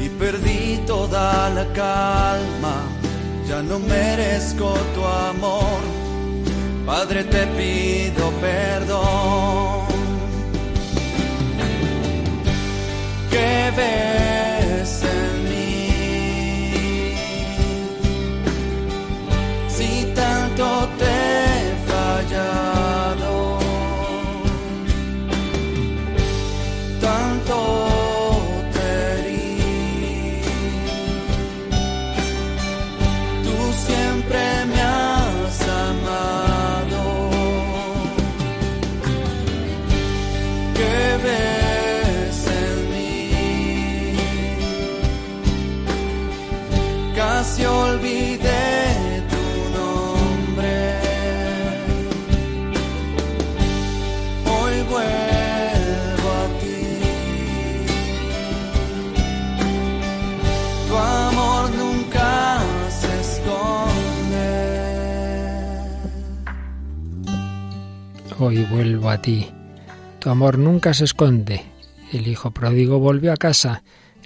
y 0.00 0.08
perdí 0.10 0.80
toda 0.86 1.50
la 1.50 1.66
calma. 1.72 2.76
Ya 3.48 3.60
no 3.60 3.80
merezco 3.80 4.72
tu 4.94 5.04
amor. 5.04 5.80
Padre, 6.86 7.24
te 7.24 7.44
pido 7.48 8.30
perdón. 8.40 9.83
Que 13.34 13.72
ves 13.76 14.33
vuelvo 68.66 69.10
a 69.10 69.20
ti. 69.20 69.48
Tu 70.18 70.30
amor 70.30 70.58
nunca 70.58 70.94
se 70.94 71.04
esconde. 71.04 71.62
El 72.12 72.28
hijo 72.28 72.50
pródigo 72.50 72.98
volvió 72.98 73.32
a 73.32 73.36
casa. 73.36 73.82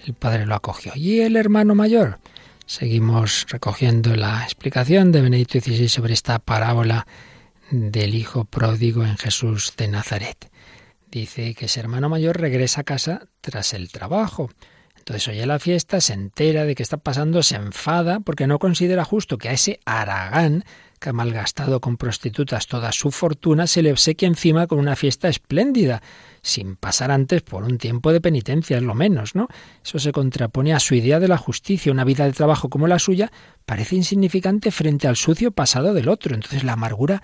El 0.06 0.14
padre 0.14 0.46
lo 0.46 0.54
acogió. 0.54 0.92
¿Y 0.94 1.20
el 1.20 1.36
hermano 1.36 1.74
mayor? 1.74 2.18
Seguimos 2.66 3.46
recogiendo 3.48 4.14
la 4.14 4.44
explicación 4.44 5.10
de 5.10 5.22
Benedicto 5.22 5.60
XVI 5.60 5.88
sobre 5.88 6.12
esta 6.12 6.38
parábola 6.38 7.06
del 7.70 8.14
hijo 8.14 8.44
pródigo 8.44 9.04
en 9.04 9.16
Jesús 9.16 9.74
de 9.76 9.88
Nazaret. 9.88 10.50
Dice 11.10 11.54
que 11.54 11.66
ese 11.66 11.80
hermano 11.80 12.08
mayor 12.08 12.38
regresa 12.38 12.82
a 12.82 12.84
casa 12.84 13.28
tras 13.40 13.72
el 13.72 13.90
trabajo. 13.90 14.50
Entonces 14.98 15.26
oye 15.28 15.46
la 15.46 15.58
fiesta, 15.58 16.02
se 16.02 16.12
entera 16.12 16.64
de 16.64 16.74
que 16.74 16.82
está 16.82 16.98
pasando, 16.98 17.42
se 17.42 17.56
enfada 17.56 18.20
porque 18.20 18.46
no 18.46 18.58
considera 18.58 19.04
justo 19.04 19.38
que 19.38 19.48
a 19.48 19.52
ese 19.52 19.80
Aragán, 19.86 20.64
que 20.98 21.10
ha 21.10 21.12
malgastado 21.12 21.80
con 21.80 21.96
prostitutas 21.96 22.66
toda 22.66 22.92
su 22.92 23.10
fortuna, 23.10 23.66
se 23.66 23.82
le 23.82 23.92
obsequia 23.92 24.28
encima 24.28 24.66
con 24.66 24.78
una 24.78 24.96
fiesta 24.96 25.28
espléndida, 25.28 26.02
sin 26.42 26.76
pasar 26.76 27.10
antes 27.10 27.42
por 27.42 27.64
un 27.64 27.78
tiempo 27.78 28.12
de 28.12 28.20
penitencia, 28.20 28.76
es 28.76 28.82
lo 28.82 28.94
menos, 28.94 29.34
¿no? 29.34 29.48
Eso 29.84 29.98
se 29.98 30.12
contrapone 30.12 30.72
a 30.74 30.80
su 30.80 30.94
idea 30.94 31.20
de 31.20 31.28
la 31.28 31.36
justicia. 31.36 31.92
Una 31.92 32.04
vida 32.04 32.24
de 32.24 32.32
trabajo 32.32 32.68
como 32.68 32.86
la 32.86 32.98
suya 32.98 33.30
parece 33.66 33.96
insignificante 33.96 34.70
frente 34.70 35.08
al 35.08 35.16
sucio 35.16 35.50
pasado 35.50 35.94
del 35.94 36.08
otro. 36.08 36.34
Entonces 36.34 36.64
la 36.64 36.74
amargura 36.74 37.22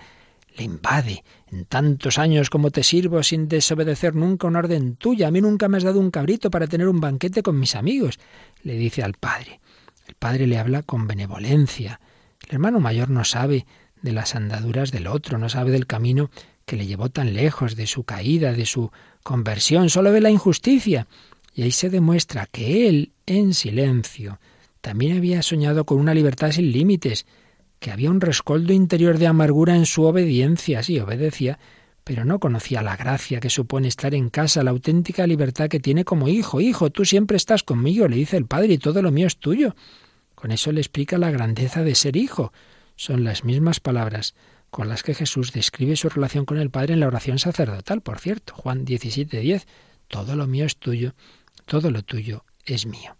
le 0.57 0.63
invade. 0.63 1.23
En 1.51 1.65
tantos 1.65 2.17
años 2.17 2.49
como 2.49 2.71
te 2.71 2.83
sirvo 2.83 3.23
sin 3.23 3.47
desobedecer 3.47 4.15
nunca 4.15 4.47
una 4.47 4.59
orden 4.59 4.95
tuya, 4.95 5.27
a 5.27 5.31
mí 5.31 5.41
nunca 5.41 5.67
me 5.67 5.77
has 5.77 5.83
dado 5.83 5.99
un 5.99 6.11
cabrito 6.11 6.49
para 6.49 6.67
tener 6.67 6.87
un 6.87 6.99
banquete 6.99 7.43
con 7.43 7.59
mis 7.59 7.75
amigos, 7.75 8.19
le 8.63 8.75
dice 8.75 9.03
al 9.03 9.13
padre. 9.13 9.59
El 10.07 10.15
padre 10.15 10.47
le 10.47 10.57
habla 10.57 10.83
con 10.83 11.07
benevolencia. 11.07 11.99
El 12.47 12.55
hermano 12.55 12.79
mayor 12.79 13.09
no 13.09 13.23
sabe 13.23 13.65
de 14.01 14.11
las 14.11 14.35
andaduras 14.35 14.91
del 14.91 15.07
otro, 15.07 15.37
no 15.37 15.49
sabe 15.49 15.71
del 15.71 15.87
camino 15.87 16.29
que 16.65 16.77
le 16.77 16.85
llevó 16.85 17.09
tan 17.09 17.33
lejos, 17.33 17.75
de 17.75 17.87
su 17.87 18.03
caída, 18.03 18.53
de 18.53 18.65
su 18.65 18.91
conversión, 19.23 19.89
solo 19.89 20.11
ve 20.11 20.21
la 20.21 20.29
injusticia. 20.29 21.07
Y 21.53 21.63
ahí 21.63 21.71
se 21.71 21.89
demuestra 21.89 22.47
que 22.47 22.87
él, 22.87 23.11
en 23.25 23.53
silencio, 23.53 24.39
también 24.81 25.17
había 25.17 25.41
soñado 25.41 25.85
con 25.85 25.99
una 25.99 26.13
libertad 26.13 26.51
sin 26.51 26.71
límites, 26.71 27.25
que 27.79 27.91
había 27.91 28.11
un 28.11 28.21
rescoldo 28.21 28.73
interior 28.73 29.17
de 29.17 29.27
amargura 29.27 29.75
en 29.75 29.85
su 29.85 30.03
obediencia, 30.03 30.83
sí 30.83 30.99
obedecía, 30.99 31.59
pero 32.03 32.23
no 32.23 32.39
conocía 32.39 32.81
la 32.81 32.95
gracia 32.95 33.39
que 33.39 33.49
supone 33.49 33.87
estar 33.87 34.13
en 34.13 34.29
casa, 34.29 34.63
la 34.63 34.71
auténtica 34.71 35.25
libertad 35.25 35.69
que 35.69 35.79
tiene 35.79 36.05
como 36.05 36.27
hijo. 36.27 36.61
Hijo, 36.61 36.91
tú 36.91 37.05
siempre 37.05 37.37
estás 37.37 37.63
conmigo, 37.63 38.07
le 38.07 38.17
dice 38.17 38.37
el 38.37 38.45
padre, 38.45 38.73
y 38.73 38.77
todo 38.77 39.01
lo 39.01 39.11
mío 39.11 39.25
es 39.25 39.37
tuyo. 39.37 39.75
Con 40.35 40.51
eso 40.51 40.71
le 40.71 40.81
explica 40.81 41.17
la 41.17 41.31
grandeza 41.31 41.83
de 41.83 41.95
ser 41.95 42.15
hijo. 42.15 42.53
Son 42.95 43.23
las 43.23 43.43
mismas 43.43 43.79
palabras 43.79 44.35
con 44.69 44.89
las 44.89 45.03
que 45.03 45.13
Jesús 45.13 45.53
describe 45.53 45.95
su 45.95 46.09
relación 46.09 46.45
con 46.45 46.57
el 46.57 46.69
Padre 46.69 46.93
en 46.93 46.99
la 46.99 47.07
oración 47.07 47.39
sacerdotal, 47.39 48.01
por 48.01 48.19
cierto, 48.19 48.53
Juan 48.55 48.85
17:10. 48.85 49.65
Todo 50.07 50.35
lo 50.35 50.47
mío 50.47 50.65
es 50.65 50.77
tuyo, 50.77 51.13
todo 51.65 51.91
lo 51.91 52.03
tuyo 52.03 52.43
es 52.65 52.85
mío. 52.85 53.15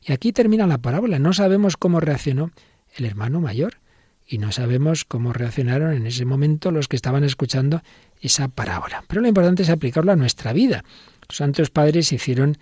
Y 0.00 0.12
aquí 0.12 0.32
termina 0.32 0.66
la 0.66 0.78
parábola. 0.78 1.18
No 1.18 1.32
sabemos 1.32 1.76
cómo 1.76 2.00
reaccionó 2.00 2.50
el 2.96 3.04
hermano 3.04 3.40
mayor 3.40 3.78
y 4.26 4.38
no 4.38 4.52
sabemos 4.52 5.04
cómo 5.04 5.32
reaccionaron 5.32 5.92
en 5.92 6.06
ese 6.06 6.24
momento 6.24 6.70
los 6.70 6.88
que 6.88 6.96
estaban 6.96 7.24
escuchando 7.24 7.82
esa 8.20 8.48
parábola. 8.48 9.04
Pero 9.06 9.20
lo 9.20 9.28
importante 9.28 9.62
es 9.62 9.70
aplicarlo 9.70 10.12
a 10.12 10.16
nuestra 10.16 10.52
vida. 10.52 10.84
Los 11.28 11.36
santos 11.36 11.70
padres 11.70 12.12
hicieron 12.12 12.56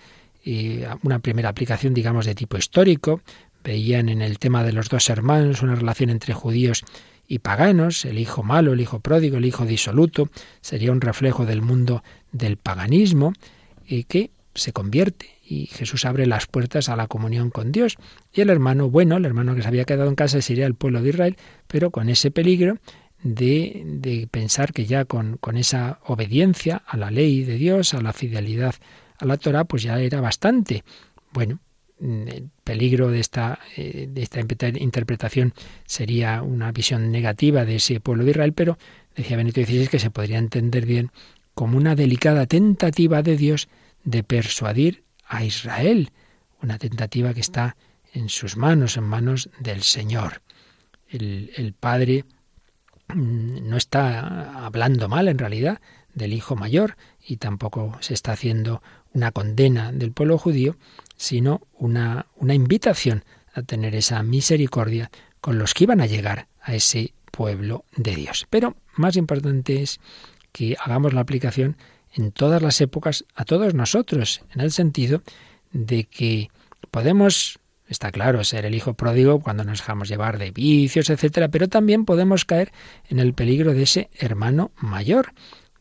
eh, 0.45 0.89
una 1.03 1.21
primera 1.21 1.49
aplicación, 1.49 1.95
digamos, 1.95 2.27
de 2.27 2.35
tipo 2.35 2.57
histórico. 2.57 3.21
Veían 3.65 4.09
en 4.09 4.23
el 4.23 4.39
tema 4.39 4.65
de 4.65 4.73
los 4.73 4.89
dos 4.89 5.09
hermanos 5.09 5.63
una 5.63 5.75
relación 5.75 6.11
entre 6.11 6.35
judíos 6.35 6.85
y 7.29 7.39
paganos, 7.39 8.05
el 8.05 8.19
hijo 8.19 8.43
malo, 8.43 8.73
el 8.73 8.81
hijo 8.81 9.01
pródigo, 9.01 9.39
el 9.39 9.45
hijo 9.45 9.65
disoluto, 9.65 10.29
sería 10.61 10.93
un 10.93 11.01
reflejo 11.01 11.47
del 11.47 11.63
mundo 11.63 12.03
del 12.33 12.57
paganismo 12.57 13.33
y 13.87 14.05
que 14.05 14.31
se 14.55 14.73
convierte 14.73 15.31
y 15.53 15.67
Jesús 15.67 16.05
abre 16.05 16.27
las 16.27 16.47
puertas 16.47 16.89
a 16.89 16.97
la 16.97 17.09
comunión 17.09 17.51
con 17.51 17.73
Dios. 17.73 17.97
Y 18.33 18.41
el 18.41 18.51
hermano 18.51 18.89
bueno, 18.89 19.17
el 19.17 19.27
hermano 19.27 19.55
que 19.55 19.63
se 19.63 19.69
había 19.69 19.85
quedado 19.85 20.09
en 20.09 20.15
casa, 20.15 20.41
sería 20.41 20.67
el 20.67 20.75
pueblo 20.75 21.03
de 21.03 21.11
Israel, 21.11 21.37
pero 21.67 21.91
con 21.91 22.09
ese 22.09 22.31
peligro 22.31 22.79
de, 23.23 23.83
de 23.85 24.27
pensar 24.31 24.73
que 24.73 24.87
ya 24.87 25.05
con, 25.05 25.37
con, 25.37 25.57
esa 25.57 26.01
obediencia 26.07 26.83
a 26.87 26.97
la 26.97 27.11
ley 27.11 27.45
de 27.45 27.57
Dios, 27.57 27.93
a 27.93 28.01
la 28.01 28.13
fidelidad 28.13 28.75
a 29.19 29.27
la 29.27 29.37
Torah, 29.37 29.65
pues 29.65 29.83
ya 29.83 30.01
era 30.01 30.21
bastante. 30.21 30.85
Bueno, 31.33 31.61
el 32.03 32.51
peligro 32.65 33.11
de 33.11 33.21
esta, 33.21 33.61
de 33.77 34.13
esta 34.17 34.41
interpretación 34.41 35.55
sería 35.87 36.43
una 36.43 36.73
visión 36.73 37.13
negativa 37.13 37.65
de 37.65 37.77
ese 37.77 38.01
pueblo 38.01 38.25
de 38.25 38.33
Israel, 38.33 38.53
pero 38.53 38.77
decía 39.15 39.37
Benito 39.37 39.63
XVI 39.63 39.89
que 39.89 39.99
se 39.99 40.11
podría 40.11 40.39
entender 40.39 40.85
bien 40.85 41.11
como 41.55 41.77
una 41.77 41.95
delicada 41.95 42.47
tentativa 42.47 43.23
de 43.23 43.37
Dios 43.37 43.69
de 44.05 44.25
persuadir 44.25 45.05
a 45.27 45.45
Israel, 45.45 46.11
una 46.61 46.79
tentativa 46.79 47.35
que 47.35 47.41
está 47.41 47.77
en 48.13 48.29
sus 48.29 48.57
manos, 48.57 48.97
en 48.97 49.05
manos 49.05 49.51
del 49.61 49.83
Señor. 49.83 50.43
El, 51.09 51.51
el 51.57 51.73
Padre 51.73 52.25
no 53.15 53.77
está 53.77 54.65
hablando 54.65 55.09
mal 55.09 55.29
en 55.29 55.39
realidad 55.39 55.81
del 56.15 56.33
hijo 56.33 56.57
mayor 56.57 56.97
y 57.27 57.37
tampoco 57.37 57.97
se 58.01 58.15
está 58.15 58.33
haciendo 58.33 58.83
una 59.13 59.33
condena 59.33 59.93
del 59.93 60.13
pueblo 60.13 60.39
judío, 60.39 60.77
sino 61.23 61.69
una, 61.79 62.27
una 62.35 62.53
invitación 62.53 63.25
a 63.55 63.63
tener 63.63 63.95
esa 63.95 64.25
misericordia 64.25 65.09
con 65.41 65.57
los 65.57 65.73
que 65.73 65.85
iban 65.85 66.01
a 66.01 66.07
llegar 66.07 66.49
a 66.61 66.75
ese 66.75 67.15
pueblo 67.31 67.85
de 67.97 68.17
Dios. 68.17 68.49
Pero 68.51 68.75
más 68.97 69.17
importante 69.17 69.83
es 69.83 70.01
que 70.51 70.77
hagamos 70.81 71.13
la 71.13 71.21
aplicación 71.21 71.77
en 72.13 72.33
todas 72.33 72.61
las 72.61 72.81
épocas 72.81 73.25
a 73.37 73.45
todos 73.45 73.73
nosotros, 73.73 74.43
en 74.53 74.63
el 74.63 74.73
sentido 74.73 75.23
de 75.71 76.05
que 76.05 76.51
podemos, 76.91 77.61
está 77.87 78.11
claro, 78.11 78.43
ser 78.43 78.67
el 78.67 78.75
hijo 78.75 78.95
pródigo 78.95 79.39
cuando 79.39 79.63
nos 79.63 79.79
dejamos 79.79 80.09
llevar 80.09 80.39
de 80.39 80.51
vicios, 80.51 81.09
etcétera, 81.09 81.51
pero 81.51 81.69
también 81.69 82.05
podemos 82.05 82.45
caer 82.45 82.73
en 83.09 83.21
el 83.21 83.33
peligro 83.33 83.75
de 83.75 83.85
ese 83.85 84.11
hermano 84.19 84.73
mayor. 84.77 85.35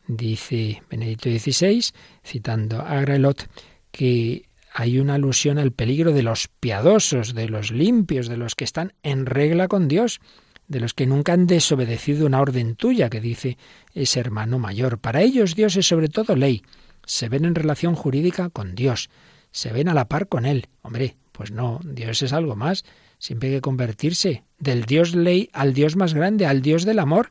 Dice 0.06 0.84
Benedicto 0.88 1.28
XVI, 1.30 1.84
citando 2.24 2.80
a 2.80 3.00
Grelot, 3.00 3.48
que 3.90 4.48
hay 4.74 4.98
una 4.98 5.14
alusión 5.14 5.58
al 5.58 5.72
peligro 5.72 6.12
de 6.12 6.22
los 6.22 6.48
piadosos, 6.48 7.34
de 7.34 7.48
los 7.48 7.70
limpios, 7.70 8.28
de 8.28 8.36
los 8.36 8.54
que 8.54 8.64
están 8.64 8.94
en 9.02 9.26
regla 9.26 9.68
con 9.68 9.86
Dios, 9.86 10.20
de 10.66 10.80
los 10.80 10.94
que 10.94 11.06
nunca 11.06 11.34
han 11.34 11.46
desobedecido 11.46 12.26
una 12.26 12.40
orden 12.40 12.76
tuya, 12.76 13.10
que 13.10 13.20
dice 13.20 13.58
ese 13.94 14.20
hermano 14.20 14.58
mayor. 14.58 14.98
Para 14.98 15.20
ellos 15.20 15.54
Dios 15.54 15.76
es 15.76 15.86
sobre 15.86 16.08
todo 16.08 16.36
ley. 16.36 16.62
Se 17.04 17.28
ven 17.28 17.44
en 17.44 17.54
relación 17.54 17.94
jurídica 17.94 18.48
con 18.48 18.74
Dios, 18.74 19.10
se 19.50 19.72
ven 19.72 19.88
a 19.88 19.94
la 19.94 20.08
par 20.08 20.28
con 20.28 20.46
Él. 20.46 20.68
Hombre, 20.80 21.16
pues 21.32 21.50
no, 21.50 21.80
Dios 21.84 22.22
es 22.22 22.32
algo 22.32 22.56
más. 22.56 22.84
Siempre 23.18 23.50
hay 23.50 23.56
que 23.56 23.60
convertirse 23.60 24.44
del 24.58 24.84
Dios 24.84 25.14
ley 25.14 25.50
al 25.52 25.74
Dios 25.74 25.96
más 25.96 26.14
grande, 26.14 26.46
al 26.46 26.62
Dios 26.62 26.84
del 26.84 26.98
amor. 26.98 27.30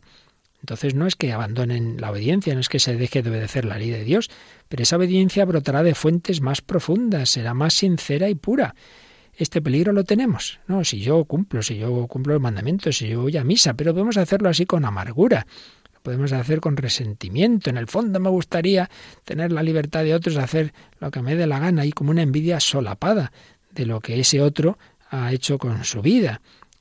Entonces 0.61 0.93
no 0.93 1.07
es 1.07 1.15
que 1.15 1.33
abandonen 1.33 1.99
la 1.99 2.11
obediencia, 2.11 2.53
no 2.53 2.59
es 2.59 2.69
que 2.69 2.79
se 2.79 2.95
deje 2.95 3.23
de 3.23 3.31
obedecer 3.31 3.65
la 3.65 3.79
ley 3.79 3.89
de 3.89 4.03
Dios, 4.03 4.29
pero 4.71 4.83
esa 4.83 4.95
obediencia 4.95 5.43
brotará 5.43 5.83
de 5.83 5.93
fuentes 5.93 6.39
más 6.39 6.61
profundas, 6.61 7.29
será 7.29 7.53
más 7.53 7.73
sincera 7.73 8.29
y 8.29 8.35
pura. 8.35 8.73
Este 9.35 9.61
peligro 9.61 9.91
lo 9.91 10.05
tenemos. 10.05 10.61
No, 10.65 10.85
si 10.85 11.01
yo 11.01 11.25
cumplo, 11.25 11.61
si 11.61 11.77
yo 11.77 12.07
cumplo 12.07 12.35
los 12.35 12.41
mandamientos, 12.41 12.95
si 12.95 13.09
yo 13.09 13.23
voy 13.23 13.35
a 13.35 13.43
misa, 13.43 13.73
pero 13.73 13.91
podemos 13.91 14.15
hacerlo 14.15 14.47
así 14.47 14.65
con 14.65 14.85
amargura. 14.85 15.45
Podemos 16.03 16.31
hacer 16.31 16.61
con 16.61 16.77
resentimiento. 16.77 17.69
En 17.69 17.75
el 17.75 17.87
fondo 17.87 18.21
me 18.21 18.29
gustaría 18.29 18.89
tener 19.25 19.51
la 19.51 19.61
libertad 19.61 20.05
de 20.05 20.15
otros 20.15 20.37
hacer 20.37 20.73
lo 21.01 21.11
que 21.11 21.21
me 21.21 21.35
dé 21.35 21.47
la 21.47 21.59
gana 21.59 21.85
y 21.85 21.91
como 21.91 22.11
una 22.11 22.21
envidia 22.21 22.61
solapada 22.61 23.33
de 23.71 23.85
lo 23.85 23.99
que 23.99 24.21
ese 24.21 24.41
otro 24.41 24.77
ha 25.09 25.33
hecho 25.33 25.57
con 25.57 25.83
su 25.83 26.01
vida. 26.01 26.39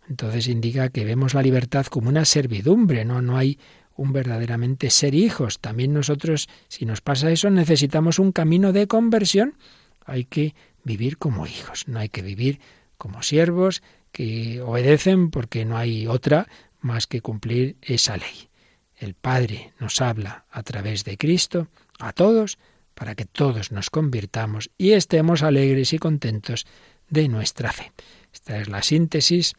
Entonces 0.09 0.47
indica 0.47 0.91
que 0.91 1.05
vemos 1.05 1.35
la 1.35 1.43
libertad 1.43 1.87
como 1.87 2.09
una 2.09 2.25
servidumbre, 2.25 3.05
no, 3.05 3.21
no 3.21 3.37
hay 3.37 3.59
un 4.01 4.15
verdaderamente 4.15 4.89
ser 4.89 5.15
hijos. 5.15 5.61
También 5.61 5.93
nosotros, 5.93 6.49
si 6.69 6.87
nos 6.87 7.03
pasa 7.03 7.31
eso, 7.31 7.51
necesitamos 7.51 8.19
un 8.19 8.33
camino 8.33 8.73
de 8.73 8.87
conversión. 8.87 9.59
Hay 10.07 10.25
que 10.25 10.55
vivir 10.85 11.19
como 11.19 11.47
hijos, 11.47 11.87
no 11.87 11.99
hay 11.99 12.09
que 12.09 12.23
vivir 12.23 12.61
como 12.97 13.23
siervos 13.23 13.83
que 14.11 14.63
obedecen 14.63 15.31
porque 15.31 15.67
no 15.67 15.77
hay 15.77 16.07
otra 16.07 16.49
más 16.81 17.07
que 17.07 17.21
cumplir 17.21 17.77
esa 17.83 18.17
ley. 18.17 18.49
El 18.97 19.13
Padre 19.13 19.75
nos 19.79 20.01
habla 20.01 20.47
a 20.51 20.63
través 20.63 21.05
de 21.05 21.19
Cristo 21.19 21.69
a 21.99 22.15
todos 22.15 22.57
para 22.95 23.15
que 23.15 23.27
todos 23.27 23.71
nos 23.71 23.91
convirtamos 23.91 24.71
y 24.79 24.93
estemos 24.93 25.43
alegres 25.43 25.93
y 25.93 25.99
contentos 25.99 26.67
de 27.11 27.29
nuestra 27.29 27.71
fe. 27.71 27.93
Esta 28.33 28.59
es 28.59 28.69
la 28.69 28.83
síntesis 28.83 29.57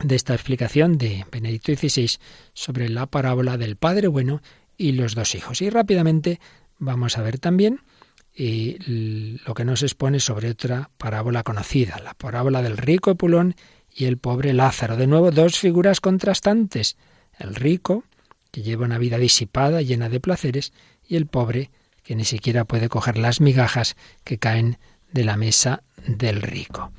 de 0.00 0.16
esta 0.16 0.34
explicación 0.34 0.98
de 0.98 1.24
Benedicto 1.30 1.72
XVI 1.74 2.18
sobre 2.54 2.88
la 2.88 3.06
parábola 3.06 3.56
del 3.56 3.76
Padre 3.76 4.08
bueno 4.08 4.42
y 4.76 4.92
los 4.92 5.14
dos 5.14 5.34
hijos. 5.34 5.62
Y 5.62 5.70
rápidamente 5.70 6.40
vamos 6.78 7.18
a 7.18 7.22
ver 7.22 7.38
también 7.38 7.80
eh, 8.34 8.78
lo 9.44 9.54
que 9.54 9.64
nos 9.64 9.82
expone 9.82 10.18
sobre 10.18 10.50
otra 10.50 10.90
parábola 10.96 11.42
conocida, 11.42 11.98
la 12.02 12.14
parábola 12.14 12.62
del 12.62 12.76
rico 12.76 13.10
Epulón 13.10 13.54
y 13.94 14.06
el 14.06 14.18
pobre 14.18 14.52
Lázaro. 14.52 14.96
De 14.96 15.06
nuevo, 15.06 15.30
dos 15.30 15.58
figuras 15.58 16.00
contrastantes. 16.00 16.96
El 17.38 17.54
rico, 17.54 18.04
que 18.50 18.62
lleva 18.62 18.86
una 18.86 18.98
vida 18.98 19.18
disipada, 19.18 19.82
llena 19.82 20.08
de 20.08 20.20
placeres, 20.20 20.72
y 21.06 21.16
el 21.16 21.26
pobre, 21.26 21.70
que 22.02 22.16
ni 22.16 22.24
siquiera 22.24 22.64
puede 22.64 22.88
coger 22.88 23.18
las 23.18 23.40
migajas 23.40 23.96
que 24.24 24.38
caen 24.38 24.78
de 25.12 25.24
la 25.24 25.36
mesa 25.36 25.82
del 26.06 26.40
rico. 26.40 26.92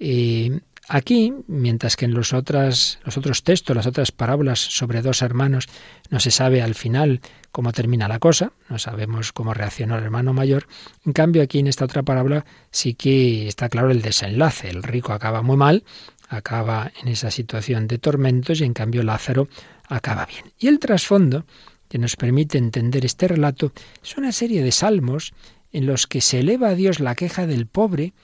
Eh, 0.00 0.60
Aquí, 0.88 1.32
mientras 1.46 1.96
que 1.96 2.06
en 2.06 2.14
los, 2.14 2.32
los 2.32 3.16
otros 3.16 3.44
textos, 3.44 3.76
las 3.76 3.86
otras 3.86 4.10
parábolas 4.10 4.58
sobre 4.58 5.00
dos 5.00 5.22
hermanos, 5.22 5.68
no 6.10 6.18
se 6.18 6.30
sabe 6.30 6.60
al 6.60 6.74
final 6.74 7.20
cómo 7.52 7.72
termina 7.72 8.08
la 8.08 8.18
cosa, 8.18 8.52
no 8.68 8.78
sabemos 8.78 9.32
cómo 9.32 9.54
reaccionó 9.54 9.96
el 9.96 10.04
hermano 10.04 10.32
mayor, 10.32 10.66
en 11.06 11.12
cambio 11.12 11.42
aquí 11.42 11.60
en 11.60 11.68
esta 11.68 11.84
otra 11.84 12.02
parábola 12.02 12.44
sí 12.70 12.94
que 12.94 13.46
está 13.46 13.68
claro 13.68 13.90
el 13.90 14.02
desenlace. 14.02 14.70
El 14.70 14.82
rico 14.82 15.12
acaba 15.12 15.42
muy 15.42 15.56
mal, 15.56 15.84
acaba 16.28 16.90
en 17.00 17.08
esa 17.08 17.30
situación 17.30 17.86
de 17.86 17.98
tormentos 17.98 18.60
y 18.60 18.64
en 18.64 18.74
cambio 18.74 19.02
Lázaro 19.02 19.48
acaba 19.88 20.26
bien. 20.26 20.52
Y 20.58 20.66
el 20.66 20.78
trasfondo 20.78 21.44
que 21.88 21.98
nos 21.98 22.16
permite 22.16 22.58
entender 22.58 23.04
este 23.04 23.28
relato 23.28 23.72
es 24.02 24.16
una 24.16 24.32
serie 24.32 24.62
de 24.62 24.72
salmos 24.72 25.32
en 25.72 25.86
los 25.86 26.06
que 26.06 26.20
se 26.20 26.40
eleva 26.40 26.68
a 26.68 26.74
Dios 26.74 27.00
la 27.00 27.14
queja 27.14 27.46
del 27.46 27.66
pobre, 27.66 28.14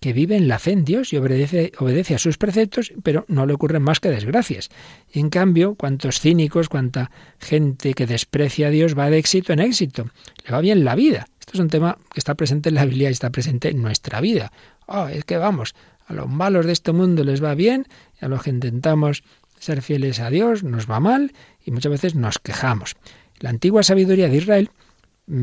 que 0.00 0.12
vive 0.12 0.36
en 0.36 0.48
la 0.48 0.58
fe 0.58 0.72
en 0.72 0.84
Dios 0.84 1.12
y 1.12 1.16
obedece, 1.16 1.72
obedece 1.78 2.14
a 2.14 2.18
sus 2.18 2.38
preceptos, 2.38 2.92
pero 3.02 3.24
no 3.28 3.46
le 3.46 3.54
ocurren 3.54 3.82
más 3.82 4.00
que 4.00 4.10
desgracias. 4.10 4.70
En 5.12 5.28
cambio, 5.30 5.74
cuántos 5.74 6.20
cínicos, 6.20 6.68
cuánta 6.68 7.10
gente 7.38 7.94
que 7.94 8.06
desprecia 8.06 8.68
a 8.68 8.70
Dios 8.70 8.96
va 8.96 9.10
de 9.10 9.18
éxito 9.18 9.52
en 9.52 9.60
éxito, 9.60 10.08
le 10.44 10.52
va 10.52 10.60
bien 10.60 10.84
la 10.84 10.94
vida. 10.94 11.26
Esto 11.40 11.52
es 11.54 11.60
un 11.60 11.68
tema 11.68 11.98
que 12.12 12.20
está 12.20 12.34
presente 12.34 12.68
en 12.68 12.76
la 12.76 12.84
Biblia 12.84 13.08
y 13.08 13.12
está 13.12 13.30
presente 13.30 13.70
en 13.70 13.82
nuestra 13.82 14.20
vida. 14.20 14.52
Oh, 14.86 15.08
es 15.08 15.24
que 15.24 15.36
vamos, 15.36 15.74
a 16.06 16.14
los 16.14 16.28
malos 16.28 16.66
de 16.66 16.72
este 16.72 16.92
mundo 16.92 17.24
les 17.24 17.42
va 17.42 17.54
bien, 17.54 17.86
y 18.20 18.24
a 18.24 18.28
los 18.28 18.42
que 18.42 18.50
intentamos 18.50 19.24
ser 19.58 19.82
fieles 19.82 20.20
a 20.20 20.30
Dios 20.30 20.62
nos 20.62 20.88
va 20.88 21.00
mal 21.00 21.32
y 21.64 21.70
muchas 21.70 21.90
veces 21.90 22.14
nos 22.14 22.38
quejamos. 22.38 22.96
La 23.40 23.50
antigua 23.50 23.82
sabiduría 23.82 24.28
de 24.28 24.36
Israel 24.36 24.70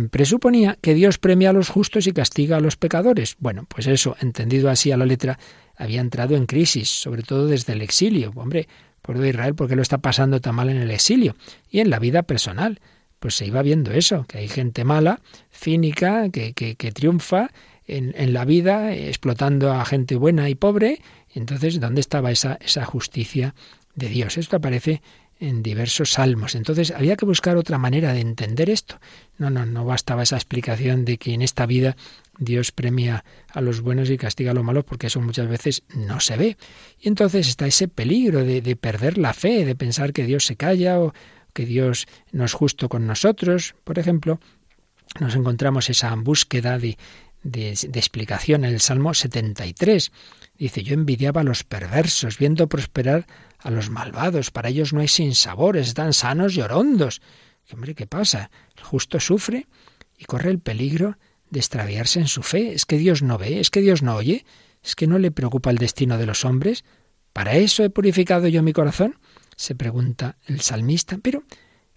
presuponía 0.09 0.77
que 0.81 0.93
Dios 0.93 1.17
premia 1.17 1.51
a 1.51 1.53
los 1.53 1.69
justos 1.69 2.07
y 2.07 2.11
castiga 2.11 2.57
a 2.57 2.59
los 2.59 2.75
pecadores. 2.75 3.35
Bueno, 3.39 3.65
pues 3.67 3.87
eso, 3.87 4.15
entendido 4.19 4.69
así 4.69 4.91
a 4.91 4.97
la 4.97 5.05
letra, 5.05 5.37
había 5.75 6.01
entrado 6.01 6.35
en 6.35 6.45
crisis, 6.45 6.89
sobre 6.89 7.23
todo 7.23 7.47
desde 7.47 7.73
el 7.73 7.81
exilio. 7.81 8.31
Hombre, 8.35 8.67
por 9.01 9.23
Israel, 9.23 9.53
¿por 9.55 9.67
qué 9.67 9.75
lo 9.75 9.81
está 9.81 9.99
pasando 9.99 10.41
tan 10.41 10.55
mal 10.55 10.69
en 10.69 10.77
el 10.77 10.91
exilio? 10.91 11.35
Y 11.69 11.79
en 11.79 11.89
la 11.89 11.99
vida 11.99 12.23
personal. 12.23 12.79
Pues 13.19 13.35
se 13.35 13.45
iba 13.45 13.61
viendo 13.61 13.91
eso, 13.91 14.25
que 14.27 14.39
hay 14.39 14.47
gente 14.47 14.83
mala, 14.83 15.21
cínica, 15.51 16.29
que, 16.29 16.53
que, 16.53 16.91
triunfa 16.91 17.49
en, 17.87 18.13
en, 18.17 18.33
la 18.33 18.45
vida, 18.45 18.93
explotando 18.93 19.71
a 19.71 19.85
gente 19.85 20.15
buena 20.15 20.49
y 20.49 20.55
pobre. 20.55 21.01
Entonces, 21.33 21.79
¿dónde 21.79 22.01
estaba 22.01 22.31
esa, 22.31 22.57
esa 22.61 22.85
justicia 22.85 23.55
de 23.95 24.09
Dios? 24.09 24.37
Esto 24.37 24.57
aparece 24.57 25.01
en 25.39 25.63
diversos 25.63 26.11
salmos. 26.11 26.55
Entonces 26.55 26.91
había 26.91 27.17
que 27.17 27.25
buscar 27.25 27.57
otra 27.57 27.77
manera 27.77 28.13
de 28.13 28.21
entender 28.21 28.69
esto. 28.69 28.99
No, 29.37 29.49
no, 29.49 29.65
no 29.65 29.85
bastaba 29.85 30.23
esa 30.23 30.37
explicación 30.37 31.05
de 31.05 31.17
que 31.17 31.33
en 31.33 31.41
esta 31.41 31.65
vida 31.65 31.97
Dios 32.37 32.71
premia 32.71 33.23
a 33.51 33.61
los 33.61 33.81
buenos 33.81 34.09
y 34.09 34.17
castiga 34.17 34.51
a 34.51 34.53
los 34.53 34.63
malos, 34.63 34.85
porque 34.85 35.07
eso 35.07 35.21
muchas 35.21 35.47
veces 35.47 35.83
no 35.93 36.19
se 36.19 36.37
ve. 36.37 36.57
Y 36.99 37.07
entonces 37.07 37.47
está 37.47 37.67
ese 37.67 37.87
peligro 37.87 38.43
de, 38.43 38.61
de 38.61 38.75
perder 38.75 39.17
la 39.17 39.33
fe, 39.33 39.65
de 39.65 39.75
pensar 39.75 40.13
que 40.13 40.25
Dios 40.25 40.45
se 40.45 40.55
calla 40.55 40.99
o 40.99 41.13
que 41.53 41.65
Dios 41.65 42.07
no 42.31 42.45
es 42.45 42.53
justo 42.53 42.89
con 42.89 43.07
nosotros. 43.07 43.75
Por 43.83 43.99
ejemplo, 43.99 44.39
nos 45.19 45.35
encontramos 45.35 45.89
esa 45.89 46.13
búsqueda 46.15 46.77
de, 46.79 46.97
de, 47.43 47.77
de, 47.89 47.99
explicación 47.99 48.65
en 48.65 48.73
el 48.73 48.81
Salmo 48.81 49.13
73. 49.13 50.11
Dice, 50.57 50.83
yo 50.83 50.93
envidiaba 50.93 51.41
a 51.41 51.43
los 51.43 51.63
perversos, 51.63 52.37
viendo 52.37 52.67
prosperar 52.67 53.25
a 53.65 53.71
los 53.71 53.89
malvados. 53.89 54.51
Para 54.51 54.69
ellos 54.69 54.93
no 54.93 55.01
hay 55.01 55.07
sinsabores, 55.07 55.87
están 55.87 56.13
sanos 56.13 56.55
y 56.55 56.61
orondos. 56.61 57.21
Hombre, 57.73 57.95
¿qué 57.95 58.05
pasa? 58.05 58.51
El 58.77 58.83
justo 58.83 59.19
sufre 59.19 59.65
y 60.19 60.25
corre 60.25 60.51
el 60.51 60.59
peligro 60.59 61.17
de 61.49 61.59
extraviarse 61.59 62.19
en 62.19 62.27
su 62.27 62.43
fe. 62.43 62.73
Es 62.73 62.85
que 62.85 62.99
Dios 62.99 63.23
no 63.23 63.39
ve, 63.39 63.59
es 63.59 63.71
que 63.71 63.81
Dios 63.81 64.03
no 64.03 64.15
oye, 64.15 64.45
es 64.83 64.95
que 64.95 65.07
no 65.07 65.17
le 65.17 65.31
preocupa 65.31 65.71
el 65.71 65.79
destino 65.79 66.19
de 66.19 66.27
los 66.27 66.45
hombres. 66.45 66.85
¿Para 67.33 67.55
eso 67.55 67.83
he 67.83 67.89
purificado 67.89 68.47
yo 68.47 68.61
mi 68.61 68.71
corazón? 68.71 69.17
se 69.55 69.73
pregunta 69.73 70.37
el 70.47 70.61
salmista, 70.61 71.17
pero 71.21 71.43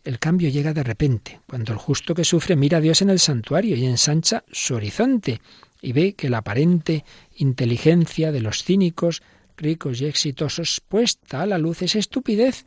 el 0.04 0.20
cambio 0.20 0.48
llega 0.48 0.72
de 0.72 0.84
repente, 0.84 1.40
cuando 1.46 1.72
el 1.72 1.78
justo 1.78 2.14
que 2.14 2.24
sufre 2.24 2.56
mira 2.56 2.78
a 2.78 2.80
Dios 2.80 3.02
en 3.02 3.10
el 3.10 3.18
santuario 3.18 3.76
y 3.76 3.84
ensancha 3.84 4.44
su 4.50 4.76
horizonte 4.76 5.40
y 5.82 5.92
ve 5.92 6.14
que 6.14 6.30
la 6.30 6.38
aparente 6.38 7.04
inteligencia 7.36 8.32
de 8.32 8.40
los 8.40 8.62
cínicos 8.62 9.22
ricos 9.58 10.00
y 10.00 10.06
exitosos, 10.06 10.80
puesta 10.88 11.42
a 11.42 11.46
la 11.46 11.58
luz 11.58 11.82
es 11.82 11.96
estupidez. 11.96 12.64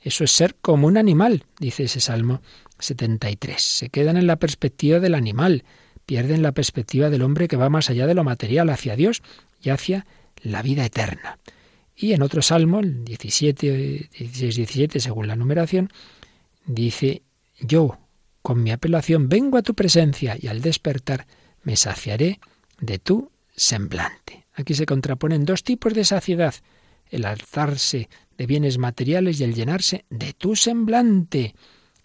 Eso 0.00 0.24
es 0.24 0.30
ser 0.30 0.54
como 0.54 0.86
un 0.86 0.96
animal, 0.96 1.44
dice 1.58 1.84
ese 1.84 2.00
Salmo 2.00 2.40
73. 2.78 3.60
Se 3.60 3.88
quedan 3.90 4.16
en 4.16 4.26
la 4.26 4.36
perspectiva 4.36 5.00
del 5.00 5.14
animal, 5.14 5.64
pierden 6.06 6.42
la 6.42 6.52
perspectiva 6.52 7.10
del 7.10 7.22
hombre 7.22 7.48
que 7.48 7.56
va 7.56 7.68
más 7.68 7.90
allá 7.90 8.06
de 8.06 8.14
lo 8.14 8.24
material, 8.24 8.70
hacia 8.70 8.96
Dios 8.96 9.22
y 9.60 9.70
hacia 9.70 10.06
la 10.42 10.62
vida 10.62 10.84
eterna. 10.84 11.38
Y 11.94 12.12
en 12.12 12.22
otro 12.22 12.42
salmo, 12.42 12.78
el 12.80 13.04
17, 13.04 14.08
16, 14.18 14.56
17, 14.56 15.00
según 15.00 15.26
la 15.26 15.34
numeración, 15.34 15.90
dice, 16.64 17.22
yo, 17.60 17.98
con 18.40 18.62
mi 18.62 18.70
apelación, 18.70 19.28
vengo 19.28 19.58
a 19.58 19.62
tu 19.62 19.74
presencia 19.74 20.36
y 20.40 20.46
al 20.46 20.62
despertar 20.62 21.26
me 21.64 21.76
saciaré 21.76 22.38
de 22.80 23.00
tu 23.00 23.32
semblante. 23.54 24.46
Aquí 24.58 24.74
se 24.74 24.86
contraponen 24.86 25.44
dos 25.44 25.62
tipos 25.62 25.94
de 25.94 26.04
saciedad, 26.04 26.52
el 27.10 27.26
alzarse 27.26 28.08
de 28.36 28.46
bienes 28.46 28.76
materiales 28.76 29.38
y 29.38 29.44
el 29.44 29.54
llenarse 29.54 30.04
de 30.10 30.32
tu 30.32 30.56
semblante. 30.56 31.54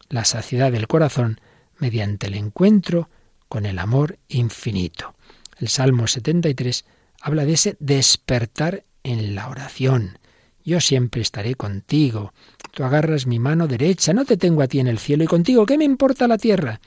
La 0.07 0.23
saciedad 0.23 0.71
del 0.71 0.87
corazón 0.87 1.41
mediante 1.79 2.27
el 2.27 2.35
encuentro 2.35 3.09
con 3.49 3.65
el 3.65 3.79
amor 3.79 4.19
infinito. 4.27 5.15
El 5.57 5.67
Salmo 5.67 6.05
73 6.05 6.85
habla 7.21 7.43
de 7.45 7.53
ese 7.53 7.75
despertar 7.79 8.83
en 9.01 9.33
la 9.33 9.49
oración. 9.49 10.19
Yo 10.63 10.79
siempre 10.79 11.23
estaré 11.23 11.55
contigo. 11.55 12.33
Tú 12.71 12.83
agarras 12.83 13.25
mi 13.25 13.39
mano 13.39 13.67
derecha, 13.67 14.13
no 14.13 14.25
te 14.25 14.37
tengo 14.37 14.61
a 14.61 14.67
ti 14.67 14.79
en 14.79 14.87
el 14.87 14.99
cielo 14.99 15.23
y 15.23 15.27
contigo, 15.27 15.65
¿qué 15.65 15.79
me 15.79 15.85
importa 15.85 16.27
la 16.27 16.37
tierra? 16.37 16.81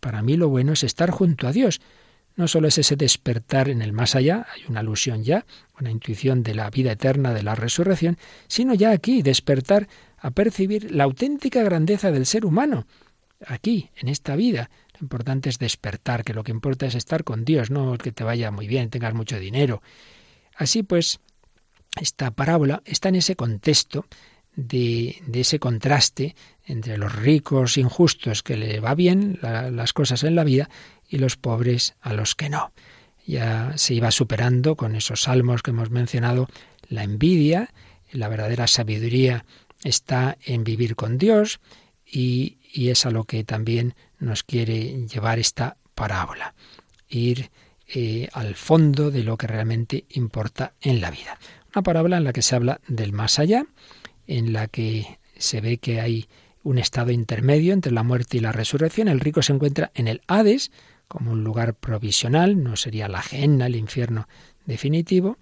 Para 0.00 0.20
mí 0.20 0.36
lo 0.36 0.48
bueno 0.48 0.72
es 0.72 0.82
estar 0.82 1.10
junto 1.10 1.46
a 1.46 1.52
Dios. 1.52 1.80
No 2.36 2.48
solo 2.48 2.68
es 2.68 2.78
ese 2.78 2.96
despertar 2.96 3.68
en 3.68 3.82
el 3.82 3.92
más 3.92 4.14
allá, 4.14 4.46
hay 4.54 4.62
una 4.68 4.80
alusión 4.80 5.22
ya, 5.22 5.44
una 5.78 5.90
intuición 5.90 6.42
de 6.42 6.54
la 6.54 6.70
vida 6.70 6.92
eterna, 6.92 7.34
de 7.34 7.42
la 7.42 7.54
resurrección, 7.54 8.16
sino 8.48 8.74
ya 8.74 8.90
aquí, 8.90 9.22
despertar 9.22 9.88
a 10.18 10.30
percibir 10.30 10.92
la 10.92 11.04
auténtica 11.04 11.62
grandeza 11.62 12.10
del 12.10 12.26
ser 12.26 12.46
humano, 12.46 12.86
aquí, 13.46 13.90
en 13.96 14.08
esta 14.08 14.36
vida. 14.36 14.70
Lo 14.94 15.04
importante 15.04 15.50
es 15.50 15.58
despertar, 15.58 16.24
que 16.24 16.32
lo 16.32 16.44
que 16.44 16.52
importa 16.52 16.86
es 16.86 16.94
estar 16.94 17.24
con 17.24 17.44
Dios, 17.44 17.70
no 17.70 17.98
que 17.98 18.12
te 18.12 18.24
vaya 18.24 18.50
muy 18.50 18.66
bien, 18.66 18.88
tengas 18.88 19.14
mucho 19.14 19.38
dinero. 19.38 19.82
Así 20.56 20.82
pues, 20.82 21.20
esta 22.00 22.30
parábola 22.30 22.82
está 22.86 23.08
en 23.08 23.16
ese 23.16 23.36
contexto 23.36 24.06
de, 24.54 25.22
ese 25.32 25.58
contraste 25.58 26.34
entre 26.64 26.98
los 26.98 27.14
ricos 27.14 27.78
injustos 27.78 28.42
que 28.42 28.56
le 28.56 28.80
va 28.80 28.94
bien 28.94 29.38
las 29.42 29.92
cosas 29.92 30.24
en 30.24 30.34
la 30.34 30.44
vida 30.44 30.68
y 31.12 31.18
los 31.18 31.36
pobres 31.36 31.94
a 32.00 32.14
los 32.14 32.34
que 32.34 32.48
no. 32.48 32.72
Ya 33.26 33.76
se 33.76 33.94
iba 33.94 34.10
superando 34.10 34.76
con 34.76 34.96
esos 34.96 35.22
salmos 35.22 35.62
que 35.62 35.70
hemos 35.70 35.90
mencionado 35.90 36.48
la 36.88 37.04
envidia, 37.04 37.70
la 38.10 38.28
verdadera 38.28 38.66
sabiduría 38.66 39.44
está 39.84 40.38
en 40.44 40.64
vivir 40.64 40.96
con 40.96 41.18
Dios 41.18 41.60
y, 42.04 42.58
es 42.74 43.04
a 43.04 43.10
lo 43.10 43.24
que 43.24 43.44
también 43.44 43.94
nos 44.18 44.42
quiere 44.42 45.06
llevar 45.06 45.38
esta 45.38 45.76
parábola, 45.94 46.54
ir 47.10 47.50
eh, 47.86 48.28
al 48.32 48.54
fondo 48.54 49.10
de 49.10 49.22
lo 49.22 49.36
que 49.36 49.46
realmente 49.46 50.06
importa 50.10 50.72
en 50.80 51.02
la 51.02 51.10
vida. 51.10 51.38
Una 51.74 51.82
parábola 51.82 52.16
en 52.16 52.24
la 52.24 52.32
que 52.32 52.40
se 52.40 52.56
habla 52.56 52.80
del 52.88 53.12
más 53.12 53.38
allá, 53.38 53.66
en 54.26 54.54
la 54.54 54.68
que 54.68 55.18
se 55.36 55.60
ve 55.60 55.76
que 55.76 56.00
hay 56.00 56.26
un 56.62 56.78
estado 56.78 57.10
intermedio 57.10 57.74
entre 57.74 57.92
la 57.92 58.02
muerte 58.02 58.38
y 58.38 58.40
la 58.40 58.52
resurrección. 58.52 59.08
El 59.08 59.20
rico 59.20 59.42
se 59.42 59.52
encuentra 59.52 59.90
en 59.94 60.08
el 60.08 60.22
Hades 60.26 60.70
como 61.12 61.30
un 61.30 61.44
lugar 61.44 61.74
provisional, 61.74 62.62
no 62.62 62.74
sería 62.74 63.06
la 63.06 63.20
Gehenna, 63.20 63.66
el 63.66 63.76
infierno 63.76 64.28
definitivo. 64.64 65.36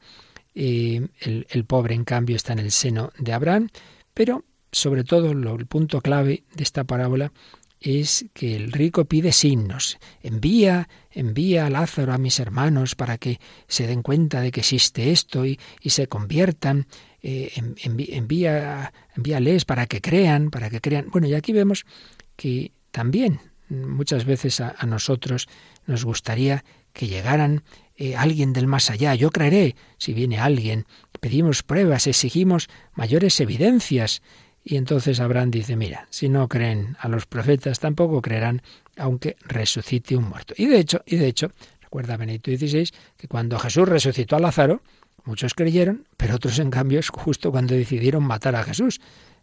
Eh, 0.53 1.07
el, 1.21 1.47
el, 1.49 1.65
pobre, 1.65 1.95
en 1.95 2.03
cambio, 2.03 2.35
está 2.35 2.55
en 2.55 2.59
el 2.59 2.73
seno 2.73 3.13
de 3.17 3.33
Abraham, 3.33 3.69
pero 4.13 4.45
sobre 4.73 5.05
todo 5.05 5.33
lo, 5.33 5.55
el 5.55 5.67
punto 5.67 6.01
clave 6.01 6.43
de 6.57 6.65
esta 6.65 6.83
parábola 6.83 7.31
es 7.79 8.27
que 8.35 8.57
el 8.57 8.73
rico 8.73 9.05
pide 9.05 9.31
signos. 9.31 9.99
Envía, 10.25 10.89
envía 11.13 11.67
a 11.67 11.71
Lázaro 11.71 12.13
a 12.13 12.19
mis 12.19 12.41
hermanos 12.41 12.97
para 12.97 13.17
que 13.17 13.39
se 13.69 13.87
den 13.87 14.03
cuenta 14.03 14.41
de 14.41 14.51
que 14.51 14.61
existe 14.61 15.13
esto 15.13 15.47
y, 15.47 15.61
y 15.81 15.91
se 15.91 16.09
conviertan. 16.09 16.89
Eh, 17.23 17.53
envía, 17.85 18.93
envíales 19.15 19.65
para 19.65 19.87
que 19.87 20.01
crean, 20.01 20.51
para 20.51 20.69
que 20.69 20.81
crean. 20.81 21.11
Bueno, 21.13 21.29
y 21.29 21.35
aquí 21.35 21.53
vemos 21.53 21.87
que 22.35 22.73
también 22.91 23.41
muchas 23.71 24.25
veces 24.25 24.61
a, 24.61 24.75
nosotros 24.87 25.49
nos 25.87 26.05
gustaría 26.05 26.65
que 26.93 27.07
llegaran 27.07 27.63
eh, 27.97 28.17
alguien 28.17 28.53
del 28.53 28.67
más 28.67 28.91
allá. 28.91 29.15
Yo 29.15 29.31
creeré 29.31 29.77
si 29.99 30.13
viene 30.13 30.39
alguien. 30.39 30.87
Pedimos 31.21 31.63
pruebas, 31.63 32.07
exigimos 32.07 32.69
mayores 32.95 33.41
evidencias. 33.41 34.23
Y 34.63 34.77
entonces 34.77 35.21
Abraham 35.21 35.51
dice, 35.51 35.77
mira, 35.77 36.07
si 36.11 36.29
no 36.29 36.49
creen 36.49 36.97
a 37.01 37.09
los 37.09 37.27
profetas, 37.27 37.79
tampoco 37.79 38.21
creerán, 38.21 38.63
aunque 38.97 39.37
resucite 39.43 40.17
un 40.17 40.29
muerto. 40.29 40.55
Y 40.57 40.67
de 40.67 40.79
hecho, 40.79 41.03
y 41.07 41.17
de 41.17 41.29
hecho, 41.29 41.53
recuerda 41.81 42.17
Benedicto 42.17 42.51
XVI, 42.51 42.91
que 43.17 43.29
cuando 43.29 43.59
Jesús 43.59 43.89
resucitó 43.89 44.37
a 44.37 44.41
Lázaro, 44.41 44.83
muchos 45.25 45.55
creyeron, 45.55 46.07
pero 46.17 46.37
otros 46.37 46.59
en 46.59 46.71
cambio 46.71 47.01
es 47.01 47.09
justo 47.11 47.51
cuando 47.51 47.75
decidieron 47.75 48.25
matar 48.25 48.57
a 48.57 48.65
Jesús. 48.65 49.01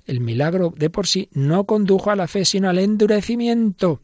El 0.08 0.22
milagro 0.22 0.74
de 0.76 0.90
por 0.90 1.06
sí 1.06 1.30
no 1.34 1.66
condujo 1.66 2.10
a 2.10 2.16
la 2.16 2.28
fe, 2.28 2.46
sino 2.46 2.70
al 2.70 2.80
endurecimiento. 2.80 4.02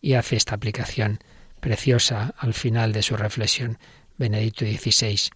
Y 0.00 0.14
hace 0.14 0.36
esta 0.36 0.54
aplicación 0.54 1.20
preciosa 1.60 2.34
al 2.38 2.54
final 2.54 2.92
de 2.92 3.02
su 3.02 3.16
reflexión, 3.16 3.78
Benedicto 4.16 4.64
XVI. 4.64 5.30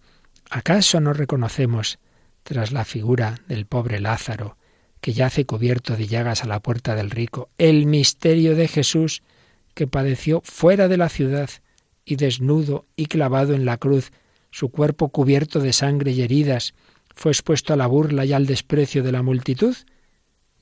¿Acaso 0.49 0.99
no 0.99 1.13
reconocemos, 1.13 1.99
tras 2.43 2.71
la 2.71 2.83
figura 2.83 3.39
del 3.47 3.65
pobre 3.65 3.99
Lázaro, 3.99 4.57
que 5.01 5.13
yace 5.13 5.45
cubierto 5.45 5.95
de 5.95 6.07
llagas 6.07 6.43
a 6.43 6.47
la 6.47 6.59
puerta 6.61 6.95
del 6.95 7.11
rico, 7.11 7.49
el 7.57 7.85
misterio 7.85 8.55
de 8.55 8.67
Jesús 8.67 9.21
que 9.75 9.87
padeció 9.87 10.41
fuera 10.43 10.87
de 10.87 10.97
la 10.97 11.09
ciudad 11.09 11.49
y 12.05 12.15
desnudo 12.15 12.85
y 12.95 13.05
clavado 13.07 13.53
en 13.53 13.65
la 13.65 13.77
cruz, 13.77 14.11
su 14.51 14.69
cuerpo 14.69 15.09
cubierto 15.09 15.59
de 15.59 15.73
sangre 15.73 16.11
y 16.11 16.21
heridas, 16.21 16.73
fue 17.15 17.31
expuesto 17.31 17.73
a 17.73 17.77
la 17.77 17.87
burla 17.87 18.25
y 18.25 18.33
al 18.33 18.45
desprecio 18.45 19.03
de 19.03 19.11
la 19.11 19.23
multitud? 19.23 19.75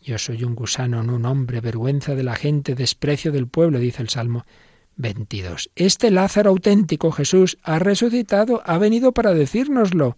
Yo 0.02 0.18
soy 0.18 0.44
un 0.44 0.56
gusano, 0.56 1.02
no 1.04 1.16
un 1.16 1.26
hombre, 1.26 1.62
vergüenza 1.62 2.16
de 2.16 2.24
la 2.24 2.36
gente, 2.36 2.76
desprecio 2.76 3.32
del 3.32 3.48
pueblo, 3.48 3.80
dice 3.80 4.02
el 4.02 4.10
Salmo 4.10 4.46
22. 4.98 5.72
Este 5.76 6.12
Lázaro 6.12 6.50
auténtico, 6.52 7.12
Jesús, 7.12 7.58
ha 7.64 7.80
resucitado, 7.80 8.62
ha 8.66 8.78
venido 8.78 9.14
para 9.14 9.34
decírnoslo. 9.34 10.18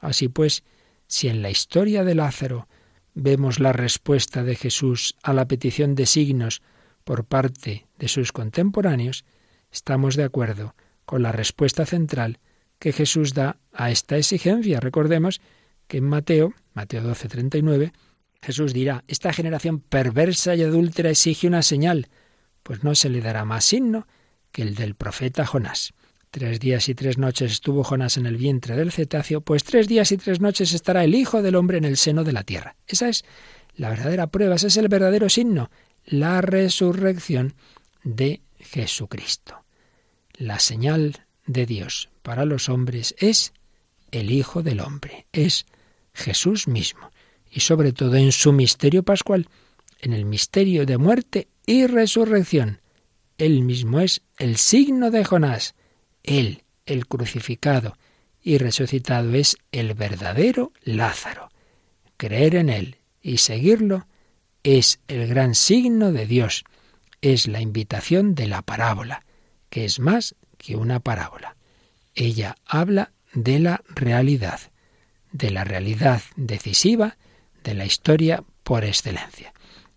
Así 0.00 0.28
pues, 0.28 0.64
si 1.06 1.28
en 1.28 1.42
la 1.42 1.50
historia 1.50 2.04
de 2.04 2.14
Lázaro 2.14 2.68
vemos 3.14 3.60
la 3.60 3.72
respuesta 3.72 4.42
de 4.44 4.56
Jesús 4.56 5.16
a 5.22 5.32
la 5.32 5.46
petición 5.46 5.94
de 5.94 6.06
signos 6.06 6.62
por 7.04 7.24
parte 7.24 7.86
de 7.98 8.08
sus 8.08 8.32
contemporáneos, 8.32 9.24
estamos 9.70 10.16
de 10.16 10.24
acuerdo 10.24 10.74
con 11.04 11.22
la 11.22 11.32
respuesta 11.32 11.86
central 11.86 12.38
que 12.78 12.92
Jesús 12.92 13.34
da 13.34 13.58
a 13.72 13.90
esta 13.90 14.16
exigencia. 14.16 14.80
Recordemos 14.80 15.40
que 15.88 15.98
en 15.98 16.04
Mateo, 16.04 16.54
Mateo 16.74 17.02
12, 17.02 17.28
39, 17.28 17.92
Jesús 18.40 18.72
dirá, 18.72 19.04
esta 19.08 19.32
generación 19.32 19.80
perversa 19.80 20.54
y 20.54 20.62
adúltera 20.62 21.10
exige 21.10 21.48
una 21.48 21.62
señal, 21.62 22.08
pues 22.62 22.84
no 22.84 22.94
se 22.94 23.08
le 23.08 23.20
dará 23.20 23.44
más 23.44 23.64
signo 23.64 24.06
que 24.52 24.62
el 24.62 24.74
del 24.74 24.94
profeta 24.94 25.44
Jonás. 25.44 25.92
Tres 26.30 26.60
días 26.60 26.88
y 26.88 26.94
tres 26.94 27.16
noches 27.16 27.52
estuvo 27.52 27.82
Jonás 27.82 28.18
en 28.18 28.26
el 28.26 28.36
vientre 28.36 28.76
del 28.76 28.92
cetáceo, 28.92 29.40
pues 29.40 29.64
tres 29.64 29.88
días 29.88 30.12
y 30.12 30.18
tres 30.18 30.40
noches 30.40 30.74
estará 30.74 31.02
el 31.02 31.14
Hijo 31.14 31.42
del 31.42 31.56
Hombre 31.56 31.78
en 31.78 31.84
el 31.84 31.96
seno 31.96 32.22
de 32.22 32.32
la 32.32 32.44
tierra. 32.44 32.76
Esa 32.86 33.08
es 33.08 33.24
la 33.74 33.88
verdadera 33.88 34.26
prueba, 34.26 34.56
ese 34.56 34.66
es 34.66 34.76
el 34.76 34.88
verdadero 34.88 35.28
signo, 35.30 35.70
la 36.04 36.42
resurrección 36.42 37.54
de 38.04 38.42
Jesucristo. 38.58 39.64
La 40.34 40.58
señal 40.58 41.24
de 41.46 41.64
Dios 41.64 42.10
para 42.22 42.44
los 42.44 42.68
hombres 42.68 43.14
es 43.18 43.54
el 44.10 44.30
Hijo 44.30 44.62
del 44.62 44.80
Hombre, 44.80 45.26
es 45.32 45.66
Jesús 46.18 46.68
mismo, 46.68 47.10
y 47.50 47.60
sobre 47.60 47.92
todo 47.92 48.16
en 48.16 48.32
su 48.32 48.52
misterio 48.52 49.02
pascual, 49.02 49.48
en 50.00 50.12
el 50.12 50.24
misterio 50.24 50.84
de 50.84 50.98
muerte 50.98 51.48
y 51.64 51.86
resurrección. 51.86 52.80
Él 53.38 53.62
mismo 53.62 54.00
es 54.00 54.22
el 54.36 54.56
signo 54.56 55.10
de 55.10 55.24
Jonás, 55.24 55.74
él, 56.28 56.64
el 56.86 57.06
crucificado 57.06 57.96
y 58.42 58.58
resucitado, 58.58 59.34
es 59.34 59.56
el 59.72 59.94
verdadero 59.94 60.72
Lázaro. 60.82 61.48
Creer 62.16 62.56
en 62.56 62.68
Él 62.68 62.96
y 63.22 63.38
seguirlo 63.38 64.06
es 64.62 65.00
el 65.08 65.26
gran 65.26 65.54
signo 65.54 66.12
de 66.12 66.26
Dios, 66.26 66.64
es 67.20 67.46
la 67.48 67.60
invitación 67.60 68.34
de 68.34 68.46
la 68.46 68.62
parábola, 68.62 69.24
que 69.70 69.84
es 69.84 70.00
más 70.00 70.34
que 70.56 70.76
una 70.76 71.00
parábola. 71.00 71.56
Ella 72.14 72.56
habla 72.66 73.12
de 73.32 73.60
la 73.60 73.82
realidad, 73.88 74.60
de 75.32 75.50
la 75.50 75.64
realidad 75.64 76.22
decisiva 76.36 77.16
de 77.64 77.74
la 77.74 77.84
historia 77.84 78.44
por 78.62 78.84
excelencia. 78.84 79.52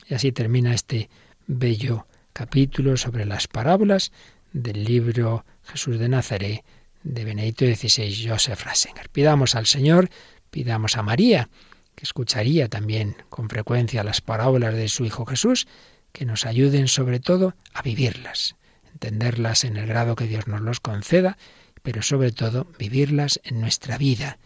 Y 0.07 0.13
así 0.13 0.31
termina 0.31 0.73
este 0.73 1.09
bello 1.47 2.07
capítulo 2.33 2.97
sobre 2.97 3.25
las 3.25 3.47
parábolas 3.47 4.11
del 4.53 4.83
libro 4.83 5.45
Jesús 5.63 5.99
de 5.99 6.09
Nazaret 6.09 6.63
de 7.03 7.25
Benedicto 7.25 7.65
XVI, 7.65 8.29
Joseph 8.29 8.63
Ratzinger. 8.63 9.09
Pidamos 9.09 9.55
al 9.55 9.65
Señor, 9.65 10.09
pidamos 10.49 10.97
a 10.97 11.03
María, 11.03 11.49
que 11.95 12.03
escucharía 12.03 12.69
también 12.69 13.15
con 13.29 13.49
frecuencia 13.49 14.03
las 14.03 14.21
parábolas 14.21 14.75
de 14.75 14.87
su 14.87 15.05
Hijo 15.05 15.25
Jesús, 15.25 15.67
que 16.11 16.25
nos 16.25 16.45
ayuden 16.45 16.87
sobre 16.87 17.19
todo 17.19 17.55
a 17.73 17.81
vivirlas, 17.81 18.55
entenderlas 18.91 19.63
en 19.63 19.77
el 19.77 19.87
grado 19.87 20.15
que 20.15 20.27
Dios 20.27 20.47
nos 20.47 20.61
los 20.61 20.79
conceda, 20.79 21.37
pero 21.81 22.01
sobre 22.01 22.31
todo 22.31 22.67
vivirlas 22.77 23.39
en 23.43 23.61
nuestra 23.61 23.97
vida 23.97 24.37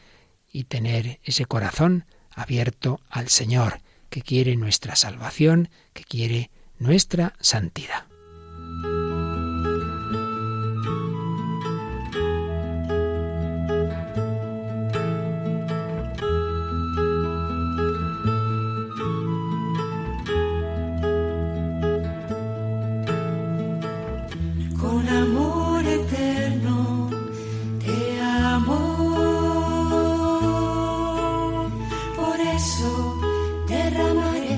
y 0.56 0.64
tener 0.64 1.20
ese 1.26 1.46
corazón 1.46 2.06
abierto 2.32 3.02
al 3.10 3.28
Señor, 3.28 3.82
que 4.10 4.22
quiere 4.22 4.56
nuestra 4.56 4.96
salvación, 4.96 5.68
que 5.92 6.06
quiere 6.06 6.50
nuestra 6.80 7.34
santidad. 7.42 8.06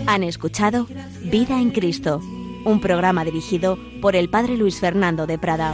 Han 0.08 0.24
escuchado 0.24 0.88
Vida 1.22 1.60
en 1.60 1.72
Cristo, 1.72 2.22
un 2.64 2.80
programa 2.80 3.26
dirigido 3.26 3.78
por 4.01 4.16
el 4.16 4.30
Padre 4.30 4.55
Luis 4.55 4.80
Fernando 4.80 5.28
de 5.28 5.38
Prada. 5.38 5.74